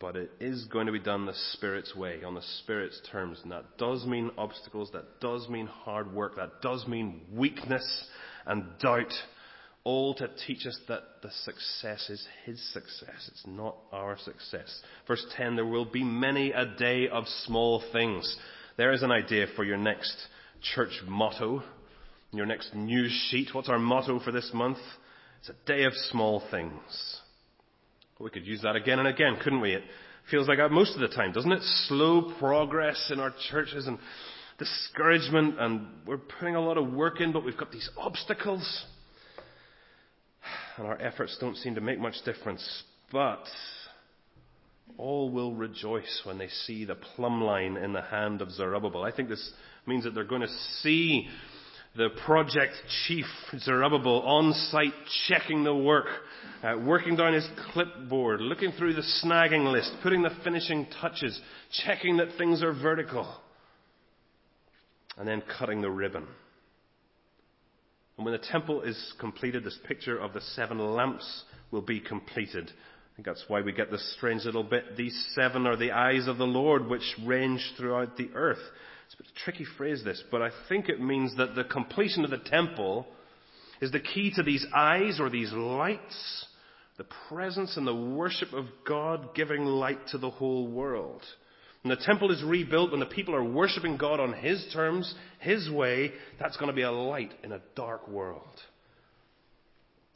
But 0.00 0.14
it 0.16 0.30
is 0.40 0.66
going 0.66 0.86
to 0.86 0.92
be 0.92 1.00
done 1.00 1.26
the 1.26 1.34
Spirit's 1.54 1.96
way, 1.96 2.22
on 2.22 2.34
the 2.34 2.42
Spirit's 2.60 3.00
terms. 3.10 3.40
And 3.42 3.52
that 3.52 3.78
does 3.78 4.04
mean 4.04 4.30
obstacles. 4.36 4.90
That 4.92 5.20
does 5.20 5.48
mean 5.48 5.66
hard 5.66 6.12
work. 6.12 6.36
That 6.36 6.60
does 6.60 6.86
mean 6.86 7.22
weakness 7.32 8.04
and 8.46 8.64
doubt 8.78 9.12
all 9.88 10.12
to 10.12 10.28
teach 10.46 10.66
us 10.66 10.78
that 10.86 11.00
the 11.22 11.30
success 11.44 12.10
is 12.10 12.22
His 12.44 12.62
success. 12.74 13.26
It's 13.28 13.46
not 13.46 13.74
our 13.90 14.18
success. 14.18 14.82
Verse 15.06 15.24
10, 15.34 15.56
there 15.56 15.64
will 15.64 15.86
be 15.86 16.04
many 16.04 16.52
a 16.52 16.66
day 16.66 17.08
of 17.08 17.24
small 17.46 17.82
things. 17.90 18.36
There 18.76 18.92
is 18.92 19.02
an 19.02 19.10
idea 19.10 19.46
for 19.56 19.64
your 19.64 19.78
next 19.78 20.14
church 20.74 20.92
motto, 21.06 21.62
your 22.32 22.44
next 22.44 22.74
news 22.74 23.10
sheet. 23.30 23.54
What's 23.54 23.70
our 23.70 23.78
motto 23.78 24.20
for 24.20 24.30
this 24.30 24.50
month? 24.52 24.76
It's 25.40 25.48
a 25.48 25.66
day 25.66 25.84
of 25.84 25.94
small 26.10 26.42
things. 26.50 27.20
We 28.20 28.28
could 28.28 28.46
use 28.46 28.60
that 28.64 28.76
again 28.76 28.98
and 28.98 29.08
again, 29.08 29.38
couldn't 29.42 29.62
we? 29.62 29.72
It 29.72 29.84
feels 30.30 30.48
like 30.48 30.58
that 30.58 30.70
most 30.70 30.96
of 30.96 31.00
the 31.00 31.08
time, 31.08 31.32
doesn't 31.32 31.50
it? 31.50 31.62
Slow 31.86 32.34
progress 32.38 33.10
in 33.10 33.20
our 33.20 33.32
churches 33.50 33.86
and 33.86 33.98
discouragement 34.58 35.58
and 35.58 35.86
we're 36.06 36.18
putting 36.18 36.56
a 36.56 36.60
lot 36.60 36.76
of 36.76 36.92
work 36.92 37.22
in, 37.22 37.32
but 37.32 37.42
we've 37.42 37.56
got 37.56 37.72
these 37.72 37.88
obstacles 37.96 38.84
and 40.78 40.86
our 40.86 41.00
efforts 41.00 41.36
don't 41.40 41.56
seem 41.56 41.74
to 41.74 41.80
make 41.80 41.98
much 41.98 42.14
difference. 42.24 42.82
But 43.12 43.44
all 44.96 45.30
will 45.30 45.54
rejoice 45.54 46.22
when 46.24 46.38
they 46.38 46.48
see 46.48 46.84
the 46.84 46.94
plumb 46.94 47.42
line 47.42 47.76
in 47.76 47.92
the 47.92 48.02
hand 48.02 48.40
of 48.40 48.50
Zerubbabel. 48.50 49.04
I 49.04 49.12
think 49.12 49.28
this 49.28 49.52
means 49.86 50.04
that 50.04 50.14
they're 50.14 50.24
going 50.24 50.42
to 50.42 50.58
see 50.82 51.28
the 51.96 52.08
project 52.24 52.74
chief, 53.06 53.26
Zerubbabel, 53.58 54.22
on 54.22 54.52
site 54.70 54.92
checking 55.26 55.64
the 55.64 55.74
work, 55.74 56.06
uh, 56.62 56.76
working 56.78 57.16
down 57.16 57.32
his 57.32 57.48
clipboard, 57.72 58.40
looking 58.40 58.72
through 58.72 58.94
the 58.94 59.04
snagging 59.24 59.70
list, 59.72 59.92
putting 60.02 60.22
the 60.22 60.30
finishing 60.44 60.86
touches, 61.00 61.40
checking 61.84 62.18
that 62.18 62.28
things 62.36 62.62
are 62.62 62.72
vertical, 62.72 63.40
and 65.16 65.26
then 65.26 65.42
cutting 65.58 65.80
the 65.80 65.90
ribbon. 65.90 66.26
And 68.18 68.24
when 68.24 68.32
the 68.32 68.46
temple 68.46 68.82
is 68.82 69.14
completed, 69.20 69.62
this 69.64 69.78
picture 69.86 70.18
of 70.18 70.32
the 70.34 70.40
seven 70.40 70.78
lamps 70.78 71.44
will 71.70 71.82
be 71.82 72.00
completed. 72.00 72.68
I 72.68 73.16
think 73.16 73.26
that's 73.26 73.44
why 73.46 73.60
we 73.60 73.72
get 73.72 73.92
this 73.92 74.14
strange 74.16 74.44
little 74.44 74.64
bit. 74.64 74.96
These 74.96 75.32
seven 75.34 75.66
are 75.66 75.76
the 75.76 75.92
eyes 75.92 76.26
of 76.26 76.36
the 76.36 76.46
Lord 76.46 76.88
which 76.88 77.14
range 77.24 77.72
throughout 77.76 78.16
the 78.16 78.30
earth. 78.34 78.58
It's 79.06 79.14
a 79.14 79.22
bit 79.22 79.32
tricky 79.44 79.64
phrase 79.76 80.02
this, 80.04 80.22
but 80.32 80.42
I 80.42 80.50
think 80.68 80.88
it 80.88 81.00
means 81.00 81.36
that 81.36 81.54
the 81.54 81.62
completion 81.62 82.24
of 82.24 82.30
the 82.30 82.38
temple 82.38 83.06
is 83.80 83.92
the 83.92 84.00
key 84.00 84.32
to 84.34 84.42
these 84.42 84.66
eyes 84.74 85.20
or 85.20 85.30
these 85.30 85.52
lights, 85.52 86.46
the 86.96 87.06
presence 87.28 87.76
and 87.76 87.86
the 87.86 87.94
worship 87.94 88.52
of 88.52 88.66
God 88.86 89.34
giving 89.36 89.64
light 89.64 90.08
to 90.08 90.18
the 90.18 90.30
whole 90.30 90.66
world. 90.66 91.22
When 91.88 91.96
the 91.96 92.04
temple 92.04 92.30
is 92.30 92.42
rebuilt, 92.42 92.90
when 92.90 93.00
the 93.00 93.06
people 93.06 93.34
are 93.34 93.42
worshiping 93.42 93.96
God 93.96 94.20
on 94.20 94.34
His 94.34 94.62
terms, 94.74 95.14
His 95.38 95.70
way, 95.70 96.12
that's 96.38 96.58
going 96.58 96.68
to 96.68 96.74
be 96.74 96.82
a 96.82 96.92
light 96.92 97.32
in 97.42 97.52
a 97.52 97.62
dark 97.74 98.06
world. 98.06 98.60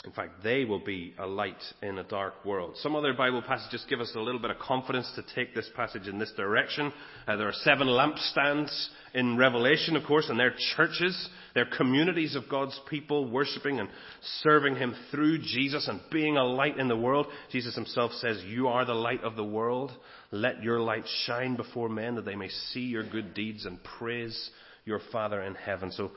In 0.05 0.11
fact, 0.11 0.43
they 0.43 0.65
will 0.65 0.85
be 0.85 1.15
a 1.17 1.27
light 1.27 1.63
in 1.81 1.97
a 1.97 2.03
dark 2.03 2.45
world. 2.45 2.77
Some 2.79 2.97
other 2.97 3.13
Bible 3.13 3.41
passages 3.41 3.87
give 3.89 4.01
us 4.01 4.13
a 4.17 4.21
little 4.21 4.41
bit 4.41 4.51
of 4.51 4.59
confidence 4.59 5.09
to 5.15 5.23
take 5.37 5.55
this 5.55 5.71
passage 5.77 6.09
in 6.09 6.19
this 6.19 6.33
direction. 6.37 6.93
Uh, 7.29 7.37
there 7.37 7.47
are 7.47 7.53
seven 7.53 7.87
lampstands 7.87 8.89
in 9.15 9.37
Revelation, 9.37 9.95
of 9.95 10.03
course, 10.03 10.27
and 10.29 10.41
they're 10.41 10.57
churches. 10.77 11.29
They're 11.55 11.69
communities 11.77 12.35
of 12.35 12.49
God's 12.49 12.79
people 12.91 13.31
worshiping 13.31 13.79
and 13.79 13.89
serving 14.41 14.75
Him 14.75 14.93
through 15.13 15.39
Jesus 15.39 15.87
and 15.87 16.01
being 16.11 16.37
a 16.37 16.45
light 16.45 16.81
in 16.81 16.89
the 16.89 16.97
world. 16.97 17.27
Jesus 17.53 17.77
Himself 17.77 18.11
says, 18.15 18.43
You 18.45 18.67
are 18.67 18.85
the 18.85 18.95
light 18.95 19.23
of 19.23 19.37
the 19.37 19.45
world. 19.45 19.93
Let 20.33 20.65
your 20.65 20.81
light 20.81 21.05
shine 21.27 21.55
before 21.55 21.89
men 21.89 22.17
that 22.17 22.25
they 22.25 22.35
may 22.35 22.49
see 22.49 22.87
your 22.87 23.09
good 23.09 23.35
deeds 23.35 23.67
and 23.67 23.79
praise 23.99 24.51
your 24.85 25.01
Father 25.13 25.41
in 25.43 25.55
heaven. 25.55 25.93
So, 25.93 26.11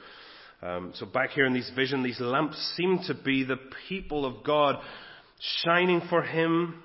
so 0.95 1.05
back 1.05 1.29
here 1.31 1.45
in 1.45 1.53
this 1.53 1.69
vision, 1.75 2.01
these 2.01 2.19
lamps 2.19 2.57
seem 2.75 2.99
to 3.05 3.13
be 3.13 3.43
the 3.43 3.59
people 3.87 4.25
of 4.25 4.43
God 4.43 4.77
shining 5.63 6.01
for 6.09 6.23
Him, 6.23 6.81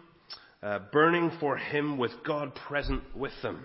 uh, 0.63 0.81
burning 0.93 1.31
for 1.41 1.57
Him 1.57 1.97
with 1.97 2.11
God 2.27 2.55
present 2.55 3.03
with 3.17 3.33
them. 3.43 3.65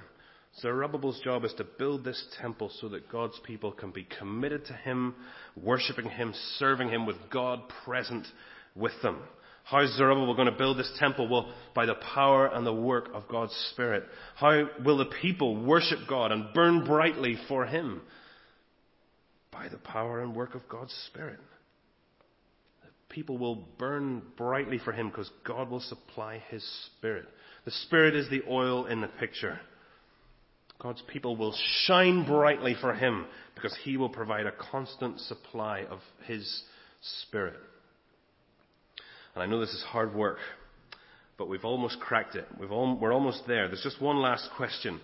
So 0.53 0.69
Zerubbabel's 0.69 1.19
job 1.21 1.43
is 1.43 1.53
to 1.57 1.65
build 1.65 2.05
this 2.05 2.23
temple 2.39 2.71
so 2.79 2.87
that 2.89 3.11
God's 3.11 3.37
people 3.43 3.73
can 3.73 3.91
be 3.91 4.07
committed 4.17 4.65
to 4.67 4.73
Him, 4.73 5.15
worshipping 5.61 6.09
Him, 6.09 6.33
serving 6.59 6.89
Him 6.89 7.05
with 7.05 7.17
God 7.29 7.63
present 7.83 8.25
with 8.73 8.93
them. 9.03 9.17
How 9.65 9.81
is 9.81 9.97
Zerubbabel 9.97 10.35
going 10.35 10.49
to 10.49 10.57
build 10.57 10.77
this 10.77 10.91
temple? 10.97 11.27
Well, 11.27 11.51
by 11.73 11.85
the 11.85 11.95
power 11.95 12.47
and 12.47 12.65
the 12.65 12.73
work 12.73 13.09
of 13.13 13.27
God's 13.27 13.53
Spirit. 13.71 14.03
How 14.35 14.69
will 14.85 14.97
the 14.97 15.11
people 15.21 15.61
worship 15.61 15.99
God 16.07 16.31
and 16.31 16.53
burn 16.53 16.85
brightly 16.85 17.35
for 17.49 17.65
Him? 17.65 18.01
By 19.55 19.69
the 19.69 19.77
power 19.77 20.21
and 20.21 20.35
work 20.35 20.53
of 20.53 20.67
God's 20.67 20.93
Spirit. 21.07 21.39
People 23.07 23.37
will 23.37 23.67
burn 23.79 24.21
brightly 24.35 24.79
for 24.83 24.91
Him 24.91 25.09
because 25.09 25.29
God 25.45 25.69
will 25.69 25.79
supply 25.79 26.43
His 26.49 26.63
Spirit. 26.87 27.25
The 27.63 27.71
Spirit 27.71 28.15
is 28.15 28.29
the 28.29 28.41
oil 28.49 28.85
in 28.87 28.99
the 28.99 29.07
picture. 29.07 29.59
God's 30.79 31.01
people 31.07 31.37
will 31.37 31.55
shine 31.85 32.25
brightly 32.25 32.75
for 32.81 32.93
Him 32.93 33.25
because 33.55 33.75
He 33.83 33.95
will 33.95 34.09
provide 34.09 34.45
a 34.45 34.51
constant 34.71 35.19
supply 35.21 35.85
of 35.89 35.99
His 36.27 36.63
Spirit. 37.21 37.59
And 39.33 39.43
I 39.43 39.45
know 39.45 39.61
this 39.61 39.69
is 39.69 39.83
hard 39.83 40.13
work, 40.13 40.39
but 41.37 41.47
we've 41.47 41.63
almost 41.63 41.99
cracked 42.01 42.35
it. 42.35 42.47
we 42.59 42.65
are 42.65 43.13
almost 43.13 43.43
there. 43.47 43.67
There's 43.67 43.83
just 43.83 44.01
one 44.01 44.17
last 44.17 44.49
question. 44.57 44.99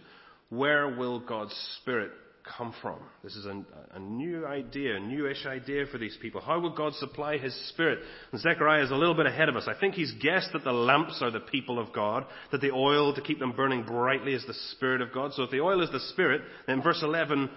Where 0.50 0.90
will 0.90 1.20
God's 1.22 1.56
Spirit 1.82 2.12
come 2.58 2.74
from? 2.82 3.00
This 3.24 3.36
is 3.36 3.46
a, 3.46 3.64
a, 3.94 4.00
new 4.00 4.46
idea, 4.46 4.96
a 4.96 5.00
newish 5.00 5.46
idea 5.46 5.86
for 5.92 5.98
these 5.98 6.18
people. 6.22 6.42
How 6.42 6.60
will 6.60 6.76
God 6.76 6.94
supply 6.96 7.38
His 7.38 7.56
Spirit? 7.70 8.00
And 8.32 8.42
Zechariah 8.42 8.84
is 8.84 8.92
a 8.92 8.96
little 8.96 9.16
bit 9.16 9.26
ahead 9.26 9.50
of 9.50 9.56
us. 9.56 9.68
I 9.68 9.80
think 9.80 9.96
he's 9.96 10.14
guessed 10.22 10.50
that 10.54 10.64
the 10.64 10.72
lamps 10.72 11.20
are 11.22 11.32
the 11.32 11.40
people 11.40 11.80
of 11.80 11.94
God, 11.94 12.26
that 12.52 12.62
the 12.62 12.72
oil 12.72 13.14
to 13.14 13.22
keep 13.22 13.40
them 13.40 13.54
burning 13.54 13.84
brightly 13.84 14.34
is 14.34 14.46
the 14.46 14.54
Spirit 14.72 15.02
of 15.02 15.14
God. 15.14 15.34
So 15.34 15.44
if 15.44 15.52
the 15.52 15.62
oil 15.62 15.84
is 15.84 15.92
the 15.92 16.00
Spirit, 16.12 16.42
then 16.68 16.82
verse 16.82 17.02
11, 17.02 17.50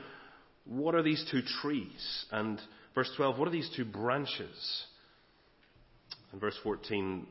what 0.64 0.94
are 0.94 1.03
these 1.03 1.25
two 1.31 1.42
trees? 1.62 2.27
And 2.31 2.61
verse 2.94 3.11
12, 3.16 3.38
what 3.38 3.49
are 3.49 3.53
these 3.53 3.70
two 3.77 3.85
branches? 3.85 4.85
And 6.33 6.40
verse 6.40 6.59
14, 6.62 7.27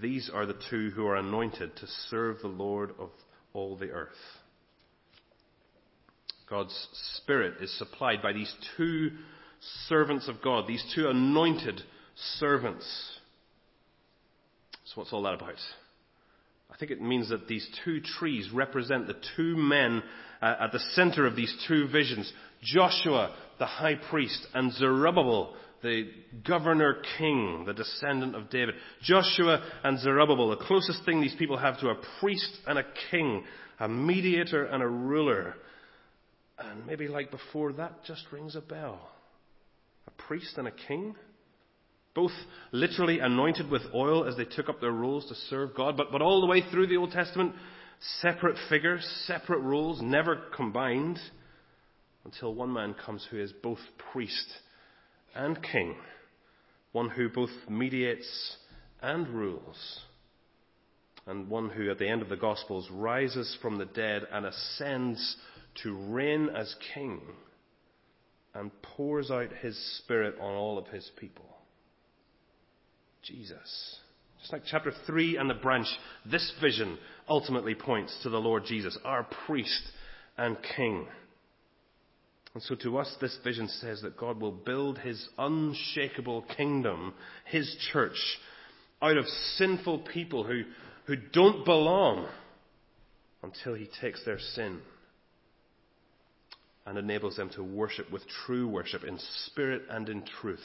these 0.00 0.30
are 0.32 0.46
the 0.46 0.58
two 0.70 0.90
who 0.90 1.06
are 1.06 1.16
anointed 1.16 1.76
to 1.76 1.86
serve 2.08 2.38
the 2.40 2.48
Lord 2.48 2.90
of 2.98 3.10
all 3.52 3.76
the 3.76 3.90
earth. 3.90 4.10
God's 6.48 6.88
Spirit 7.16 7.54
is 7.60 7.76
supplied 7.78 8.22
by 8.22 8.32
these 8.32 8.54
two 8.76 9.10
servants 9.88 10.28
of 10.28 10.42
God, 10.42 10.66
these 10.66 10.84
two 10.94 11.08
anointed 11.08 11.80
servants. 12.38 12.86
So, 14.84 15.00
what's 15.00 15.12
all 15.12 15.22
that 15.22 15.34
about? 15.34 15.54
I 16.70 16.76
think 16.76 16.90
it 16.90 17.00
means 17.00 17.28
that 17.30 17.46
these 17.46 17.66
two 17.84 18.00
trees 18.00 18.50
represent 18.52 19.06
the 19.06 19.16
two 19.36 19.56
men 19.56 20.02
uh, 20.42 20.54
at 20.60 20.72
the 20.72 20.80
center 20.92 21.26
of 21.26 21.36
these 21.36 21.54
two 21.68 21.88
visions 21.88 22.32
Joshua, 22.62 23.34
the 23.58 23.66
high 23.66 23.94
priest, 24.10 24.46
and 24.54 24.72
Zerubbabel, 24.72 25.54
the 25.82 26.08
governor 26.46 26.96
king, 27.18 27.64
the 27.66 27.74
descendant 27.74 28.34
of 28.34 28.50
David. 28.50 28.74
Joshua 29.02 29.62
and 29.84 30.00
Zerubbabel, 30.00 30.50
the 30.50 30.64
closest 30.64 31.04
thing 31.04 31.20
these 31.20 31.36
people 31.38 31.58
have 31.58 31.78
to 31.80 31.90
a 31.90 32.02
priest 32.20 32.50
and 32.66 32.78
a 32.78 32.84
king, 33.10 33.44
a 33.78 33.88
mediator 33.88 34.64
and 34.64 34.82
a 34.82 34.88
ruler. 34.88 35.56
And 36.58 36.86
maybe 36.86 37.08
like 37.08 37.30
before, 37.30 37.72
that 37.74 38.04
just 38.04 38.24
rings 38.32 38.56
a 38.56 38.60
bell. 38.60 39.08
A 40.06 40.10
priest 40.22 40.56
and 40.56 40.68
a 40.68 40.72
king? 40.72 41.16
Both 42.14 42.32
literally 42.70 43.18
anointed 43.18 43.70
with 43.70 43.82
oil 43.92 44.24
as 44.24 44.36
they 44.36 44.44
took 44.44 44.68
up 44.68 44.80
their 44.80 44.92
roles 44.92 45.26
to 45.28 45.34
serve 45.34 45.74
God, 45.74 45.96
but, 45.96 46.12
but 46.12 46.22
all 46.22 46.40
the 46.40 46.46
way 46.46 46.62
through 46.70 46.86
the 46.86 46.96
Old 46.96 47.10
Testament, 47.10 47.54
separate 48.20 48.56
figures, 48.68 49.04
separate 49.26 49.60
roles, 49.60 50.00
never 50.00 50.42
combined, 50.54 51.18
until 52.24 52.54
one 52.54 52.72
man 52.72 52.94
comes 52.94 53.26
who 53.30 53.40
is 53.40 53.52
both 53.62 53.78
priest 54.12 54.46
and 55.34 55.60
king, 55.62 55.96
one 56.92 57.10
who 57.10 57.28
both 57.28 57.50
mediates 57.68 58.56
and 59.02 59.28
rules, 59.28 60.00
and 61.26 61.48
one 61.48 61.68
who 61.70 61.90
at 61.90 61.98
the 61.98 62.08
end 62.08 62.22
of 62.22 62.28
the 62.28 62.36
Gospels 62.36 62.88
rises 62.90 63.56
from 63.60 63.78
the 63.78 63.86
dead 63.86 64.22
and 64.32 64.46
ascends 64.46 65.36
to 65.82 65.94
reign 66.08 66.48
as 66.54 66.74
king 66.94 67.20
and 68.54 68.70
pours 68.82 69.30
out 69.30 69.50
his 69.60 69.76
spirit 69.98 70.36
on 70.40 70.54
all 70.54 70.78
of 70.78 70.86
his 70.88 71.10
people. 71.18 71.44
Jesus. 73.22 73.98
Just 74.40 74.52
like 74.52 74.62
chapter 74.70 74.92
3 75.06 75.38
and 75.38 75.48
the 75.48 75.54
branch, 75.54 75.86
this 76.30 76.52
vision 76.60 76.98
ultimately 77.28 77.74
points 77.74 78.16
to 78.22 78.28
the 78.28 78.38
Lord 78.38 78.64
Jesus, 78.66 78.96
our 79.04 79.26
priest 79.46 79.82
and 80.36 80.56
king. 80.76 81.06
And 82.52 82.62
so 82.62 82.76
to 82.76 82.98
us, 82.98 83.12
this 83.20 83.36
vision 83.42 83.68
says 83.68 84.02
that 84.02 84.16
God 84.16 84.40
will 84.40 84.52
build 84.52 84.98
his 84.98 85.28
unshakable 85.38 86.42
kingdom, 86.56 87.14
his 87.46 87.74
church, 87.92 88.18
out 89.02 89.16
of 89.16 89.26
sinful 89.56 90.00
people 90.00 90.44
who, 90.44 90.62
who 91.06 91.16
don't 91.16 91.64
belong 91.64 92.28
until 93.42 93.74
he 93.74 93.88
takes 94.00 94.24
their 94.24 94.38
sin 94.38 94.80
and 96.86 96.98
enables 96.98 97.36
them 97.36 97.50
to 97.50 97.62
worship 97.62 98.10
with 98.12 98.22
true 98.46 98.68
worship 98.68 99.04
in 99.04 99.18
spirit 99.46 99.82
and 99.90 100.08
in 100.08 100.22
truth. 100.40 100.64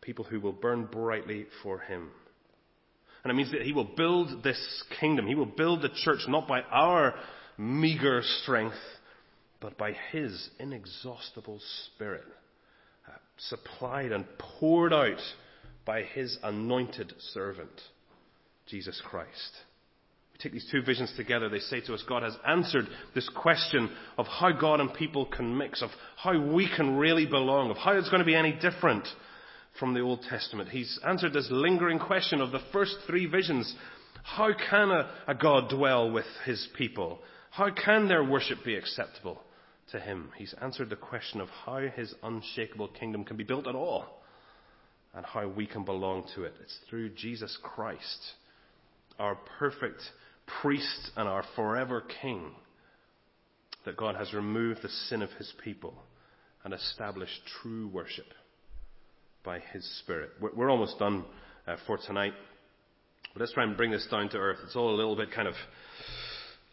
People 0.00 0.24
who 0.24 0.38
will 0.38 0.52
burn 0.52 0.84
brightly 0.84 1.46
for 1.62 1.78
him. 1.78 2.10
And 3.22 3.30
it 3.30 3.34
means 3.34 3.52
that 3.52 3.62
he 3.62 3.72
will 3.72 3.88
build 3.96 4.42
this 4.42 4.84
kingdom. 5.00 5.26
He 5.26 5.34
will 5.34 5.46
build 5.46 5.80
the 5.80 5.88
church 5.88 6.20
not 6.28 6.46
by 6.46 6.60
our 6.60 7.14
meager 7.56 8.20
strength, 8.42 8.76
but 9.60 9.78
by 9.78 9.92
his 10.12 10.50
inexhaustible 10.58 11.58
spirit, 11.86 12.26
uh, 13.08 13.12
supplied 13.38 14.12
and 14.12 14.26
poured 14.38 14.92
out 14.92 15.20
by 15.86 16.02
his 16.02 16.38
anointed 16.42 17.14
servant, 17.32 17.80
Jesus 18.66 19.00
Christ. 19.06 19.56
We 20.34 20.38
take 20.42 20.52
these 20.52 20.68
two 20.70 20.82
visions 20.82 21.12
together, 21.16 21.48
they 21.48 21.60
say 21.60 21.80
to 21.82 21.94
us, 21.94 22.04
God 22.08 22.24
has 22.24 22.36
answered 22.46 22.86
this 23.14 23.28
question 23.28 23.88
of 24.18 24.26
how 24.26 24.50
God 24.50 24.80
and 24.80 24.92
people 24.92 25.26
can 25.26 25.56
mix, 25.56 25.80
of 25.80 25.90
how 26.16 26.38
we 26.38 26.68
can 26.76 26.96
really 26.96 27.24
belong, 27.24 27.70
of 27.70 27.76
how 27.76 27.92
it's 27.92 28.10
going 28.10 28.20
to 28.20 28.26
be 28.26 28.34
any 28.34 28.52
different 28.52 29.06
from 29.78 29.94
the 29.94 30.00
Old 30.00 30.22
Testament. 30.28 30.70
He's 30.70 30.98
answered 31.06 31.32
this 31.32 31.48
lingering 31.50 32.00
question 32.00 32.40
of 32.40 32.50
the 32.50 32.60
first 32.72 32.96
three 33.06 33.26
visions. 33.26 33.72
How 34.24 34.50
can 34.52 34.90
a, 34.90 35.10
a 35.28 35.34
God 35.34 35.68
dwell 35.68 36.10
with 36.10 36.26
his 36.44 36.66
people? 36.76 37.20
How 37.50 37.70
can 37.70 38.08
their 38.08 38.24
worship 38.24 38.64
be 38.64 38.74
acceptable 38.74 39.40
to 39.92 40.00
him? 40.00 40.30
He's 40.36 40.54
answered 40.60 40.90
the 40.90 40.96
question 40.96 41.40
of 41.40 41.48
how 41.64 41.78
his 41.94 42.12
unshakable 42.24 42.88
kingdom 42.88 43.24
can 43.24 43.36
be 43.36 43.44
built 43.44 43.68
at 43.68 43.76
all 43.76 44.22
and 45.14 45.24
how 45.24 45.46
we 45.46 45.66
can 45.66 45.84
belong 45.84 46.26
to 46.34 46.42
it. 46.42 46.54
It's 46.60 46.78
through 46.90 47.10
Jesus 47.10 47.56
Christ, 47.62 48.32
our 49.18 49.38
perfect 49.58 50.02
priest 50.60 51.10
and 51.16 51.28
our 51.28 51.44
forever 51.56 52.02
king, 52.22 52.52
that 53.84 53.96
God 53.96 54.16
has 54.16 54.32
removed 54.32 54.82
the 54.82 54.88
sin 54.88 55.22
of 55.22 55.30
his 55.32 55.52
people 55.62 55.94
and 56.64 56.72
established 56.72 57.40
true 57.62 57.88
worship 57.88 58.26
by 59.44 59.60
his 59.72 59.84
Spirit. 60.00 60.30
We're 60.40 60.70
almost 60.70 60.98
done 60.98 61.24
uh, 61.66 61.76
for 61.86 61.98
tonight. 61.98 62.32
Let's 63.36 63.52
try 63.52 63.64
and 63.64 63.76
bring 63.76 63.90
this 63.90 64.06
down 64.10 64.28
to 64.30 64.38
earth. 64.38 64.58
It's 64.64 64.76
all 64.76 64.94
a 64.94 64.96
little 64.96 65.16
bit 65.16 65.30
kind 65.32 65.48
of 65.48 65.54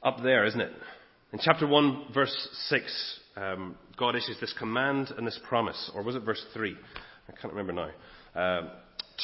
up 0.04 0.22
there, 0.24 0.46
isn't 0.46 0.62
it? 0.62 0.72
In 1.34 1.40
chapter 1.42 1.68
1, 1.68 2.08
verse 2.14 2.36
6, 2.70 3.20
um, 3.36 3.76
God 3.98 4.16
issues 4.16 4.38
this 4.40 4.54
command 4.58 5.14
and 5.18 5.26
this 5.26 5.40
promise. 5.48 5.92
Or 5.96 6.04
was 6.04 6.16
it 6.16 6.24
verse 6.24 6.44
3? 6.54 6.76
I 7.28 7.32
can't 7.42 7.54
remember 7.54 7.74
now. 7.74 7.90
Uh, 8.40 8.70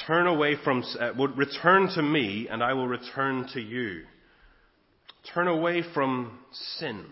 turn 0.06 0.28
away 0.28 0.56
from, 0.64 0.84
uh, 1.00 1.14
return 1.14 1.90
to 1.96 2.02
me 2.02 2.48
and 2.50 2.64
I 2.64 2.74
will 2.74 2.88
return 2.88 3.48
to 3.54 3.62
you. 3.62 4.04
Turn 5.34 5.48
away 5.48 5.84
from 5.94 6.40
sin. 6.80 7.06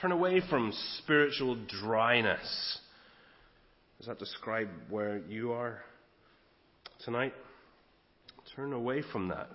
Turn 0.00 0.12
away 0.12 0.40
from 0.48 0.72
spiritual 0.98 1.56
dryness. 1.82 2.78
Does 3.98 4.06
that 4.06 4.18
describe 4.18 4.68
where 4.88 5.18
you 5.18 5.52
are 5.52 5.78
tonight? 7.04 7.34
Turn 8.56 8.72
away 8.72 9.02
from 9.12 9.28
that. 9.28 9.48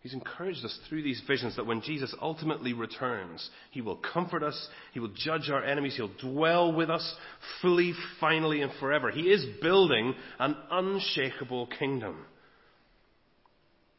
He's 0.00 0.12
encouraged 0.12 0.62
us 0.64 0.78
through 0.88 1.02
these 1.02 1.22
visions 1.26 1.56
that 1.56 1.64
when 1.64 1.80
Jesus 1.80 2.14
ultimately 2.20 2.74
returns, 2.74 3.48
He 3.70 3.80
will 3.80 3.96
comfort 3.96 4.42
us, 4.42 4.68
He 4.92 5.00
will 5.00 5.12
judge 5.16 5.48
our 5.50 5.64
enemies, 5.64 5.96
He'll 5.96 6.10
dwell 6.20 6.72
with 6.74 6.90
us 6.90 7.14
fully, 7.62 7.94
finally, 8.20 8.60
and 8.60 8.70
forever. 8.78 9.10
He 9.10 9.22
is 9.22 9.46
building 9.62 10.14
an 10.38 10.56
unshakable 10.70 11.68
kingdom. 11.78 12.26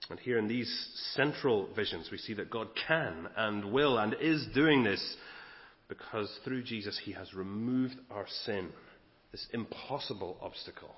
And 0.10 0.20
here 0.20 0.38
in 0.38 0.47
these 0.47 0.72
central 1.14 1.68
visions, 1.76 2.10
we 2.12 2.18
see 2.18 2.34
that 2.36 2.51
God 2.51 2.68
can 2.88 3.28
and 3.36 3.72
will 3.72 3.97
and 3.97 4.16
is 4.22 4.45
doing 4.53 4.84
this 4.84 5.18
because 5.88 6.32
through 6.43 6.64
Jesus 6.64 6.99
he 7.03 7.12
has 7.14 7.34
removed 7.34 7.95
our 8.12 8.26
sin, 8.45 8.70
this 9.32 9.47
impossible 9.53 10.38
obstacle 10.41 10.95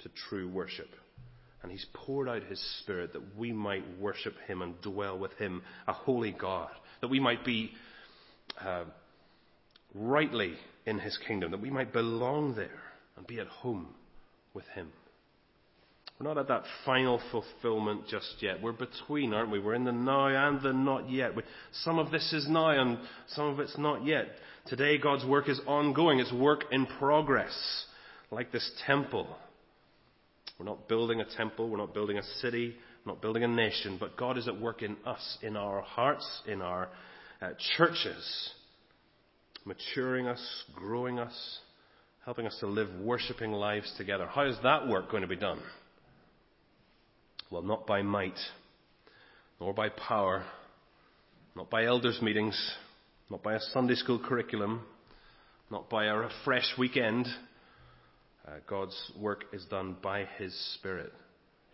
to 0.00 0.10
true 0.28 0.48
worship. 0.48 0.88
And 1.62 1.72
he's 1.72 1.86
poured 1.92 2.28
out 2.28 2.42
his 2.44 2.62
spirit 2.80 3.12
that 3.12 3.36
we 3.36 3.52
might 3.52 3.84
worship 3.98 4.34
him 4.46 4.62
and 4.62 4.80
dwell 4.82 5.18
with 5.18 5.32
him, 5.32 5.62
a 5.86 5.92
holy 5.92 6.32
God, 6.32 6.70
that 7.00 7.08
we 7.08 7.20
might 7.20 7.44
be 7.44 7.72
uh, 8.64 8.84
rightly 9.94 10.54
in 10.86 10.98
his 10.98 11.18
kingdom, 11.26 11.50
that 11.50 11.60
we 11.60 11.70
might 11.70 11.92
belong 11.92 12.54
there 12.54 12.82
and 13.16 13.26
be 13.26 13.40
at 13.40 13.48
home 13.48 13.88
with 14.54 14.66
him. 14.74 14.92
We're 16.18 16.28
not 16.28 16.38
at 16.38 16.48
that 16.48 16.64
final 16.86 17.20
fulfillment 17.30 18.08
just 18.08 18.36
yet. 18.40 18.62
We're 18.62 18.72
between, 18.72 19.34
aren't 19.34 19.50
we? 19.50 19.58
We're 19.58 19.74
in 19.74 19.84
the 19.84 19.92
now 19.92 20.28
and 20.28 20.62
the 20.62 20.72
not 20.72 21.10
yet. 21.10 21.32
Some 21.82 21.98
of 21.98 22.10
this 22.10 22.32
is 22.32 22.48
now 22.48 22.70
and 22.70 22.98
some 23.28 23.48
of 23.48 23.60
it's 23.60 23.76
not 23.76 24.06
yet. 24.06 24.28
Today, 24.66 24.96
God's 24.96 25.26
work 25.26 25.48
is 25.48 25.60
ongoing. 25.66 26.18
It's 26.18 26.32
work 26.32 26.64
in 26.72 26.86
progress, 26.86 27.54
like 28.30 28.50
this 28.50 28.68
temple. 28.86 29.28
We're 30.58 30.64
not 30.64 30.88
building 30.88 31.20
a 31.20 31.36
temple. 31.36 31.68
We're 31.68 31.76
not 31.76 31.92
building 31.92 32.16
a 32.16 32.22
city. 32.40 32.74
We're 33.04 33.12
not 33.12 33.20
building 33.20 33.44
a 33.44 33.48
nation. 33.48 33.98
But 34.00 34.16
God 34.16 34.38
is 34.38 34.48
at 34.48 34.58
work 34.58 34.82
in 34.82 34.96
us, 35.04 35.38
in 35.42 35.54
our 35.54 35.82
hearts, 35.82 36.26
in 36.48 36.62
our 36.62 36.88
uh, 37.42 37.50
churches, 37.76 38.52
maturing 39.66 40.26
us, 40.26 40.64
growing 40.74 41.18
us, 41.18 41.58
helping 42.24 42.46
us 42.46 42.56
to 42.60 42.66
live 42.66 42.88
worshipping 43.02 43.52
lives 43.52 43.92
together. 43.98 44.26
How 44.26 44.46
is 44.46 44.56
that 44.62 44.88
work 44.88 45.10
going 45.10 45.22
to 45.22 45.28
be 45.28 45.36
done? 45.36 45.60
Well, 47.48 47.62
not 47.62 47.86
by 47.86 48.02
might, 48.02 48.38
nor 49.60 49.72
by 49.72 49.88
power, 49.88 50.44
not 51.54 51.70
by 51.70 51.84
elders' 51.84 52.20
meetings, 52.20 52.60
not 53.30 53.42
by 53.44 53.54
a 53.54 53.60
Sunday 53.72 53.94
school 53.94 54.18
curriculum, 54.18 54.82
not 55.70 55.88
by 55.88 56.06
a 56.06 56.28
fresh 56.44 56.66
weekend. 56.76 57.28
Uh, 58.46 58.50
God's 58.68 58.96
work 59.20 59.44
is 59.52 59.64
done 59.66 59.96
by 60.02 60.24
His 60.38 60.52
Spirit. 60.74 61.12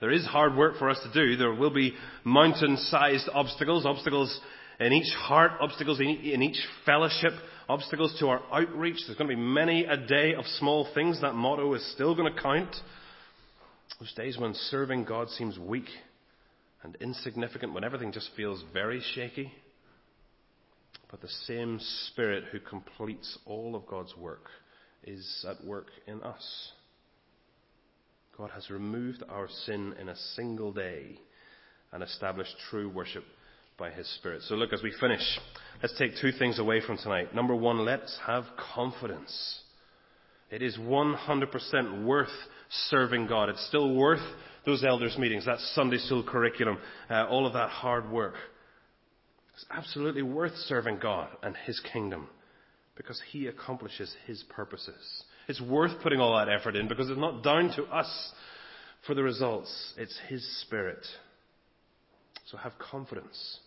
There 0.01 0.11
is 0.11 0.27
hard 0.27 0.57
work 0.57 0.79
for 0.79 0.91
us 0.91 1.01
to 1.05 1.13
do. 1.13 1.37
There 1.37 1.55
will 1.55 1.73
be 1.73 1.95
mountain 2.23 2.77
sized 2.77 3.31
obstacles, 3.33 3.87
obstacles 3.87 4.41
in 4.79 4.93
each 4.93 5.13
heart, 5.15 5.53
obstacles 5.61 6.01
in 6.01 6.43
each 6.43 6.59
fellowship, 6.85 7.33
obstacles 7.69 8.15
to 8.19 8.29
our 8.29 8.43
outreach. 8.53 8.99
There's 9.07 9.17
going 9.17 9.31
to 9.31 9.37
be 9.37 9.41
many 9.41 9.85
a 9.85 9.97
day 9.97 10.35
of 10.35 10.45
small 10.59 10.89
things. 10.93 11.23
That 11.23 11.35
motto 11.35 11.73
is 11.75 11.93
still 11.95 12.15
going 12.15 12.35
to 12.35 12.43
count. 12.43 12.75
Those 14.01 14.13
days 14.15 14.39
when 14.39 14.55
serving 14.55 15.05
God 15.05 15.29
seems 15.31 15.59
weak 15.59 15.89
and 16.83 16.97
insignificant, 17.01 17.75
when 17.75 17.85
everything 17.85 18.13
just 18.13 18.31
feels 18.37 18.63
very 18.73 19.03
shaky. 19.15 19.53
But 21.11 21.21
the 21.21 21.29
same 21.47 21.79
Spirit 22.09 22.45
who 22.51 22.59
completes 22.59 23.39
all 23.47 23.77
of 23.77 23.87
God's 23.87 24.17
work 24.17 24.47
is 25.05 25.47
at 25.49 25.65
work 25.65 25.89
in 26.07 26.23
us. 26.23 26.73
God 28.37 28.51
has 28.55 28.71
removed 28.71 29.23
our 29.29 29.47
sin 29.67 29.95
in 30.01 30.09
a 30.09 30.17
single 30.35 30.73
day 30.73 31.19
and 31.93 32.03
established 32.03 32.55
true 32.71 32.89
worship 32.89 33.25
by 33.79 33.91
His 33.91 34.09
Spirit. 34.17 34.43
So, 34.43 34.55
look, 34.55 34.73
as 34.73 34.83
we 34.83 34.93
finish, 34.99 35.23
let's 35.83 35.97
take 35.99 36.13
two 36.21 36.33
things 36.33 36.59
away 36.59 36.81
from 36.81 36.97
tonight. 36.97 37.35
Number 37.35 37.55
one, 37.55 37.85
let's 37.85 38.19
have 38.27 38.45
confidence. 38.75 39.61
It 40.51 40.63
is 40.63 40.77
100% 40.79 42.05
worth 42.05 42.29
serving 42.89 43.27
God. 43.27 43.49
It's 43.49 43.67
still 43.67 43.95
worth 43.95 44.23
those 44.65 44.85
elders' 44.85 45.17
meetings, 45.19 45.47
that 45.47 45.59
Sunday 45.75 45.99
school 45.99 46.23
curriculum, 46.23 46.79
uh, 47.11 47.27
all 47.27 47.47
of 47.47 47.53
that 47.55 47.71
hard 47.71 48.11
work. 48.11 48.35
It's 49.55 49.67
absolutely 49.71 50.23
worth 50.23 50.57
serving 50.67 50.99
God 50.99 51.29
and 51.43 51.57
His 51.67 51.81
kingdom 51.93 52.29
because 52.97 53.21
He 53.31 53.47
accomplishes 53.47 54.15
His 54.27 54.43
purposes. 54.49 55.25
It's 55.49 55.61
worth 55.61 56.01
putting 56.03 56.21
all 56.21 56.37
that 56.39 56.49
effort 56.49 56.77
in 56.77 56.89
because 56.89 57.11
it's 57.11 57.19
not 57.19 57.43
down 57.43 57.73
to 57.77 57.85
us 57.85 58.33
for 59.07 59.15
the 59.15 59.23
results. 59.23 59.95
It's 59.99 60.19
His 60.29 60.63
Spirit. 60.63 61.05
So 62.47 62.57
have 62.57 62.73
confidence. 62.79 63.59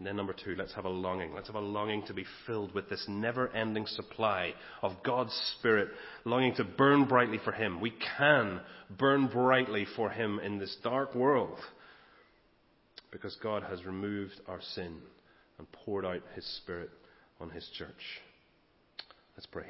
And 0.00 0.06
then 0.06 0.16
number 0.16 0.32
two, 0.32 0.54
let's 0.56 0.72
have 0.72 0.86
a 0.86 0.90
longing. 0.90 1.34
Let's 1.34 1.48
have 1.48 1.56
a 1.56 1.60
longing 1.60 2.02
to 2.06 2.14
be 2.14 2.24
filled 2.46 2.72
with 2.74 2.88
this 2.88 3.04
never 3.06 3.50
ending 3.50 3.84
supply 3.84 4.54
of 4.80 4.92
God's 5.04 5.34
Spirit, 5.58 5.88
longing 6.24 6.54
to 6.54 6.64
burn 6.64 7.04
brightly 7.04 7.38
for 7.44 7.52
Him. 7.52 7.82
We 7.82 7.92
can 8.16 8.62
burn 8.98 9.26
brightly 9.26 9.86
for 9.96 10.08
Him 10.08 10.40
in 10.42 10.58
this 10.58 10.74
dark 10.82 11.14
world 11.14 11.58
because 13.12 13.36
God 13.42 13.62
has 13.64 13.84
removed 13.84 14.40
our 14.48 14.62
sin 14.74 14.96
and 15.58 15.70
poured 15.70 16.06
out 16.06 16.22
His 16.34 16.46
Spirit 16.62 16.88
on 17.38 17.50
His 17.50 17.68
church. 17.76 18.22
Let's 19.36 19.44
pray. 19.44 19.66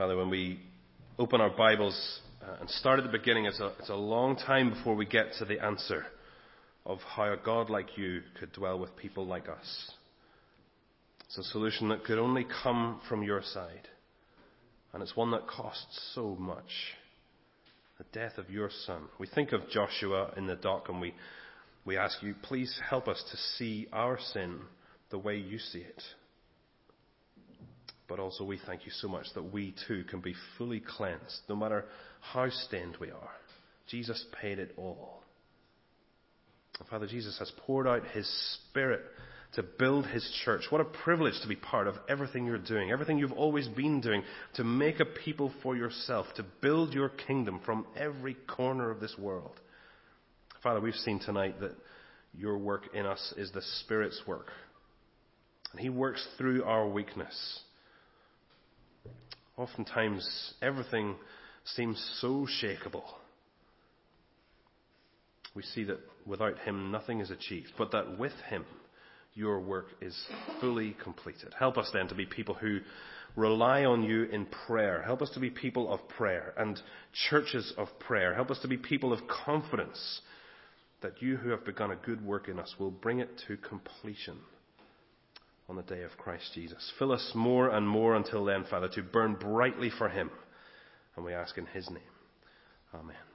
Father, 0.00 0.16
when 0.16 0.30
we 0.30 0.58
open 1.18 1.42
our 1.42 1.50
Bibles 1.50 2.20
uh, 2.42 2.56
and 2.58 2.70
start 2.70 2.98
at 2.98 3.04
the 3.04 3.12
beginning, 3.12 3.44
it's 3.44 3.60
a, 3.60 3.74
it's 3.78 3.90
a 3.90 3.94
long 3.94 4.34
time 4.34 4.70
before 4.70 4.94
we 4.94 5.04
get 5.04 5.34
to 5.38 5.44
the 5.44 5.62
answer 5.62 6.06
of 6.86 7.00
how 7.00 7.30
a 7.30 7.36
God 7.36 7.68
like 7.68 7.98
you 7.98 8.22
could 8.38 8.50
dwell 8.54 8.78
with 8.78 8.96
people 8.96 9.26
like 9.26 9.46
us. 9.46 9.90
It's 11.26 11.36
a 11.36 11.42
solution 11.42 11.90
that 11.90 12.04
could 12.04 12.18
only 12.18 12.46
come 12.62 13.02
from 13.10 13.22
your 13.22 13.42
side. 13.42 13.88
And 14.94 15.02
it's 15.02 15.14
one 15.14 15.32
that 15.32 15.46
costs 15.46 16.12
so 16.14 16.34
much. 16.34 16.70
The 17.98 18.06
death 18.18 18.38
of 18.38 18.48
your 18.48 18.70
son. 18.86 19.02
We 19.18 19.26
think 19.26 19.52
of 19.52 19.68
Joshua 19.68 20.32
in 20.34 20.46
the 20.46 20.56
dock 20.56 20.88
and 20.88 20.98
we, 20.98 21.12
we 21.84 21.98
ask 21.98 22.22
you, 22.22 22.34
please 22.40 22.74
help 22.88 23.06
us 23.06 23.22
to 23.30 23.36
see 23.58 23.86
our 23.92 24.18
sin 24.32 24.60
the 25.10 25.18
way 25.18 25.36
you 25.36 25.58
see 25.58 25.80
it. 25.80 26.02
But 28.10 28.18
also 28.18 28.42
we 28.42 28.58
thank 28.66 28.84
you 28.84 28.90
so 28.90 29.06
much 29.06 29.26
that 29.34 29.52
we 29.52 29.72
too 29.86 30.02
can 30.10 30.20
be 30.20 30.34
fully 30.58 30.80
cleansed, 30.80 31.42
no 31.48 31.54
matter 31.54 31.84
how 32.20 32.50
stained 32.50 32.96
we 33.00 33.12
are. 33.12 33.30
Jesus 33.88 34.22
paid 34.42 34.58
it 34.58 34.74
all. 34.76 35.22
Father 36.90 37.06
Jesus 37.06 37.38
has 37.38 37.52
poured 37.66 37.86
out 37.86 38.02
His 38.08 38.28
Spirit 38.68 39.02
to 39.54 39.62
build 39.62 40.06
His 40.06 40.28
church. 40.44 40.62
What 40.70 40.80
a 40.80 40.84
privilege 40.84 41.40
to 41.42 41.48
be 41.48 41.54
part 41.54 41.86
of 41.86 41.94
everything 42.08 42.46
you're 42.46 42.58
doing, 42.58 42.90
everything 42.90 43.16
you've 43.16 43.32
always 43.32 43.68
been 43.68 44.00
doing, 44.00 44.24
to 44.54 44.64
make 44.64 44.98
a 44.98 45.04
people 45.04 45.52
for 45.62 45.76
yourself, 45.76 46.26
to 46.34 46.44
build 46.60 46.92
your 46.92 47.10
kingdom 47.10 47.60
from 47.64 47.86
every 47.96 48.34
corner 48.34 48.90
of 48.90 48.98
this 48.98 49.14
world. 49.18 49.60
Father, 50.64 50.80
we've 50.80 50.94
seen 50.94 51.20
tonight 51.20 51.60
that 51.60 51.76
your 52.34 52.58
work 52.58 52.92
in 52.92 53.06
us 53.06 53.32
is 53.36 53.52
the 53.52 53.62
Spirit's 53.80 54.20
work. 54.26 54.48
And 55.70 55.80
He 55.80 55.90
works 55.90 56.26
through 56.36 56.64
our 56.64 56.88
weakness. 56.88 57.60
Oftentimes, 59.60 60.54
everything 60.62 61.16
seems 61.64 62.02
so 62.20 62.46
shakable 62.62 63.04
we 65.54 65.62
see 65.62 65.84
that 65.84 65.98
without 66.26 66.58
Him 66.60 66.90
nothing 66.90 67.20
is 67.20 67.30
achieved, 67.30 67.72
but 67.76 67.92
that 67.92 68.18
with 68.18 68.32
Him 68.48 68.64
your 69.34 69.60
work 69.60 69.86
is 70.00 70.16
fully 70.60 70.96
completed. 71.02 71.54
Help 71.58 71.78
us 71.78 71.90
then 71.92 72.08
to 72.08 72.14
be 72.14 72.26
people 72.26 72.54
who 72.54 72.80
rely 73.36 73.84
on 73.84 74.02
you 74.02 74.24
in 74.24 74.46
prayer. 74.66 75.02
Help 75.02 75.22
us 75.22 75.30
to 75.30 75.40
be 75.40 75.50
people 75.50 75.92
of 75.92 76.00
prayer 76.08 76.52
and 76.56 76.80
churches 77.28 77.72
of 77.78 77.88
prayer. 78.00 78.34
Help 78.34 78.50
us 78.50 78.58
to 78.60 78.68
be 78.68 78.76
people 78.76 79.12
of 79.12 79.20
confidence 79.28 80.20
that 81.02 81.22
you 81.22 81.36
who 81.36 81.50
have 81.50 81.64
begun 81.64 81.92
a 81.92 81.96
good 81.96 82.24
work 82.24 82.48
in 82.48 82.58
us 82.58 82.74
will 82.78 82.90
bring 82.90 83.20
it 83.20 83.30
to 83.46 83.56
completion 83.56 84.36
on 85.70 85.76
the 85.76 85.82
day 85.82 86.02
of 86.02 86.10
Christ 86.18 86.50
Jesus. 86.52 86.92
Fill 86.98 87.12
us 87.12 87.30
more 87.32 87.70
and 87.70 87.88
more 87.88 88.16
until 88.16 88.44
then, 88.44 88.64
Father, 88.68 88.88
to 88.88 89.02
burn 89.02 89.34
brightly 89.34 89.88
for 89.96 90.08
Him. 90.08 90.28
And 91.14 91.24
we 91.24 91.32
ask 91.32 91.56
in 91.56 91.66
His 91.66 91.88
name. 91.88 92.02
Amen. 92.92 93.29